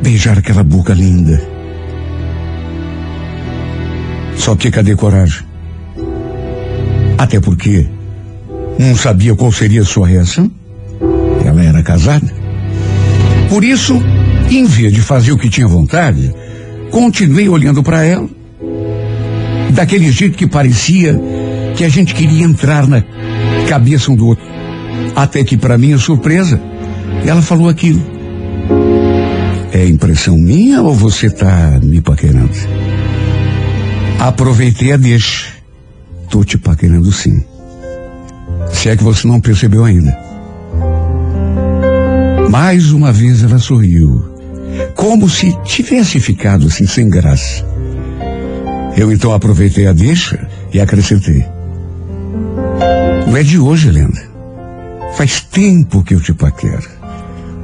Beijar 0.02 0.38
aquela 0.38 0.62
boca 0.62 0.94
linda. 0.94 1.42
Só 4.36 4.56
que 4.56 4.70
cadê 4.70 4.94
coragem? 4.96 5.51
Até 7.22 7.38
porque 7.38 7.86
não 8.76 8.96
sabia 8.96 9.36
qual 9.36 9.52
seria 9.52 9.84
sua 9.84 10.08
reação. 10.08 10.50
Ela 11.46 11.62
era 11.62 11.80
casada. 11.80 12.26
Por 13.48 13.62
isso, 13.62 14.02
em 14.50 14.64
vez 14.64 14.92
de 14.92 15.00
fazer 15.00 15.30
o 15.30 15.38
que 15.38 15.48
tinha 15.48 15.68
vontade, 15.68 16.34
continuei 16.90 17.48
olhando 17.48 17.80
para 17.80 18.04
ela, 18.04 18.28
daquele 19.70 20.10
jeito 20.10 20.36
que 20.36 20.48
parecia 20.48 21.16
que 21.76 21.84
a 21.84 21.88
gente 21.88 22.12
queria 22.12 22.42
entrar 22.42 22.88
na 22.88 23.04
cabeça 23.68 24.10
um 24.10 24.16
do 24.16 24.26
outro. 24.26 24.44
Até 25.14 25.44
que, 25.44 25.56
para 25.56 25.78
minha 25.78 25.98
surpresa, 25.98 26.60
ela 27.24 27.40
falou 27.40 27.68
aquilo. 27.68 28.04
É 29.70 29.86
impressão 29.86 30.36
minha 30.36 30.82
ou 30.82 30.92
você 30.92 31.30
tá 31.30 31.78
me 31.80 32.00
paquerando? 32.00 32.50
Aproveitei 34.18 34.90
a 34.90 34.96
deixa. 34.96 35.51
Tô 36.32 36.42
te 36.42 36.56
paquerando 36.56 37.12
sim. 37.12 37.44
Se 38.72 38.88
é 38.88 38.96
que 38.96 39.04
você 39.04 39.28
não 39.28 39.38
percebeu 39.38 39.84
ainda. 39.84 40.16
Mais 42.48 42.90
uma 42.90 43.12
vez 43.12 43.42
ela 43.42 43.58
sorriu, 43.58 44.34
como 44.96 45.28
se 45.28 45.52
tivesse 45.62 46.18
ficado 46.20 46.68
assim 46.68 46.86
sem 46.86 47.10
graça. 47.10 47.62
Eu 48.96 49.12
então 49.12 49.34
aproveitei 49.34 49.86
a 49.86 49.92
deixa 49.92 50.48
e 50.72 50.80
acrescentei. 50.80 51.44
Não 53.26 53.36
é 53.36 53.42
de 53.42 53.58
hoje, 53.58 53.88
Helena. 53.88 54.22
Faz 55.14 55.42
tempo 55.42 56.02
que 56.02 56.14
eu 56.14 56.20
te 56.22 56.32
paquero. 56.32 56.88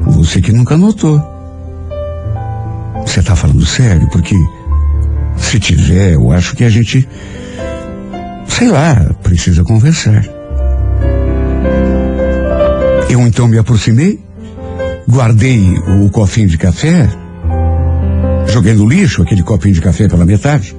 Você 0.03 0.43
que 0.43 0.53
nunca 0.53 0.77
notou. 0.77 1.19
Você 3.07 3.23
tá 3.23 3.35
falando 3.35 3.65
sério? 3.65 4.07
Porque 4.11 4.37
se 5.39 5.59
tiver, 5.59 6.13
eu 6.13 6.31
acho 6.31 6.55
que 6.55 6.65
a 6.65 6.69
gente, 6.69 7.09
sei 8.59 8.71
lá, 8.71 9.15
precisa 9.23 9.63
conversar. 9.63 10.25
Eu 13.09 13.21
então 13.21 13.47
me 13.47 13.57
aproximei, 13.57 14.19
guardei 15.09 15.79
o 15.79 16.11
copinho 16.11 16.49
de 16.49 16.59
café, 16.59 17.09
joguei 18.49 18.75
no 18.75 18.85
lixo 18.85 19.23
aquele 19.23 19.45
copinho 19.45 19.75
de 19.75 19.81
café 19.81 20.09
pela 20.09 20.27
metade, 20.27 20.77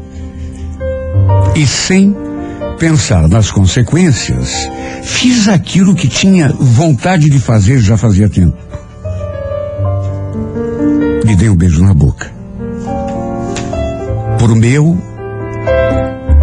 e 1.55 1.65
sem 1.65 2.13
pensar 2.77 3.29
nas 3.29 3.49
consequências, 3.49 4.69
fiz 5.01 5.47
aquilo 5.47 5.95
que 5.95 6.09
tinha 6.09 6.49
vontade 6.49 7.29
de 7.29 7.39
fazer 7.39 7.79
já 7.79 7.95
fazia 7.95 8.27
tempo. 8.27 8.57
Me 11.25 11.33
dei 11.33 11.49
um 11.49 11.55
beijo 11.55 11.81
na 11.81 11.93
boca. 11.93 12.29
Por 14.37 14.53
meu 14.53 15.08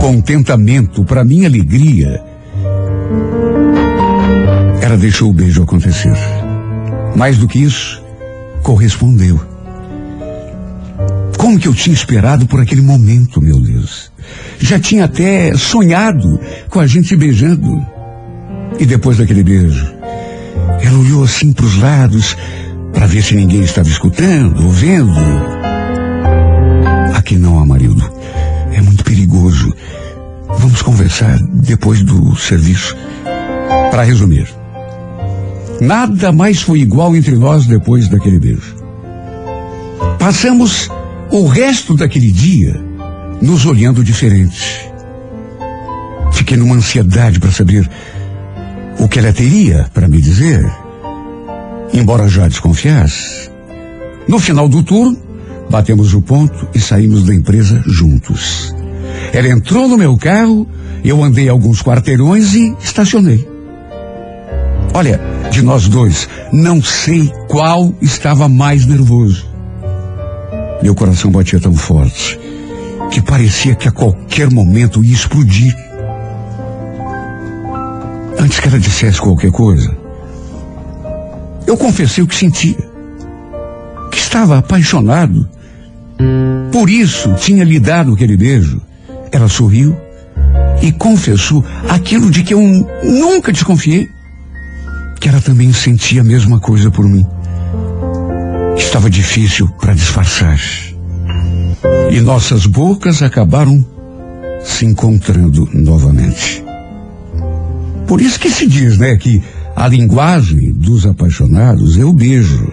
contentamento, 0.06 1.04
para 1.04 1.24
minha 1.24 1.48
alegria, 1.48 2.22
ela 4.80 4.96
deixou 4.96 5.28
o 5.28 5.32
beijo 5.32 5.64
acontecer. 5.64 6.14
Mais 7.16 7.38
do 7.38 7.48
que 7.48 7.58
isso, 7.58 8.00
correspondeu. 8.62 9.40
Como 11.36 11.58
que 11.58 11.66
eu 11.66 11.74
tinha 11.74 11.92
esperado 11.92 12.46
por 12.46 12.60
aquele 12.60 12.82
momento, 12.82 13.42
meu 13.42 13.58
Deus? 13.58 14.12
Já 14.60 14.78
tinha 14.78 15.06
até 15.06 15.52
sonhado 15.56 16.38
com 16.70 16.78
a 16.78 16.86
gente 16.86 17.16
beijando. 17.16 17.84
E 18.78 18.86
depois 18.86 19.18
daquele 19.18 19.42
beijo, 19.42 19.92
ela 20.82 20.98
olhou 21.00 21.24
assim 21.24 21.52
para 21.52 21.66
os 21.66 21.78
lados 21.78 22.36
para 22.92 23.06
ver 23.06 23.24
se 23.24 23.34
ninguém 23.34 23.62
estava 23.62 23.88
escutando 23.88 24.62
ou 24.66 24.70
vendo. 24.70 25.18
Aqui 27.12 27.36
não, 27.36 27.58
Amarildo. 27.58 28.14
Perigoso. 29.26 29.74
Vamos 30.58 30.82
conversar 30.82 31.36
depois 31.52 32.02
do 32.02 32.36
serviço. 32.36 32.96
Para 33.90 34.04
resumir, 34.04 34.48
Nada 35.80 36.32
mais 36.32 36.62
foi 36.62 36.78
igual 36.78 37.14
entre 37.14 37.36
nós 37.36 37.66
depois 37.66 38.08
daquele 38.08 38.38
beijo. 38.38 38.76
Passamos 40.18 40.88
o 41.30 41.46
resto 41.46 41.94
daquele 41.94 42.32
dia 42.32 42.80
nos 43.42 43.66
olhando 43.66 44.02
diferente. 44.02 44.90
Fiquei 46.32 46.56
numa 46.56 46.76
ansiedade 46.76 47.38
para 47.38 47.50
saber 47.50 47.86
o 48.98 49.06
que 49.06 49.18
ela 49.18 49.34
teria 49.34 49.90
para 49.92 50.08
me 50.08 50.20
dizer. 50.22 50.64
Embora 51.92 52.26
já 52.26 52.48
desconfiasse. 52.48 53.50
No 54.26 54.38
final 54.38 54.68
do 54.68 54.82
turno, 54.82 55.18
batemos 55.68 56.14
o 56.14 56.22
ponto 56.22 56.68
e 56.74 56.80
saímos 56.80 57.24
da 57.24 57.34
empresa 57.34 57.82
juntos. 57.86 58.75
Ela 59.36 59.48
entrou 59.48 59.86
no 59.86 59.98
meu 59.98 60.16
carro, 60.16 60.66
eu 61.04 61.22
andei 61.22 61.46
alguns 61.46 61.82
quarteirões 61.82 62.54
e 62.54 62.74
estacionei. 62.82 63.46
Olha, 64.94 65.20
de 65.50 65.60
nós 65.60 65.88
dois, 65.88 66.26
não 66.50 66.82
sei 66.82 67.30
qual 67.46 67.92
estava 68.00 68.48
mais 68.48 68.86
nervoso. 68.86 69.46
Meu 70.82 70.94
coração 70.94 71.30
batia 71.30 71.60
tão 71.60 71.74
forte 71.74 72.40
que 73.10 73.20
parecia 73.20 73.74
que 73.74 73.86
a 73.86 73.92
qualquer 73.92 74.50
momento 74.50 75.04
ia 75.04 75.12
explodir. 75.12 75.76
Antes 78.40 78.58
que 78.58 78.68
ela 78.68 78.78
dissesse 78.78 79.20
qualquer 79.20 79.52
coisa, 79.52 79.94
eu 81.66 81.76
confessei 81.76 82.24
o 82.24 82.26
que 82.26 82.34
sentia. 82.34 82.78
Que 84.10 84.16
estava 84.16 84.56
apaixonado. 84.56 85.46
Por 86.72 86.88
isso 86.88 87.34
tinha 87.34 87.64
lhe 87.64 87.78
dado 87.78 88.14
aquele 88.14 88.38
beijo. 88.38 88.80
Ela 89.32 89.48
sorriu 89.48 89.96
e 90.82 90.92
confessou 90.92 91.64
aquilo 91.88 92.30
de 92.30 92.42
que 92.42 92.54
eu 92.54 92.60
nunca 93.02 93.52
desconfiei. 93.52 94.08
Que 95.20 95.28
ela 95.28 95.40
também 95.40 95.72
sentia 95.72 96.20
a 96.20 96.24
mesma 96.24 96.60
coisa 96.60 96.90
por 96.90 97.08
mim. 97.08 97.26
Estava 98.76 99.08
difícil 99.08 99.68
para 99.80 99.94
disfarçar. 99.94 100.58
E 102.10 102.20
nossas 102.20 102.66
bocas 102.66 103.22
acabaram 103.22 103.84
se 104.62 104.84
encontrando 104.84 105.68
novamente. 105.72 106.64
Por 108.06 108.20
isso 108.20 108.38
que 108.38 108.50
se 108.50 108.66
diz, 108.66 108.98
né, 108.98 109.16
que 109.16 109.42
a 109.74 109.88
linguagem 109.88 110.72
dos 110.72 111.06
apaixonados 111.06 111.98
é 111.98 112.04
o 112.04 112.12
beijo. 112.12 112.72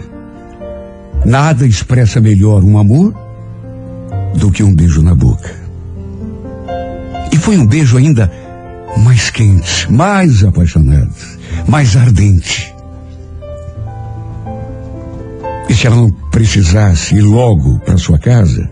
Nada 1.26 1.66
expressa 1.66 2.22
melhor 2.22 2.64
um 2.64 2.78
amor 2.78 3.14
do 4.36 4.52
que 4.52 4.64
um 4.64 4.76
beijo 4.76 5.02
na 5.02 5.16
boca. 5.16 5.63
E 7.34 7.38
foi 7.38 7.58
um 7.58 7.66
beijo 7.66 7.98
ainda 7.98 8.32
mais 8.98 9.32
quente, 9.32 9.92
mais 9.92 10.44
apaixonado, 10.44 11.10
mais 11.68 11.98
ardente. 11.98 12.72
E 15.68 15.74
se 15.74 15.88
ela 15.88 15.96
não 15.96 16.12
precisasse 16.12 17.16
ir 17.16 17.22
logo 17.22 17.80
para 17.80 17.98
sua 17.98 18.20
casa, 18.20 18.70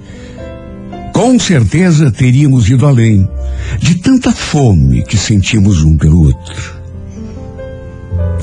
com 1.11 1.39
certeza 1.39 2.11
teríamos 2.11 2.69
ido 2.69 2.85
além, 2.85 3.27
de 3.79 3.95
tanta 3.95 4.31
fome 4.31 5.01
que 5.03 5.17
sentimos 5.17 5.83
um 5.83 5.97
pelo 5.97 6.25
outro. 6.25 6.79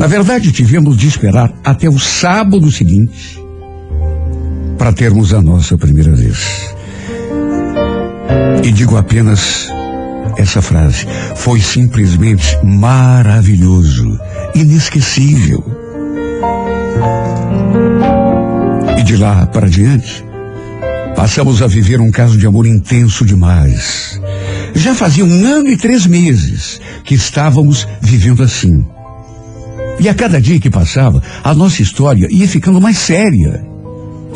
Na 0.00 0.08
verdade, 0.08 0.50
tivemos 0.50 0.96
de 0.96 1.06
esperar 1.06 1.52
até 1.64 1.88
o 1.88 1.98
sábado 1.98 2.72
seguinte 2.72 3.40
para 4.76 4.92
termos 4.92 5.32
a 5.32 5.40
nossa 5.40 5.78
primeira 5.78 6.12
vez. 6.12 6.74
E 8.64 8.72
digo 8.72 8.96
apenas 8.96 9.77
essa 10.38 10.62
frase. 10.62 11.06
Foi 11.36 11.60
simplesmente 11.60 12.56
maravilhoso, 12.64 14.18
inesquecível. 14.54 15.62
E 18.96 19.02
de 19.02 19.16
lá 19.16 19.46
para 19.46 19.68
diante, 19.68 20.24
passamos 21.14 21.60
a 21.60 21.66
viver 21.66 22.00
um 22.00 22.10
caso 22.10 22.38
de 22.38 22.46
amor 22.46 22.66
intenso 22.66 23.24
demais. 23.24 24.20
Já 24.74 24.94
fazia 24.94 25.24
um 25.24 25.44
ano 25.46 25.68
e 25.68 25.76
três 25.76 26.06
meses 26.06 26.80
que 27.04 27.14
estávamos 27.14 27.86
vivendo 28.00 28.42
assim. 28.42 28.86
E 30.00 30.08
a 30.08 30.14
cada 30.14 30.40
dia 30.40 30.60
que 30.60 30.70
passava, 30.70 31.20
a 31.42 31.52
nossa 31.52 31.82
história 31.82 32.28
ia 32.30 32.46
ficando 32.46 32.80
mais 32.80 32.98
séria. 32.98 33.66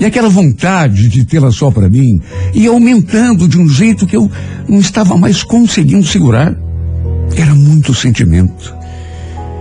E 0.01 0.05
aquela 0.05 0.29
vontade 0.29 1.09
de 1.09 1.25
tê-la 1.25 1.51
só 1.51 1.71
para 1.71 1.89
mim 1.89 2.21
ia 2.55 2.71
aumentando 2.71 3.47
de 3.47 3.59
um 3.59 3.69
jeito 3.69 4.07
que 4.07 4.17
eu 4.17 4.31
não 4.69 4.81
estava 4.81 5.17
mais 5.17 5.43
conseguindo 5.43 6.07
segurar. 6.07 6.57
Era 7.37 7.55
muito 7.55 7.95
sentimento. 7.95 8.75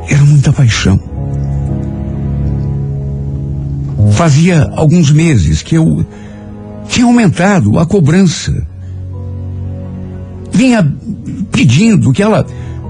Era 0.10 0.24
muita 0.24 0.52
paixão. 0.52 1.00
Fazia 4.14 4.70
alguns 4.76 5.12
meses 5.12 5.62
que 5.62 5.76
eu 5.76 6.06
tinha 6.88 7.06
aumentado 7.06 7.78
a 7.80 7.86
cobrança. 7.86 8.52
Vinha 10.52 10.86
pedindo 11.52 12.12
que 12.12 12.22
ela 12.22 12.46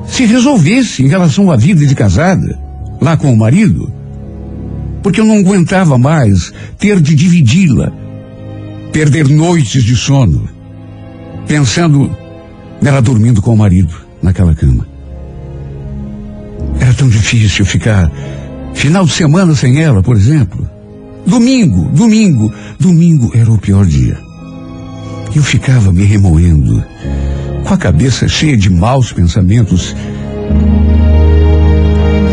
se 0.07 0.25
resolvesse 0.25 1.03
em 1.03 1.07
relação 1.07 1.51
à 1.51 1.55
vida 1.55 1.85
de 1.85 1.95
casada, 1.95 2.59
lá 2.99 3.15
com 3.15 3.31
o 3.31 3.37
marido, 3.37 3.91
porque 5.01 5.19
eu 5.19 5.25
não 5.25 5.39
aguentava 5.39 5.97
mais 5.97 6.53
ter 6.77 6.99
de 6.99 7.15
dividi-la, 7.15 7.91
perder 8.91 9.27
noites 9.27 9.83
de 9.83 9.95
sono, 9.95 10.47
pensando 11.47 12.15
nela 12.81 13.01
dormindo 13.01 13.41
com 13.41 13.53
o 13.53 13.57
marido 13.57 13.93
naquela 14.21 14.55
cama. 14.55 14.87
Era 16.79 16.93
tão 16.93 17.07
difícil 17.07 17.65
ficar 17.65 18.11
final 18.73 19.05
de 19.05 19.11
semana 19.11 19.55
sem 19.55 19.81
ela, 19.81 20.01
por 20.01 20.15
exemplo. 20.15 20.69
Domingo, 21.25 21.89
domingo, 21.89 22.51
domingo 22.79 23.31
era 23.35 23.51
o 23.51 23.57
pior 23.57 23.85
dia. 23.85 24.17
Eu 25.35 25.43
ficava 25.43 25.91
me 25.91 26.03
remoendo, 26.03 26.83
com 27.63 27.73
a 27.73 27.77
cabeça 27.77 28.27
cheia 28.27 28.57
de 28.57 28.69
maus 28.69 29.13
pensamentos, 29.13 29.95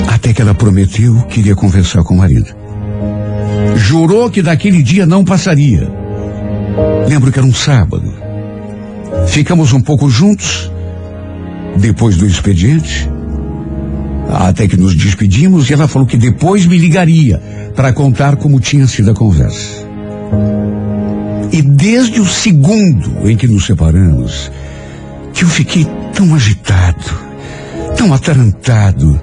até 0.08 0.32
que 0.32 0.42
ela 0.42 0.54
prometeu 0.54 1.14
que 1.28 1.40
iria 1.40 1.54
conversar 1.54 2.02
com 2.02 2.14
o 2.14 2.18
marido. 2.18 2.57
Jurou 3.78 4.30
que 4.30 4.42
daquele 4.42 4.82
dia 4.82 5.06
não 5.06 5.24
passaria. 5.24 5.88
Lembro 7.08 7.32
que 7.32 7.38
era 7.38 7.46
um 7.46 7.54
sábado. 7.54 8.12
Ficamos 9.28 9.72
um 9.72 9.80
pouco 9.80 10.10
juntos, 10.10 10.70
depois 11.76 12.16
do 12.16 12.26
expediente, 12.26 13.08
até 14.28 14.68
que 14.68 14.76
nos 14.76 14.94
despedimos 14.94 15.70
e 15.70 15.72
ela 15.72 15.88
falou 15.88 16.06
que 16.06 16.16
depois 16.16 16.66
me 16.66 16.76
ligaria 16.76 17.40
para 17.74 17.92
contar 17.92 18.36
como 18.36 18.60
tinha 18.60 18.86
sido 18.86 19.10
a 19.10 19.14
conversa. 19.14 19.86
E 21.50 21.62
desde 21.62 22.20
o 22.20 22.26
segundo 22.26 23.28
em 23.28 23.36
que 23.36 23.46
nos 23.46 23.64
separamos, 23.64 24.50
que 25.32 25.44
eu 25.44 25.48
fiquei 25.48 25.86
tão 26.12 26.34
agitado, 26.34 27.18
tão 27.96 28.12
atarantado, 28.12 29.20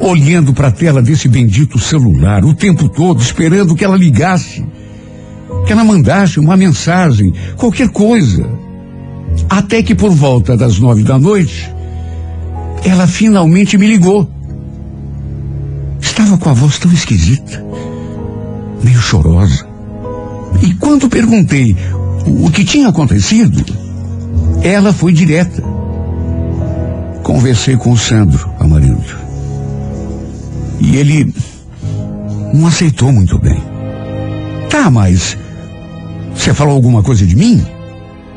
olhando 0.00 0.52
para 0.52 0.68
a 0.68 0.72
tela 0.72 1.02
desse 1.02 1.28
bendito 1.28 1.78
celular 1.78 2.44
o 2.44 2.54
tempo 2.54 2.88
todo, 2.88 3.20
esperando 3.20 3.74
que 3.74 3.84
ela 3.84 3.96
ligasse, 3.96 4.64
que 5.66 5.72
ela 5.72 5.84
mandasse 5.84 6.38
uma 6.38 6.56
mensagem, 6.56 7.32
qualquer 7.56 7.88
coisa. 7.88 8.48
Até 9.48 9.82
que 9.82 9.94
por 9.94 10.10
volta 10.10 10.56
das 10.56 10.78
nove 10.78 11.02
da 11.02 11.18
noite, 11.18 11.70
ela 12.84 13.06
finalmente 13.06 13.76
me 13.76 13.86
ligou. 13.86 14.30
Estava 16.00 16.38
com 16.38 16.50
a 16.50 16.52
voz 16.52 16.78
tão 16.78 16.92
esquisita, 16.92 17.64
meio 18.82 18.98
chorosa. 18.98 19.66
E 20.62 20.74
quando 20.74 21.08
perguntei 21.08 21.76
o 22.26 22.50
que 22.50 22.64
tinha 22.64 22.88
acontecido, 22.88 23.64
ela 24.62 24.92
foi 24.92 25.12
direta. 25.12 25.62
Conversei 27.22 27.76
com 27.76 27.92
o 27.92 27.98
Sandro 27.98 28.50
Amarildo. 28.58 29.27
E 30.80 30.96
ele 30.96 31.32
não 32.54 32.66
aceitou 32.66 33.12
muito 33.12 33.38
bem. 33.38 33.60
Tá, 34.70 34.90
mas 34.90 35.36
você 36.34 36.54
falou 36.54 36.74
alguma 36.74 37.02
coisa 37.02 37.26
de 37.26 37.34
mim? 37.34 37.64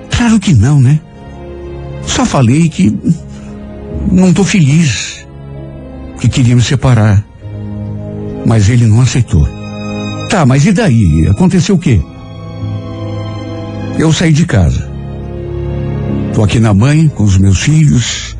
Claro 0.10 0.40
que 0.40 0.54
não, 0.54 0.80
né? 0.80 1.00
Só 2.06 2.26
falei 2.26 2.68
que 2.70 2.98
não 4.12 4.34
tô 4.34 4.44
feliz, 4.44 5.26
que 6.20 6.28
queria 6.28 6.56
me 6.56 6.62
separar. 6.62 7.24
Mas 8.46 8.70
ele 8.70 8.86
não 8.88 9.02
aceitou. 9.02 9.48
Tá, 10.30 10.46
mas 10.46 10.66
e 10.66 10.72
daí? 10.72 11.28
Aconteceu 11.28 11.76
o 11.76 11.80
quê? 11.80 12.02
Eu 14.00 14.12
saí 14.12 14.34
de 14.34 14.46
casa. 14.46 14.90
Tô 16.34 16.44
aqui 16.44 16.60
na 16.60 16.74
mãe, 16.74 17.08
com 17.08 17.24
os 17.24 17.38
meus 17.38 17.60
filhos. 17.60 18.36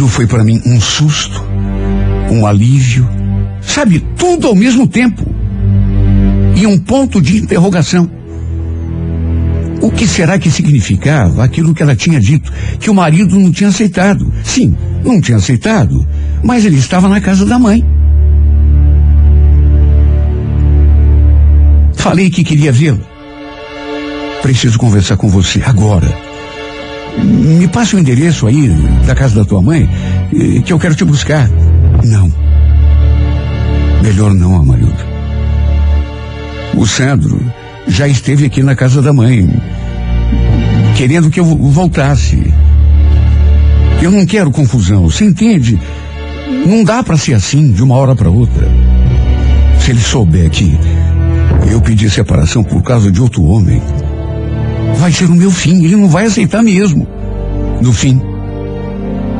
Aquilo 0.00 0.12
foi 0.12 0.26
para 0.26 0.42
mim 0.42 0.58
um 0.64 0.80
susto, 0.80 1.44
um 2.30 2.46
alívio, 2.46 3.06
sabe, 3.60 4.00
tudo 4.16 4.46
ao 4.46 4.54
mesmo 4.54 4.86
tempo. 4.86 5.22
E 6.56 6.66
um 6.66 6.78
ponto 6.78 7.20
de 7.20 7.36
interrogação. 7.36 8.10
O 9.82 9.90
que 9.90 10.08
será 10.08 10.38
que 10.38 10.50
significava 10.50 11.44
aquilo 11.44 11.74
que 11.74 11.82
ela 11.82 11.94
tinha 11.94 12.18
dito? 12.18 12.50
Que 12.78 12.88
o 12.88 12.94
marido 12.94 13.38
não 13.38 13.52
tinha 13.52 13.68
aceitado. 13.68 14.32
Sim, 14.42 14.74
não 15.04 15.20
tinha 15.20 15.36
aceitado, 15.36 15.94
mas 16.42 16.64
ele 16.64 16.78
estava 16.78 17.06
na 17.06 17.20
casa 17.20 17.44
da 17.44 17.58
mãe. 17.58 17.84
Falei 21.94 22.30
que 22.30 22.42
queria 22.42 22.72
vê-la. 22.72 23.00
Preciso 24.40 24.78
conversar 24.78 25.18
com 25.18 25.28
você 25.28 25.60
agora. 25.62 26.29
Me 27.18 27.68
passe 27.68 27.96
o 27.96 27.98
endereço 27.98 28.46
aí 28.46 28.68
da 29.06 29.14
casa 29.14 29.34
da 29.34 29.44
tua 29.44 29.62
mãe, 29.62 29.88
eh, 30.32 30.60
que 30.62 30.72
eu 30.72 30.78
quero 30.78 30.94
te 30.94 31.04
buscar. 31.04 31.48
Não. 32.04 32.32
Melhor 34.02 34.32
não, 34.32 34.56
Amarildo. 34.56 35.04
O 36.74 36.86
Sandro 36.86 37.40
já 37.86 38.06
esteve 38.08 38.46
aqui 38.46 38.62
na 38.62 38.74
casa 38.74 39.02
da 39.02 39.12
mãe, 39.12 39.48
querendo 40.96 41.30
que 41.30 41.40
eu 41.40 41.44
voltasse. 41.44 42.52
Eu 44.00 44.10
não 44.10 44.24
quero 44.24 44.50
confusão, 44.50 45.10
você 45.10 45.24
entende? 45.24 45.78
Não 46.66 46.82
dá 46.84 47.02
para 47.02 47.16
ser 47.16 47.34
assim 47.34 47.70
de 47.72 47.82
uma 47.82 47.96
hora 47.96 48.14
para 48.14 48.30
outra. 48.30 48.66
Se 49.80 49.90
ele 49.90 50.00
souber 50.00 50.48
que 50.50 50.78
eu 51.70 51.80
pedi 51.80 52.08
separação 52.08 52.62
por 52.64 52.82
causa 52.82 53.10
de 53.10 53.20
outro 53.20 53.42
homem, 53.44 53.82
vai 54.96 55.12
ser 55.12 55.26
o 55.26 55.34
meu 55.34 55.50
fim, 55.50 55.84
ele 55.84 55.96
não 55.96 56.08
vai 56.08 56.26
aceitar 56.26 56.62
mesmo. 56.62 57.06
No 57.80 57.92
fim, 57.92 58.20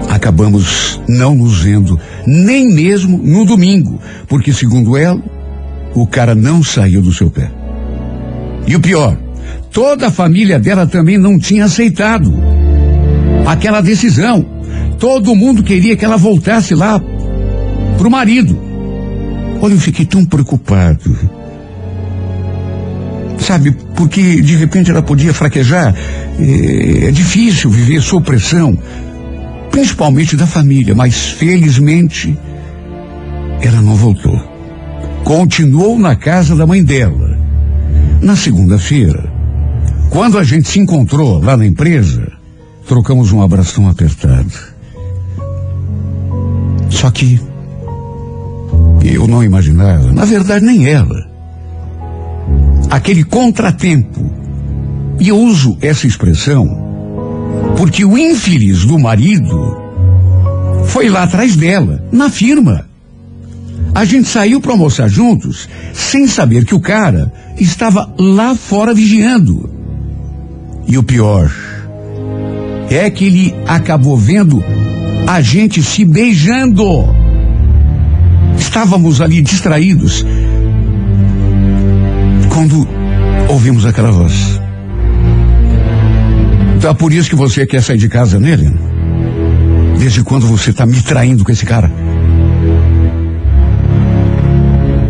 acabamos 0.08 1.00
não 1.08 1.34
nos 1.34 1.60
vendo, 1.60 1.98
nem 2.26 2.68
mesmo 2.68 3.18
no 3.18 3.44
domingo, 3.44 4.00
porque 4.26 4.52
segundo 4.52 4.96
ela, 4.96 5.22
o 5.94 6.06
cara 6.06 6.34
não 6.34 6.62
saiu 6.62 7.02
do 7.02 7.12
seu 7.12 7.30
pé. 7.30 7.50
E 8.66 8.76
o 8.76 8.80
pior, 8.80 9.16
toda 9.70 10.08
a 10.08 10.10
família 10.10 10.58
dela 10.58 10.86
também 10.86 11.18
não 11.18 11.38
tinha 11.38 11.64
aceitado 11.64 12.32
aquela 13.46 13.80
decisão. 13.80 14.44
Todo 14.98 15.34
mundo 15.34 15.62
queria 15.62 15.96
que 15.96 16.04
ela 16.04 16.16
voltasse 16.16 16.74
lá 16.74 17.00
pro 17.98 18.10
marido. 18.10 18.58
Olha, 19.60 19.74
eu 19.74 19.80
fiquei 19.80 20.06
tão 20.06 20.24
preocupado. 20.24 21.39
Sabe, 23.40 23.72
porque 23.96 24.40
de 24.40 24.54
repente 24.56 24.90
ela 24.90 25.02
podia 25.02 25.32
fraquejar. 25.32 25.94
É, 26.38 27.08
é 27.08 27.10
difícil 27.10 27.70
viver 27.70 28.02
sob 28.02 28.24
pressão, 28.24 28.78
principalmente 29.70 30.36
da 30.36 30.46
família, 30.46 30.94
mas 30.94 31.30
felizmente 31.30 32.36
ela 33.62 33.80
não 33.80 33.94
voltou. 33.94 34.38
Continuou 35.24 35.98
na 35.98 36.16
casa 36.16 36.54
da 36.54 36.66
mãe 36.66 36.82
dela. 36.82 37.38
Na 38.20 38.36
segunda-feira, 38.36 39.32
quando 40.10 40.38
a 40.38 40.44
gente 40.44 40.68
se 40.68 40.78
encontrou 40.78 41.42
lá 41.42 41.56
na 41.56 41.66
empresa, 41.66 42.30
trocamos 42.86 43.32
um 43.32 43.42
abração 43.42 43.88
apertado. 43.88 44.52
Só 46.90 47.10
que 47.10 47.40
eu 49.04 49.26
não 49.26 49.42
imaginava, 49.42 50.12
na 50.12 50.24
verdade 50.24 50.64
nem 50.64 50.86
ela, 50.86 51.29
aquele 52.90 53.24
contratempo. 53.24 54.30
E 55.18 55.28
eu 55.28 55.38
uso 55.38 55.78
essa 55.80 56.06
expressão 56.06 56.90
porque 57.76 58.04
o 58.04 58.18
infeliz 58.18 58.84
do 58.84 58.98
marido 58.98 59.76
foi 60.86 61.08
lá 61.08 61.22
atrás 61.22 61.56
dela, 61.56 62.04
na 62.12 62.28
firma. 62.28 62.86
A 63.94 64.04
gente 64.04 64.28
saiu 64.28 64.60
para 64.60 64.72
almoçar 64.72 65.08
juntos, 65.08 65.68
sem 65.92 66.26
saber 66.26 66.64
que 66.64 66.74
o 66.74 66.80
cara 66.80 67.32
estava 67.58 68.12
lá 68.18 68.54
fora 68.54 68.92
vigiando. 68.92 69.70
E 70.86 70.98
o 70.98 71.02
pior 71.02 71.50
é 72.90 73.08
que 73.08 73.24
ele 73.24 73.54
acabou 73.66 74.16
vendo 74.16 74.62
a 75.26 75.40
gente 75.40 75.82
se 75.82 76.04
beijando. 76.04 76.84
Estávamos 78.58 79.20
ali 79.20 79.40
distraídos 79.40 80.24
quando 82.60 82.86
ouvimos 83.48 83.86
aquela 83.86 84.10
voz. 84.10 84.60
É 86.86 86.92
por 86.92 87.10
isso 87.10 87.30
que 87.30 87.34
você 87.34 87.64
quer 87.64 87.82
sair 87.82 87.96
de 87.96 88.06
casa, 88.06 88.36
Helena? 88.36 88.78
Desde 89.98 90.22
quando 90.22 90.46
você 90.46 90.68
está 90.68 90.84
me 90.84 91.00
traindo 91.00 91.42
com 91.42 91.50
esse 91.50 91.64
cara? 91.64 91.90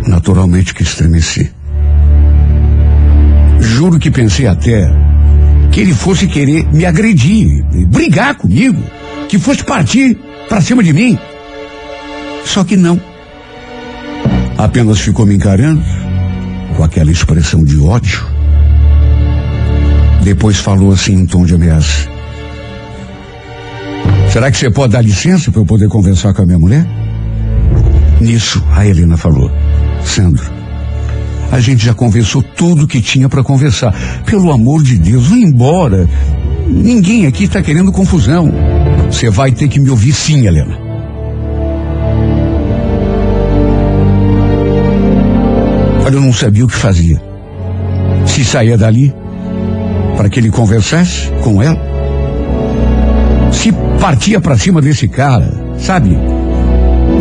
Naturalmente 0.07 0.73
que 0.73 0.85
estremeci. 0.85 1.51
Juro 3.59 3.99
que 3.99 4.13
pensei 4.13 4.47
até 4.47 4.89
que 5.73 5.81
ele 5.81 5.93
fosse 5.93 6.29
querer 6.29 6.69
me 6.73 6.87
agredir, 6.87 7.65
brigar 7.89 8.37
comigo, 8.37 8.81
que 9.29 9.41
fosse 9.41 9.65
partir 9.65 10.17
para 10.49 10.61
cima 10.61 10.85
de 10.85 10.93
mim. 10.93 11.19
Só 12.45 12.63
que 12.63 12.77
não. 12.77 13.01
Apenas 14.57 15.01
ficou 15.01 15.27
me 15.27 15.35
encarando 15.35 15.83
com 16.81 16.85
aquela 16.85 17.13
expressão 17.13 17.63
de 17.63 17.79
ódio. 17.79 18.25
Depois 20.25 20.57
falou 20.57 20.93
assim 20.93 21.13
em 21.13 21.27
tom 21.27 21.45
de 21.45 21.55
ameaça. 21.55 22.09
Será 24.33 24.51
que 24.51 24.57
você 24.57 24.71
pode 24.71 24.95
dar 24.95 25.03
licença 25.03 25.51
para 25.51 25.61
eu 25.61 25.67
poder 25.67 25.91
conversar 25.91 26.33
com 26.33 26.41
a 26.41 26.47
minha 26.47 26.59
mulher? 26.59 26.87
Nisso, 28.19 28.65
a 28.75 28.87
Helena 28.87 29.19
falou: 29.19 29.51
Sandro, 30.03 30.51
a 31.53 31.61
gente 31.61 31.85
já 31.85 31.93
conversou 31.93 32.43
tudo 32.43 32.89
que 32.89 33.03
tinha 33.03 33.29
para 33.29 33.45
conversar. 33.45 33.95
Pelo 34.25 34.51
amor 34.51 34.83
de 34.83 34.97
Deus, 34.97 35.27
vá 35.27 35.37
embora. 35.37 36.09
Ninguém 36.67 37.27
aqui 37.27 37.45
está 37.45 37.61
querendo 37.61 37.93
confusão. 37.93 38.51
Você 39.11 39.29
vai 39.29 39.53
ter 39.53 39.69
que 39.69 39.79
me 39.79 39.91
ouvir 39.91 40.15
sim, 40.15 40.47
Helena. 40.47 40.90
Eu 46.13 46.21
não 46.21 46.33
sabia 46.33 46.65
o 46.65 46.69
que 46.69 46.75
fazia. 46.75 47.23
Se 48.27 48.45
saía 48.45 48.77
dali 48.77 49.15
para 50.17 50.29
que 50.29 50.41
ele 50.41 50.51
conversasse 50.51 51.31
com 51.43 51.63
ela. 51.63 51.79
Se 53.53 53.73
partia 54.01 54.41
para 54.41 54.59
cima 54.59 54.81
desse 54.83 55.07
cara, 55.07 55.53
sabe? 55.79 56.19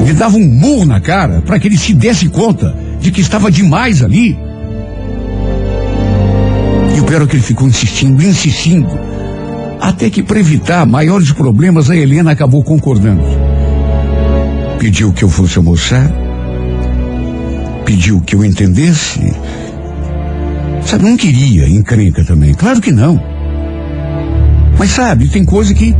Lhe 0.06 0.14
dava 0.14 0.38
um 0.38 0.46
murro 0.46 0.86
na 0.86 1.00
cara 1.00 1.42
para 1.42 1.60
que 1.60 1.68
ele 1.68 1.78
se 1.78 1.94
desse 1.94 2.28
conta 2.30 2.76
de 3.00 3.12
que 3.12 3.22
estava 3.22 3.52
demais 3.52 4.04
ali. 4.04 4.38
E 6.96 7.00
o 7.00 7.04
pior 7.04 7.22
é 7.22 7.28
que 7.28 7.36
ele 7.36 7.44
ficou 7.44 7.68
insistindo, 7.68 8.24
insistindo, 8.24 8.90
até 9.80 10.10
que 10.10 10.24
para 10.24 10.40
evitar 10.40 10.86
maiores 10.86 11.32
problemas 11.32 11.90
a 11.90 11.96
Helena 11.96 12.32
acabou 12.32 12.64
concordando. 12.64 13.24
Pediu 14.80 15.14
que 15.14 15.24
eu 15.24 15.30
fosse 15.30 15.58
almoçar, 15.58 16.12
pediu 17.90 18.22
que 18.22 18.36
eu 18.36 18.46
entendesse. 18.46 19.20
Sabe, 20.86 21.06
não 21.06 21.18
queria 21.18 21.68
encrenca 21.68 22.24
também, 22.24 22.54
claro 22.54 22.80
que 22.80 22.92
não. 22.92 23.20
Mas 24.78 24.92
sabe, 24.92 25.28
tem 25.28 25.44
coisa 25.44 25.74
que 25.74 25.96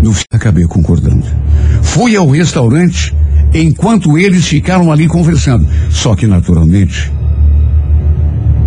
no 0.00 0.12
fim 0.12 0.22
acabei 0.32 0.64
concordando. 0.66 1.24
Fui 1.82 2.14
ao 2.14 2.30
restaurante 2.30 3.12
enquanto 3.52 4.16
eles 4.16 4.46
ficaram 4.46 4.92
ali 4.92 5.08
conversando. 5.08 5.66
Só 5.90 6.14
que, 6.14 6.24
naturalmente, 6.24 7.10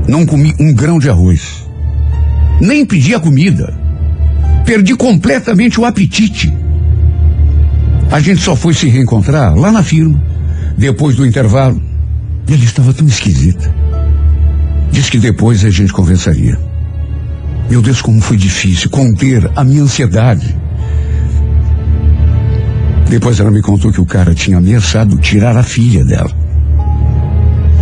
não 0.06 0.26
comi 0.26 0.54
um 0.60 0.74
grão 0.74 1.00
de 1.00 1.10
arroz. 1.10 1.66
Nem 2.60 2.86
pedi 2.86 3.16
a 3.16 3.20
comida. 3.22 3.74
Perdi 4.66 4.94
completamente 4.94 5.80
o 5.80 5.86
apetite. 5.86 6.54
A 8.12 8.20
gente 8.20 8.42
só 8.42 8.58
foi 8.58 8.74
se 8.74 8.90
reencontrar 8.90 9.56
lá 9.56 9.72
na 9.72 9.82
firma, 9.82 10.22
depois 10.78 11.16
do 11.16 11.26
intervalo. 11.26 11.91
Ele 12.52 12.66
estava 12.66 12.94
tão 12.94 13.08
esquisita. 13.08 13.74
Diz 14.92 15.10
que 15.10 15.18
depois 15.18 15.64
a 15.64 15.70
gente 15.70 15.94
conversaria. 15.94 16.60
Meu 17.70 17.82
Deus, 17.82 18.02
como 18.02 18.20
foi 18.20 18.36
difícil 18.36 18.90
conter 18.90 19.50
a 19.56 19.64
minha 19.64 19.84
ansiedade. 19.84 20.54
Depois 23.08 23.40
ela 23.40 23.50
me 23.50 23.62
contou 23.62 23.90
que 23.90 24.02
o 24.02 24.06
cara 24.06 24.36
tinha 24.36 24.58
ameaçado 24.58 25.18
tirar 25.18 25.56
a 25.56 25.64
filha 25.64 26.04
dela. 26.04 26.30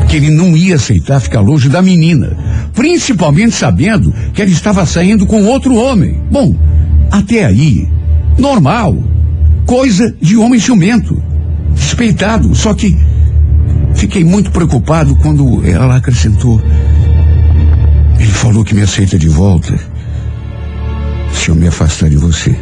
Que 0.08 0.18
ele 0.18 0.30
não 0.30 0.56
ia 0.56 0.76
aceitar 0.76 1.20
ficar 1.20 1.42
longe 1.42 1.68
da 1.68 1.82
menina, 1.82 2.38
principalmente 2.76 3.56
sabendo 3.56 4.14
que 4.36 4.42
ela 4.42 4.52
estava 4.52 4.86
saindo 4.86 5.26
com 5.26 5.46
outro 5.46 5.74
homem. 5.74 6.22
Bom, 6.32 6.56
até 7.10 7.44
aí, 7.44 7.88
normal, 8.38 8.96
coisa 9.66 10.16
de 10.22 10.38
homem 10.38 10.60
ciumento, 10.60 11.20
despeitado. 11.74 12.54
Só 12.54 12.76
que 12.76 12.96
fiquei 14.00 14.24
muito 14.24 14.50
preocupado 14.50 15.14
quando 15.18 15.62
ela 15.68 15.98
acrescentou. 15.98 16.62
Ele 18.18 18.32
falou 18.32 18.64
que 18.64 18.74
me 18.74 18.82
aceita 18.82 19.20
de 19.20 19.28
volta 19.28 19.78
se 21.34 21.50
eu 21.50 21.56
me 21.56 21.68
afastar 21.68 22.10
de 22.10 22.16
você, 22.16 22.56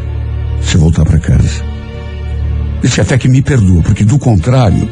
se 0.62 0.76
eu 0.76 0.82
voltar 0.82 1.06
para 1.06 1.20
casa. 1.20 1.64
Disse 2.82 3.02
até 3.02 3.18
que 3.20 3.28
me 3.28 3.44
perdoa, 3.44 3.84
porque 3.84 4.04
do 4.04 4.18
contrário, 4.18 4.90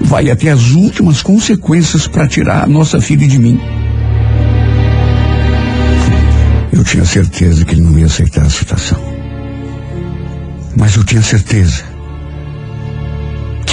vai 0.00 0.30
até 0.30 0.50
as 0.50 0.70
últimas 0.70 1.22
consequências 1.22 2.06
para 2.06 2.28
tirar 2.28 2.62
a 2.62 2.66
nossa 2.66 3.00
filha 3.00 3.26
de 3.26 3.38
mim. 3.38 3.60
Eu 6.72 6.84
tinha 6.84 7.04
certeza 7.04 7.64
que 7.64 7.74
ele 7.74 7.80
não 7.80 7.98
ia 7.98 8.06
aceitar 8.06 8.46
a 8.46 8.50
situação. 8.50 8.98
Mas 10.76 10.94
eu 10.94 11.02
tinha 11.02 11.22
certeza. 11.22 11.87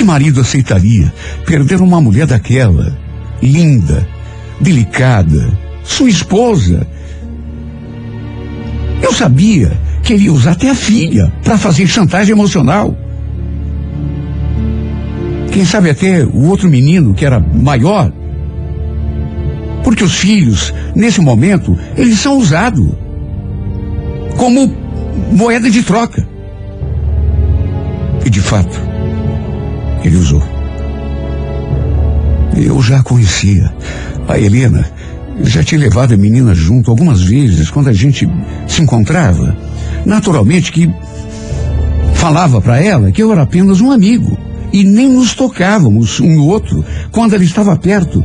Marido 0.06 0.42
aceitaria 0.42 1.12
perder 1.46 1.82
uma 1.82 2.00
mulher 2.00 2.28
daquela, 2.28 2.98
linda, 3.42 4.08
delicada, 4.62 5.52
sua 5.84 6.10
esposa? 6.10 6.88
Eu 9.02 9.14
sabia 9.14 9.78
que 10.04 10.14
ele 10.14 10.26
ia 10.26 10.34
usar 10.34 10.52
até 10.52 10.70
a 10.70 10.76
filha 10.76 11.32
para 11.44 11.58
fazer 11.58 11.88
chantagem 11.88 12.34
emocional. 12.34 12.96
Quem 15.52 15.66
sabe 15.66 15.90
até 15.90 16.24
o 16.24 16.46
outro 16.46 16.70
menino 16.70 17.14
que 17.14 17.26
era 17.26 17.40
maior. 17.40 18.12
Porque 19.84 20.04
os 20.04 20.16
filhos, 20.16 20.74
nesse 20.96 21.22
momento, 21.22 21.78
eles 21.96 22.20
são 22.20 22.38
usados 22.38 22.88
como 24.38 24.74
moeda 25.32 25.70
de 25.70 25.84
troca. 25.84 26.28
E 28.26 28.30
de 28.30 28.42
fato, 28.42 28.95
ele 30.08 30.18
usou. 30.18 30.44
Eu 32.56 32.82
já 32.82 33.04
conhecia. 33.04 33.74
A 34.28 34.40
Helena 34.40 34.86
já 35.44 35.64
tinha 35.64 35.80
levado 35.80 36.14
a 36.14 36.18
menina 36.18 36.54
junto 36.54 36.90
algumas 36.90 37.22
vezes 37.22 37.70
quando 37.70 37.90
a 37.90 37.94
gente 37.94 38.28
se 38.68 38.82
encontrava. 38.82 39.56
Naturalmente 40.06 40.72
que 40.72 40.90
falava 42.14 42.62
para 42.62 42.82
ela 42.82 43.12
que 43.12 43.22
eu 43.22 43.32
era 43.32 43.44
apenas 43.44 43.82
um 43.82 43.92
amigo 43.92 44.38
e 44.72 44.84
nem 44.84 45.10
nos 45.10 45.34
tocávamos 45.34 46.20
um 46.20 46.34
no 46.36 46.46
outro 46.46 46.84
quando 47.12 47.34
ela 47.34 47.44
estava 47.44 47.76
perto, 47.76 48.24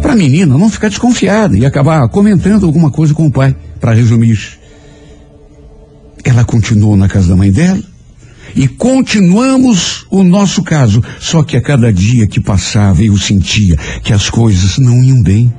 para 0.00 0.12
a 0.12 0.16
menina 0.16 0.56
não 0.58 0.68
ficar 0.68 0.88
desconfiada 0.88 1.56
e 1.56 1.64
acabar 1.64 2.08
comentando 2.08 2.66
alguma 2.66 2.90
coisa 2.90 3.14
com 3.14 3.26
o 3.26 3.30
pai, 3.30 3.54
para 3.80 3.94
resumir. 3.94 4.38
Ela 6.24 6.44
continuou 6.44 6.96
na 6.96 7.08
casa 7.08 7.28
da 7.28 7.36
mãe 7.36 7.50
dela 7.50 7.95
e 8.56 8.66
continuamos 8.66 10.06
o 10.10 10.24
nosso 10.24 10.62
caso, 10.62 11.04
só 11.20 11.42
que 11.42 11.58
a 11.58 11.60
cada 11.60 11.92
dia 11.92 12.26
que 12.26 12.40
passava 12.40 13.04
eu 13.04 13.16
sentia 13.18 13.76
que 14.02 14.14
as 14.14 14.30
coisas 14.30 14.78
não 14.78 15.04
iam 15.04 15.22
bem. 15.22 15.52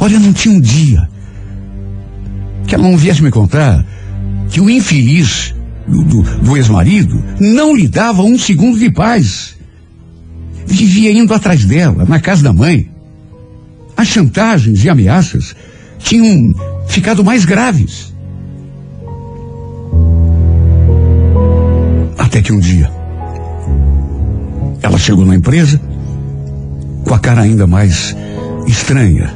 Olha, 0.00 0.18
não 0.18 0.32
tinha 0.32 0.52
um 0.52 0.60
dia 0.60 1.08
que 2.66 2.74
ela 2.74 2.82
não 2.82 2.96
viesse 2.96 3.22
me 3.22 3.30
contar 3.30 3.86
que 4.50 4.60
o 4.60 4.68
infeliz 4.68 5.54
do, 5.86 6.02
do, 6.02 6.22
do 6.22 6.56
ex-marido 6.56 7.22
não 7.38 7.76
lhe 7.76 7.86
dava 7.86 8.22
um 8.22 8.36
segundo 8.36 8.76
de 8.76 8.90
paz. 8.90 9.56
Vivia 10.66 11.12
indo 11.12 11.32
atrás 11.32 11.64
dela, 11.64 12.04
na 12.04 12.18
casa 12.18 12.42
da 12.42 12.52
mãe. 12.52 12.90
As 13.96 14.08
chantagens 14.08 14.84
e 14.84 14.88
ameaças 14.88 15.54
tinham 15.98 16.52
ficado 16.88 17.24
mais 17.24 17.44
graves. 17.44 18.12
Até 22.32 22.40
que 22.40 22.50
um 22.50 22.60
dia, 22.60 22.90
ela 24.80 24.96
chegou 24.96 25.22
na 25.26 25.34
empresa 25.34 25.78
com 27.06 27.12
a 27.12 27.18
cara 27.18 27.42
ainda 27.42 27.66
mais 27.66 28.16
estranha. 28.66 29.30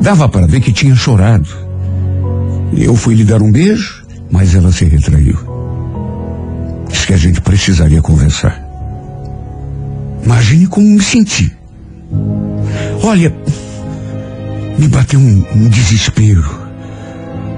Dava 0.00 0.28
para 0.28 0.46
ver 0.46 0.60
que 0.60 0.72
tinha 0.72 0.94
chorado. 0.94 1.48
Eu 2.72 2.94
fui 2.94 3.16
lhe 3.16 3.24
dar 3.24 3.42
um 3.42 3.50
beijo, 3.50 4.06
mas 4.30 4.54
ela 4.54 4.70
se 4.70 4.84
retraiu. 4.84 5.36
Disse 6.88 7.04
que 7.04 7.14
a 7.14 7.16
gente 7.16 7.40
precisaria 7.40 8.00
conversar. 8.00 8.64
Imagine 10.24 10.68
como 10.68 10.86
me 10.86 11.02
senti. 11.02 11.52
Olha, 13.02 13.34
me 14.78 14.86
bateu 14.86 15.18
um, 15.18 15.44
um 15.52 15.68
desespero. 15.68 16.44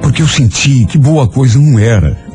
Porque 0.00 0.22
eu 0.22 0.28
senti 0.28 0.86
que 0.86 0.96
boa 0.96 1.28
coisa 1.28 1.58
não 1.58 1.78
era. 1.78 2.29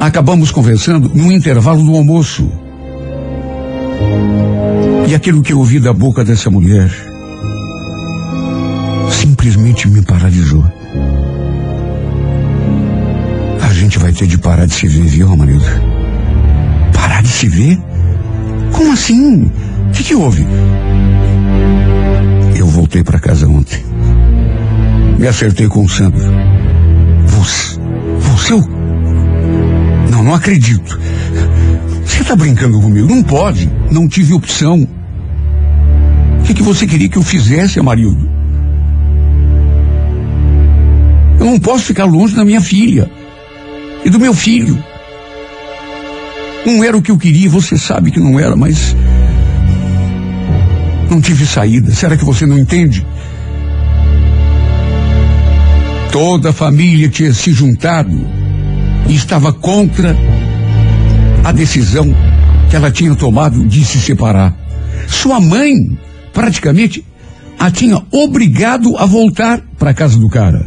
Acabamos 0.00 0.50
conversando 0.52 1.10
no 1.12 1.32
intervalo 1.32 1.82
do 1.82 1.94
almoço. 1.96 2.50
E 5.08 5.14
aquilo 5.14 5.42
que 5.42 5.52
eu 5.52 5.58
ouvi 5.58 5.80
da 5.80 5.92
boca 5.92 6.24
dessa 6.24 6.50
mulher 6.50 6.90
simplesmente 9.10 9.88
me 9.88 10.02
paralisou. 10.02 10.64
A 13.60 13.72
gente 13.72 13.98
vai 13.98 14.12
ter 14.12 14.26
de 14.26 14.38
parar 14.38 14.66
de 14.66 14.74
se 14.74 14.86
ver, 14.86 15.04
viu, 15.04 15.36
marido? 15.36 15.64
Parar 16.92 17.22
de 17.22 17.28
se 17.28 17.48
ver? 17.48 17.78
Como 18.72 18.92
assim? 18.92 19.44
O 19.44 19.90
que, 19.92 20.04
que 20.04 20.14
houve? 20.14 20.46
Eu 22.56 22.66
voltei 22.66 23.02
para 23.02 23.18
casa 23.18 23.48
ontem. 23.48 23.82
Me 25.18 25.26
acertei 25.26 25.66
com 25.66 25.84
o 25.84 25.88
Sandro. 25.88 26.20
Você. 27.26 27.78
Você? 28.20 28.52
eu- 28.52 28.77
Não, 30.10 30.24
não 30.24 30.34
acredito. 30.34 30.98
Você 32.04 32.24
tá 32.24 32.34
brincando 32.34 32.80
comigo? 32.80 33.06
Não 33.06 33.22
pode. 33.22 33.70
Não 33.90 34.08
tive 34.08 34.32
opção. 34.32 34.88
O 36.40 36.42
que, 36.44 36.54
que 36.54 36.62
você 36.62 36.86
queria 36.86 37.08
que 37.08 37.18
eu 37.18 37.22
fizesse, 37.22 37.78
Amarildo? 37.78 38.28
Eu 41.38 41.46
não 41.46 41.60
posso 41.60 41.84
ficar 41.84 42.04
longe 42.04 42.34
da 42.34 42.44
minha 42.44 42.60
filha 42.60 43.10
e 44.04 44.10
do 44.10 44.18
meu 44.18 44.34
filho. 44.34 44.82
Não 46.66 46.82
era 46.82 46.96
o 46.96 47.02
que 47.02 47.10
eu 47.10 47.18
queria, 47.18 47.48
você 47.48 47.78
sabe 47.78 48.10
que 48.10 48.18
não 48.18 48.38
era, 48.38 48.56
mas. 48.56 48.96
Não 51.10 51.20
tive 51.20 51.46
saída. 51.46 51.94
Será 51.94 52.16
que 52.16 52.24
você 52.24 52.44
não 52.44 52.58
entende? 52.58 53.06
Toda 56.10 56.50
a 56.50 56.52
família 56.52 57.08
tinha 57.08 57.32
se 57.32 57.52
juntado 57.52 58.37
e 59.06 59.14
estava 59.14 59.52
contra 59.52 60.16
a 61.44 61.52
decisão 61.52 62.14
que 62.68 62.76
ela 62.76 62.90
tinha 62.90 63.14
tomado 63.14 63.66
de 63.66 63.84
se 63.84 64.00
separar. 64.00 64.54
Sua 65.06 65.40
mãe, 65.40 65.72
praticamente, 66.32 67.04
a 67.58 67.70
tinha 67.70 68.02
obrigado 68.10 68.96
a 68.96 69.06
voltar 69.06 69.60
para 69.78 69.90
a 69.90 69.94
casa 69.94 70.18
do 70.18 70.28
cara. 70.28 70.64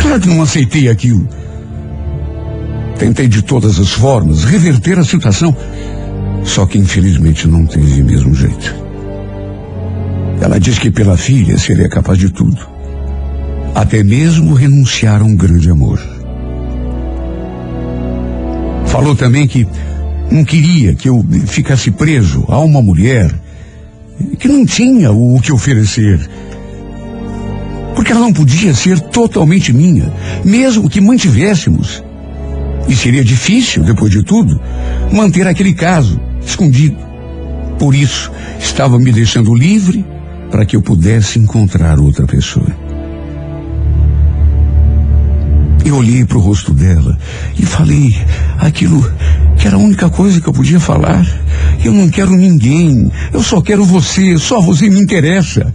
Claro 0.00 0.20
que 0.20 0.28
não 0.28 0.42
aceitei 0.42 0.88
aquilo. 0.88 1.28
Tentei 2.98 3.28
de 3.28 3.42
todas 3.42 3.78
as 3.78 3.92
formas 3.92 4.44
reverter 4.44 4.98
a 4.98 5.04
situação, 5.04 5.54
só 6.44 6.66
que 6.66 6.78
infelizmente 6.78 7.46
não 7.46 7.66
teve 7.66 8.02
mesmo 8.02 8.34
jeito. 8.34 8.74
Ela 10.40 10.58
disse 10.58 10.80
que 10.80 10.90
pela 10.90 11.16
filha 11.16 11.58
seria 11.58 11.88
capaz 11.88 12.18
de 12.18 12.30
tudo, 12.30 12.58
até 13.74 14.02
mesmo 14.02 14.54
renunciar 14.54 15.22
a 15.22 15.24
um 15.24 15.34
grande 15.36 15.70
amor. 15.70 16.15
Falou 18.96 19.14
também 19.14 19.46
que 19.46 19.68
não 20.32 20.42
queria 20.42 20.94
que 20.94 21.06
eu 21.06 21.22
ficasse 21.44 21.90
preso 21.90 22.46
a 22.48 22.58
uma 22.60 22.80
mulher 22.80 23.30
que 24.38 24.48
não 24.48 24.64
tinha 24.64 25.12
o 25.12 25.38
que 25.38 25.52
oferecer. 25.52 26.18
Porque 27.94 28.10
ela 28.10 28.22
não 28.22 28.32
podia 28.32 28.72
ser 28.72 28.98
totalmente 28.98 29.70
minha, 29.70 30.10
mesmo 30.42 30.88
que 30.88 30.98
mantivéssemos. 30.98 32.02
E 32.88 32.96
seria 32.96 33.22
difícil, 33.22 33.84
depois 33.84 34.10
de 34.10 34.22
tudo, 34.22 34.58
manter 35.12 35.46
aquele 35.46 35.74
caso 35.74 36.18
escondido. 36.42 36.96
Por 37.78 37.94
isso, 37.94 38.32
estava 38.58 38.98
me 38.98 39.12
deixando 39.12 39.54
livre 39.54 40.06
para 40.50 40.64
que 40.64 40.74
eu 40.74 40.80
pudesse 40.80 41.38
encontrar 41.38 41.98
outra 41.98 42.26
pessoa. 42.26 42.85
Eu 45.86 45.98
olhei 45.98 46.24
para 46.24 46.36
o 46.36 46.40
rosto 46.40 46.74
dela 46.74 47.16
e 47.56 47.64
falei 47.64 48.12
aquilo 48.58 49.08
que 49.56 49.68
era 49.68 49.76
a 49.76 49.78
única 49.78 50.10
coisa 50.10 50.40
que 50.40 50.48
eu 50.48 50.52
podia 50.52 50.80
falar. 50.80 51.24
Eu 51.84 51.92
não 51.92 52.10
quero 52.10 52.32
ninguém, 52.32 53.08
eu 53.32 53.40
só 53.40 53.60
quero 53.60 53.84
você, 53.84 54.36
só 54.36 54.60
você 54.60 54.90
me 54.90 55.00
interessa. 55.00 55.72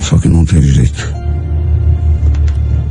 Só 0.00 0.18
que 0.18 0.26
não 0.26 0.44
teve 0.44 0.68
jeito. 0.68 1.14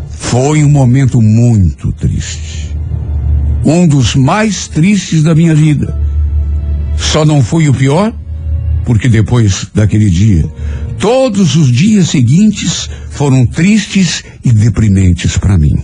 Foi 0.10 0.64
um 0.64 0.70
momento 0.70 1.22
muito 1.22 1.92
triste. 1.92 2.74
Um 3.66 3.86
dos 3.86 4.16
mais 4.16 4.70
tristes 4.70 5.24
da 5.24 5.36
minha 5.36 5.54
vida. 5.54 5.94
Só 6.96 7.26
não 7.26 7.44
foi 7.44 7.68
o 7.68 7.74
pior, 7.74 8.14
porque 8.86 9.10
depois 9.10 9.68
daquele 9.76 10.10
dia, 10.10 10.50
todos 11.04 11.58
os 11.58 11.70
dias 11.70 12.12
seguintes 12.12 12.90
foram 13.10 13.46
tristes 13.46 14.24
e 14.42 14.54
deprimentes 14.54 15.38
para 15.38 15.58
mim. 15.58 15.84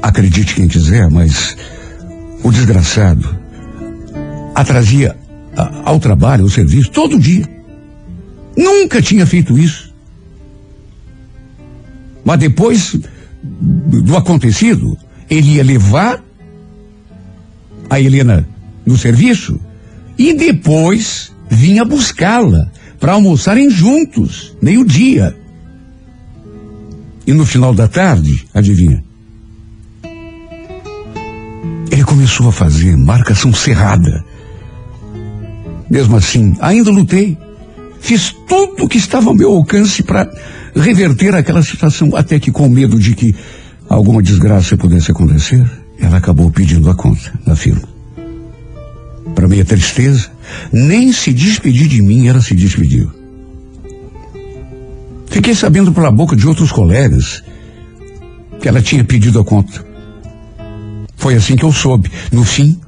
Acredite 0.00 0.54
quem 0.54 0.66
quiser, 0.66 1.10
mas 1.10 1.58
o 2.42 2.50
desgraçado 2.50 3.36
atrasia 4.54 5.14
ao 5.84 6.00
trabalho, 6.00 6.44
ao 6.44 6.48
serviço, 6.48 6.90
todo 6.90 7.20
dia. 7.20 7.46
Nunca 8.56 9.02
tinha 9.02 9.26
feito 9.26 9.58
isso. 9.58 9.92
Mas 12.24 12.38
depois 12.38 12.96
do 13.42 14.16
acontecido, 14.16 14.96
ele 15.28 15.56
ia 15.56 15.62
levar 15.62 16.24
a 17.90 18.00
Helena 18.00 18.48
no 18.86 18.96
serviço 18.96 19.60
E 20.18 20.32
depois 20.32 21.32
vinha 21.50 21.84
buscá-la 21.84 22.70
para 22.98 23.12
almoçarem 23.12 23.68
juntos, 23.70 24.56
meio-dia. 24.62 25.36
E 27.26 27.32
no 27.32 27.44
final 27.44 27.74
da 27.74 27.88
tarde, 27.88 28.46
adivinha? 28.52 29.02
Ele 31.90 32.04
começou 32.04 32.48
a 32.48 32.52
fazer 32.52 32.96
marcação 32.96 33.52
cerrada. 33.52 34.24
Mesmo 35.90 36.16
assim, 36.16 36.56
ainda 36.60 36.90
lutei. 36.90 37.36
Fiz 38.00 38.34
tudo 38.46 38.84
o 38.84 38.88
que 38.88 38.98
estava 38.98 39.28
ao 39.28 39.34
meu 39.34 39.50
alcance 39.52 40.02
para 40.02 40.30
reverter 40.74 41.34
aquela 41.34 41.62
situação, 41.62 42.14
até 42.14 42.38
que, 42.38 42.50
com 42.50 42.68
medo 42.68 42.98
de 42.98 43.14
que 43.14 43.34
alguma 43.88 44.22
desgraça 44.22 44.76
pudesse 44.76 45.10
acontecer, 45.10 45.64
ela 45.98 46.18
acabou 46.18 46.50
pedindo 46.50 46.90
a 46.90 46.94
conta 46.94 47.32
na 47.46 47.54
firma. 47.54 47.93
Para 49.34 49.48
minha 49.48 49.64
tristeza, 49.64 50.30
nem 50.72 51.12
se 51.12 51.32
despedir 51.32 51.88
de 51.88 52.02
mim 52.02 52.26
ela 52.26 52.40
se 52.40 52.54
despediu. 52.54 53.10
Fiquei 55.26 55.54
sabendo 55.54 55.92
pela 55.92 56.10
boca 56.10 56.36
de 56.36 56.46
outros 56.46 56.70
colegas 56.70 57.42
que 58.60 58.68
ela 58.68 58.80
tinha 58.80 59.04
pedido 59.04 59.40
a 59.40 59.44
conta. 59.44 59.84
Foi 61.16 61.34
assim 61.34 61.56
que 61.56 61.64
eu 61.64 61.72
soube. 61.72 62.10
No 62.30 62.44
fim, 62.44 62.78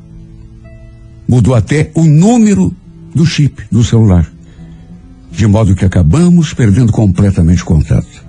mudou 1.27 1.55
até 1.55 1.91
o 1.95 2.05
número 2.05 2.75
do 3.15 3.27
chip 3.27 3.63
do 3.71 3.83
celular. 3.83 4.31
De 5.33 5.47
modo 5.47 5.75
que 5.75 5.85
acabamos 5.85 6.55
perdendo 6.55 6.93
completamente 6.93 7.65
contato. 7.65 8.25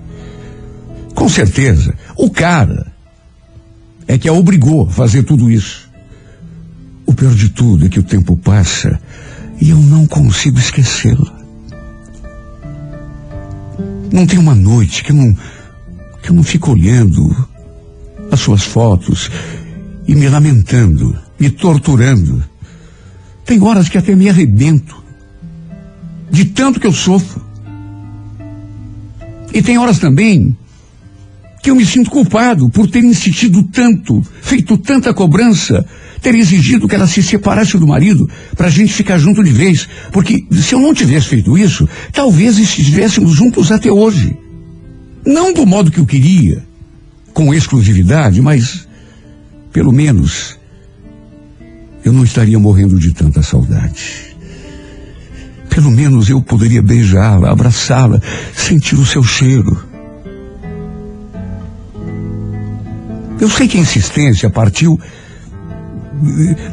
Com 1.14 1.30
certeza, 1.30 1.94
o 2.16 2.30
cara 2.30 2.88
é 4.08 4.18
que 4.18 4.28
a 4.28 4.34
obrigou 4.34 4.88
a 4.88 4.92
fazer 4.92 5.24
tudo 5.24 5.52
isso. 5.52 5.87
Pior 7.18 7.34
de 7.34 7.50
tudo 7.50 7.88
é 7.88 7.90
que 7.90 8.00
o 8.00 8.04
tempo 8.04 8.38
passa 8.38 9.02
e 9.60 9.72
eu 9.72 9.78
não 9.78 10.06
consigo 10.06 10.60
esquecê-la. 10.60 11.36
Não 14.14 14.28
tem 14.28 14.38
uma 14.38 14.54
noite 14.54 15.04
que 15.04 15.12
eu 15.12 15.16
não, 15.16 15.36
que 16.22 16.30
eu 16.30 16.36
não 16.36 16.44
fico 16.44 16.72
olhando 16.72 17.36
as 18.32 18.40
suas 18.40 18.62
fotos 18.62 19.32
e 20.08 20.14
me 20.14 20.30
lamentando, 20.30 21.18
me 21.40 21.50
torturando. 21.50 22.44
Tem 23.44 23.60
horas 23.64 23.90
que 23.90 23.98
até 23.98 24.16
me 24.16 24.30
arrebento 24.30 25.04
de 26.30 26.46
tanto 26.46 26.80
que 26.80 26.86
eu 26.86 26.94
sofro. 26.94 27.44
E 29.52 29.60
tem 29.64 29.80
horas 29.80 29.98
também 29.98 30.56
que 31.68 31.72
eu 31.72 31.76
me 31.76 31.86
sinto 31.86 32.10
culpado 32.10 32.70
por 32.70 32.90
ter 32.90 33.04
insistido 33.04 33.62
tanto, 33.62 34.26
feito 34.42 34.78
tanta 34.78 35.14
cobrança, 35.14 35.86
ter 36.22 36.34
exigido 36.34 36.88
que 36.88 36.96
ela 36.96 37.06
se 37.06 37.22
separasse 37.22 37.78
do 37.78 37.86
marido 37.86 38.26
para 38.56 38.68
a 38.68 38.70
gente 38.70 38.94
ficar 38.94 39.18
junto 39.18 39.44
de 39.44 39.52
vez. 39.52 39.86
Porque 40.14 40.46
se 40.50 40.74
eu 40.74 40.80
não 40.80 40.94
tivesse 40.94 41.28
feito 41.28 41.58
isso, 41.58 41.86
talvez 42.14 42.58
estivéssemos 42.58 43.36
juntos 43.36 43.70
até 43.70 43.92
hoje. 43.92 44.34
Não 45.26 45.52
do 45.52 45.66
modo 45.66 45.92
que 45.92 46.00
eu 46.00 46.06
queria, 46.06 46.64
com 47.34 47.54
exclusividade, 47.54 48.42
mas 48.42 48.88
pelo 49.74 49.92
menos 49.92 50.58
eu 52.02 52.14
não 52.14 52.24
estaria 52.24 52.58
morrendo 52.58 52.98
de 52.98 53.14
tanta 53.14 53.44
saudade. 53.44 54.38
Pelo 55.70 55.92
menos 55.92 56.30
eu 56.30 56.42
poderia 56.42 56.82
beijá-la, 56.82 57.52
abraçá-la, 57.52 58.22
sentir 58.56 58.96
o 58.96 59.06
seu 59.06 59.22
cheiro. 59.22 59.87
Eu 63.40 63.50
sei 63.50 63.68
que 63.68 63.78
a 63.78 63.82
insistência 63.82 64.50
partiu 64.50 65.00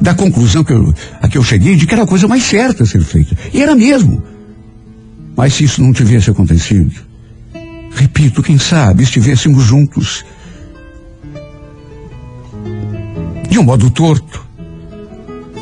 da 0.00 0.14
conclusão 0.14 0.64
que 0.64 0.72
eu, 0.72 0.94
a 1.20 1.28
que 1.28 1.36
eu 1.36 1.44
cheguei 1.44 1.76
de 1.76 1.86
que 1.86 1.92
era 1.92 2.04
a 2.04 2.06
coisa 2.06 2.26
mais 2.26 2.44
certa 2.44 2.84
a 2.84 2.86
ser 2.86 3.02
feita. 3.02 3.36
E 3.52 3.60
era 3.62 3.74
mesmo. 3.74 4.22
Mas 5.36 5.54
se 5.54 5.64
isso 5.64 5.82
não 5.82 5.92
tivesse 5.92 6.30
acontecido, 6.30 6.94
repito, 7.94 8.42
quem 8.42 8.58
sabe 8.58 9.02
estivéssemos 9.02 9.64
juntos. 9.64 10.24
De 13.50 13.58
um 13.58 13.62
modo 13.62 13.90
torto, 13.90 14.44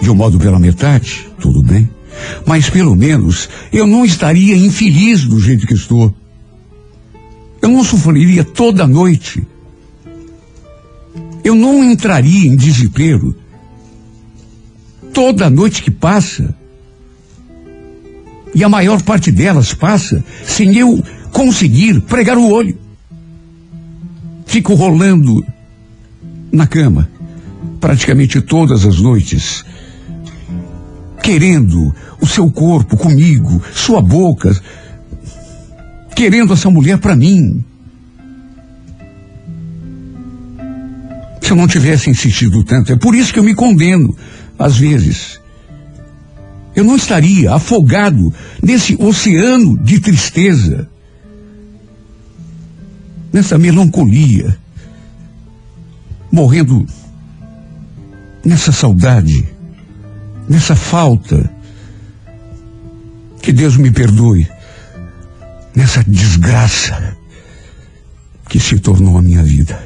de 0.01 0.11
um 0.11 0.15
modo 0.15 0.39
pela 0.39 0.59
metade, 0.59 1.29
tudo 1.41 1.63
bem. 1.63 1.91
Mas 2.47 2.71
pelo 2.71 2.95
menos 2.95 3.49
eu 3.73 3.87
não 3.87 4.05
estaria 4.05 4.57
infeliz 4.57 5.25
do 5.25 5.41
jeito 5.41 5.67
que 5.67 5.75
estou. 5.75 6.15
Eu 7.61 7.69
não 7.69 7.83
sofreria 7.83 8.45
toda 8.45 8.87
noite. 8.87 9.47
Eu 11.45 11.55
não 11.55 11.83
entraria 11.83 12.49
em 12.49 12.57
desespero. 12.57 13.37
Toda 15.13 15.51
noite 15.51 15.83
que 15.83 15.91
passa, 15.91 16.55
e 18.55 18.63
a 18.63 18.69
maior 18.69 19.03
parte 19.03 19.31
delas 19.31 19.75
passa 19.75 20.25
sem 20.45 20.77
eu 20.77 21.03
conseguir 21.33 22.01
pregar 22.03 22.37
o 22.39 22.51
olho. 22.51 22.79
Fico 24.47 24.75
rolando 24.75 25.45
na 26.51 26.67
cama 26.67 27.09
praticamente 27.83 28.41
todas 28.41 28.87
as 28.87 29.01
noites, 29.01 29.65
querendo 31.21 31.93
o 32.21 32.27
seu 32.27 32.49
corpo 32.49 32.97
comigo, 32.97 33.61
sua 33.75 34.01
boca, 34.01 34.55
querendo 36.15 36.53
essa 36.53 36.71
mulher 36.71 36.99
para 36.99 37.17
mim. 37.17 37.65
Se 41.43 41.51
eu 41.51 41.57
não 41.57 41.67
tivesse 41.67 42.09
insistido 42.09 42.63
tanto, 42.63 42.93
é 42.93 42.97
por 42.97 43.15
isso 43.15 43.33
que 43.33 43.39
eu 43.39 43.45
me 43.45 43.55
condeno, 43.55 44.17
às 44.59 44.77
vezes. 44.77 45.41
Eu 46.75 46.85
não 46.85 46.97
estaria 46.97 47.53
afogado 47.53 48.33
nesse 48.63 48.97
oceano 49.03 49.77
de 49.79 50.01
tristeza, 50.01 50.89
nessa 53.33 53.59
melancolia, 53.59 54.57
morrendo 56.31 56.87
nessa 58.45 58.73
saudade, 58.73 59.47
nessa 60.49 60.77
falta. 60.77 61.51
Que 63.43 63.53
Deus 63.53 63.77
me 63.77 63.91
perdoe 63.91 64.47
nessa 65.75 66.05
desgraça 66.05 67.17
que 68.49 68.61
se 68.61 68.79
tornou 68.79 69.19
a 69.19 69.23
minha 69.23 69.43
vida. 69.43 69.83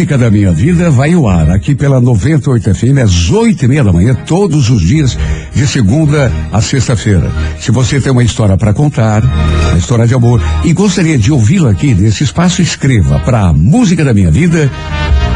Música 0.00 0.16
da 0.16 0.30
minha 0.30 0.50
vida 0.50 0.90
vai 0.90 1.12
ao 1.12 1.28
ar 1.28 1.50
aqui 1.50 1.74
pela 1.74 2.00
98 2.00 2.74
FM 2.74 2.96
às 3.04 3.28
oito 3.28 3.66
e 3.66 3.68
meia 3.68 3.84
da 3.84 3.92
manhã, 3.92 4.14
todos 4.14 4.70
os 4.70 4.80
dias, 4.80 5.18
de 5.54 5.66
segunda 5.66 6.32
a 6.50 6.62
sexta-feira. 6.62 7.30
Se 7.60 7.70
você 7.70 8.00
tem 8.00 8.10
uma 8.10 8.24
história 8.24 8.56
para 8.56 8.72
contar, 8.72 9.22
uma 9.22 9.76
história 9.76 10.06
de 10.06 10.14
amor, 10.14 10.40
e 10.64 10.72
gostaria 10.72 11.18
de 11.18 11.30
ouvi-la 11.30 11.72
aqui 11.72 11.94
nesse 11.94 12.24
espaço, 12.24 12.62
escreva 12.62 13.18
para 13.18 13.52
música 13.52 14.02
da 14.02 14.14
minha 14.14 14.30
vida 14.30 14.70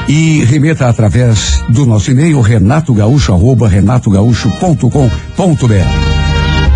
e 0.09 0.43
remeta 0.45 0.89
através 0.89 1.63
do 1.69 1.85
nosso 1.85 2.11
e-mail 2.11 2.41
renatogaúcho 2.41 3.35
arroba 3.35 3.69
renatogaúcho.com.br. 3.69 6.24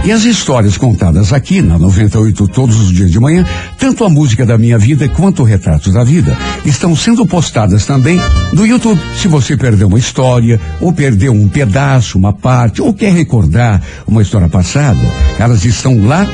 E 0.04 0.12
as 0.12 0.24
histórias 0.24 0.78
contadas 0.78 1.32
aqui 1.34 1.60
na 1.60 1.78
98 1.78 2.48
todos 2.48 2.80
os 2.80 2.90
dias 2.90 3.10
de 3.10 3.20
manhã, 3.20 3.44
tanto 3.78 4.04
a 4.04 4.08
música 4.08 4.46
da 4.46 4.56
minha 4.56 4.78
vida 4.78 5.06
quanto 5.08 5.42
o 5.42 5.44
retratos 5.44 5.92
da 5.92 6.02
vida, 6.02 6.36
estão 6.64 6.96
sendo 6.96 7.26
postadas 7.26 7.84
também 7.84 8.18
no 8.54 8.64
YouTube. 8.66 8.98
Se 9.18 9.28
você 9.28 9.54
perdeu 9.54 9.86
uma 9.88 9.98
história, 9.98 10.58
ou 10.80 10.92
perdeu 10.94 11.32
um 11.32 11.46
pedaço, 11.48 12.16
uma 12.16 12.32
parte, 12.32 12.80
ou 12.80 12.94
quer 12.94 13.12
recordar 13.12 13.82
uma 14.06 14.22
história 14.22 14.48
passada, 14.48 14.98
elas 15.38 15.64
estão 15.66 16.02
lá 16.06 16.26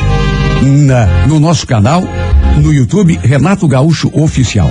na- 0.63 1.27
no 1.27 1.41
nosso 1.41 1.67
canal, 1.67 2.05
no 2.63 2.73
YouTube 2.73 3.19
Renato 3.25 3.67
Gaúcho 3.67 4.09
Oficial. 4.15 4.71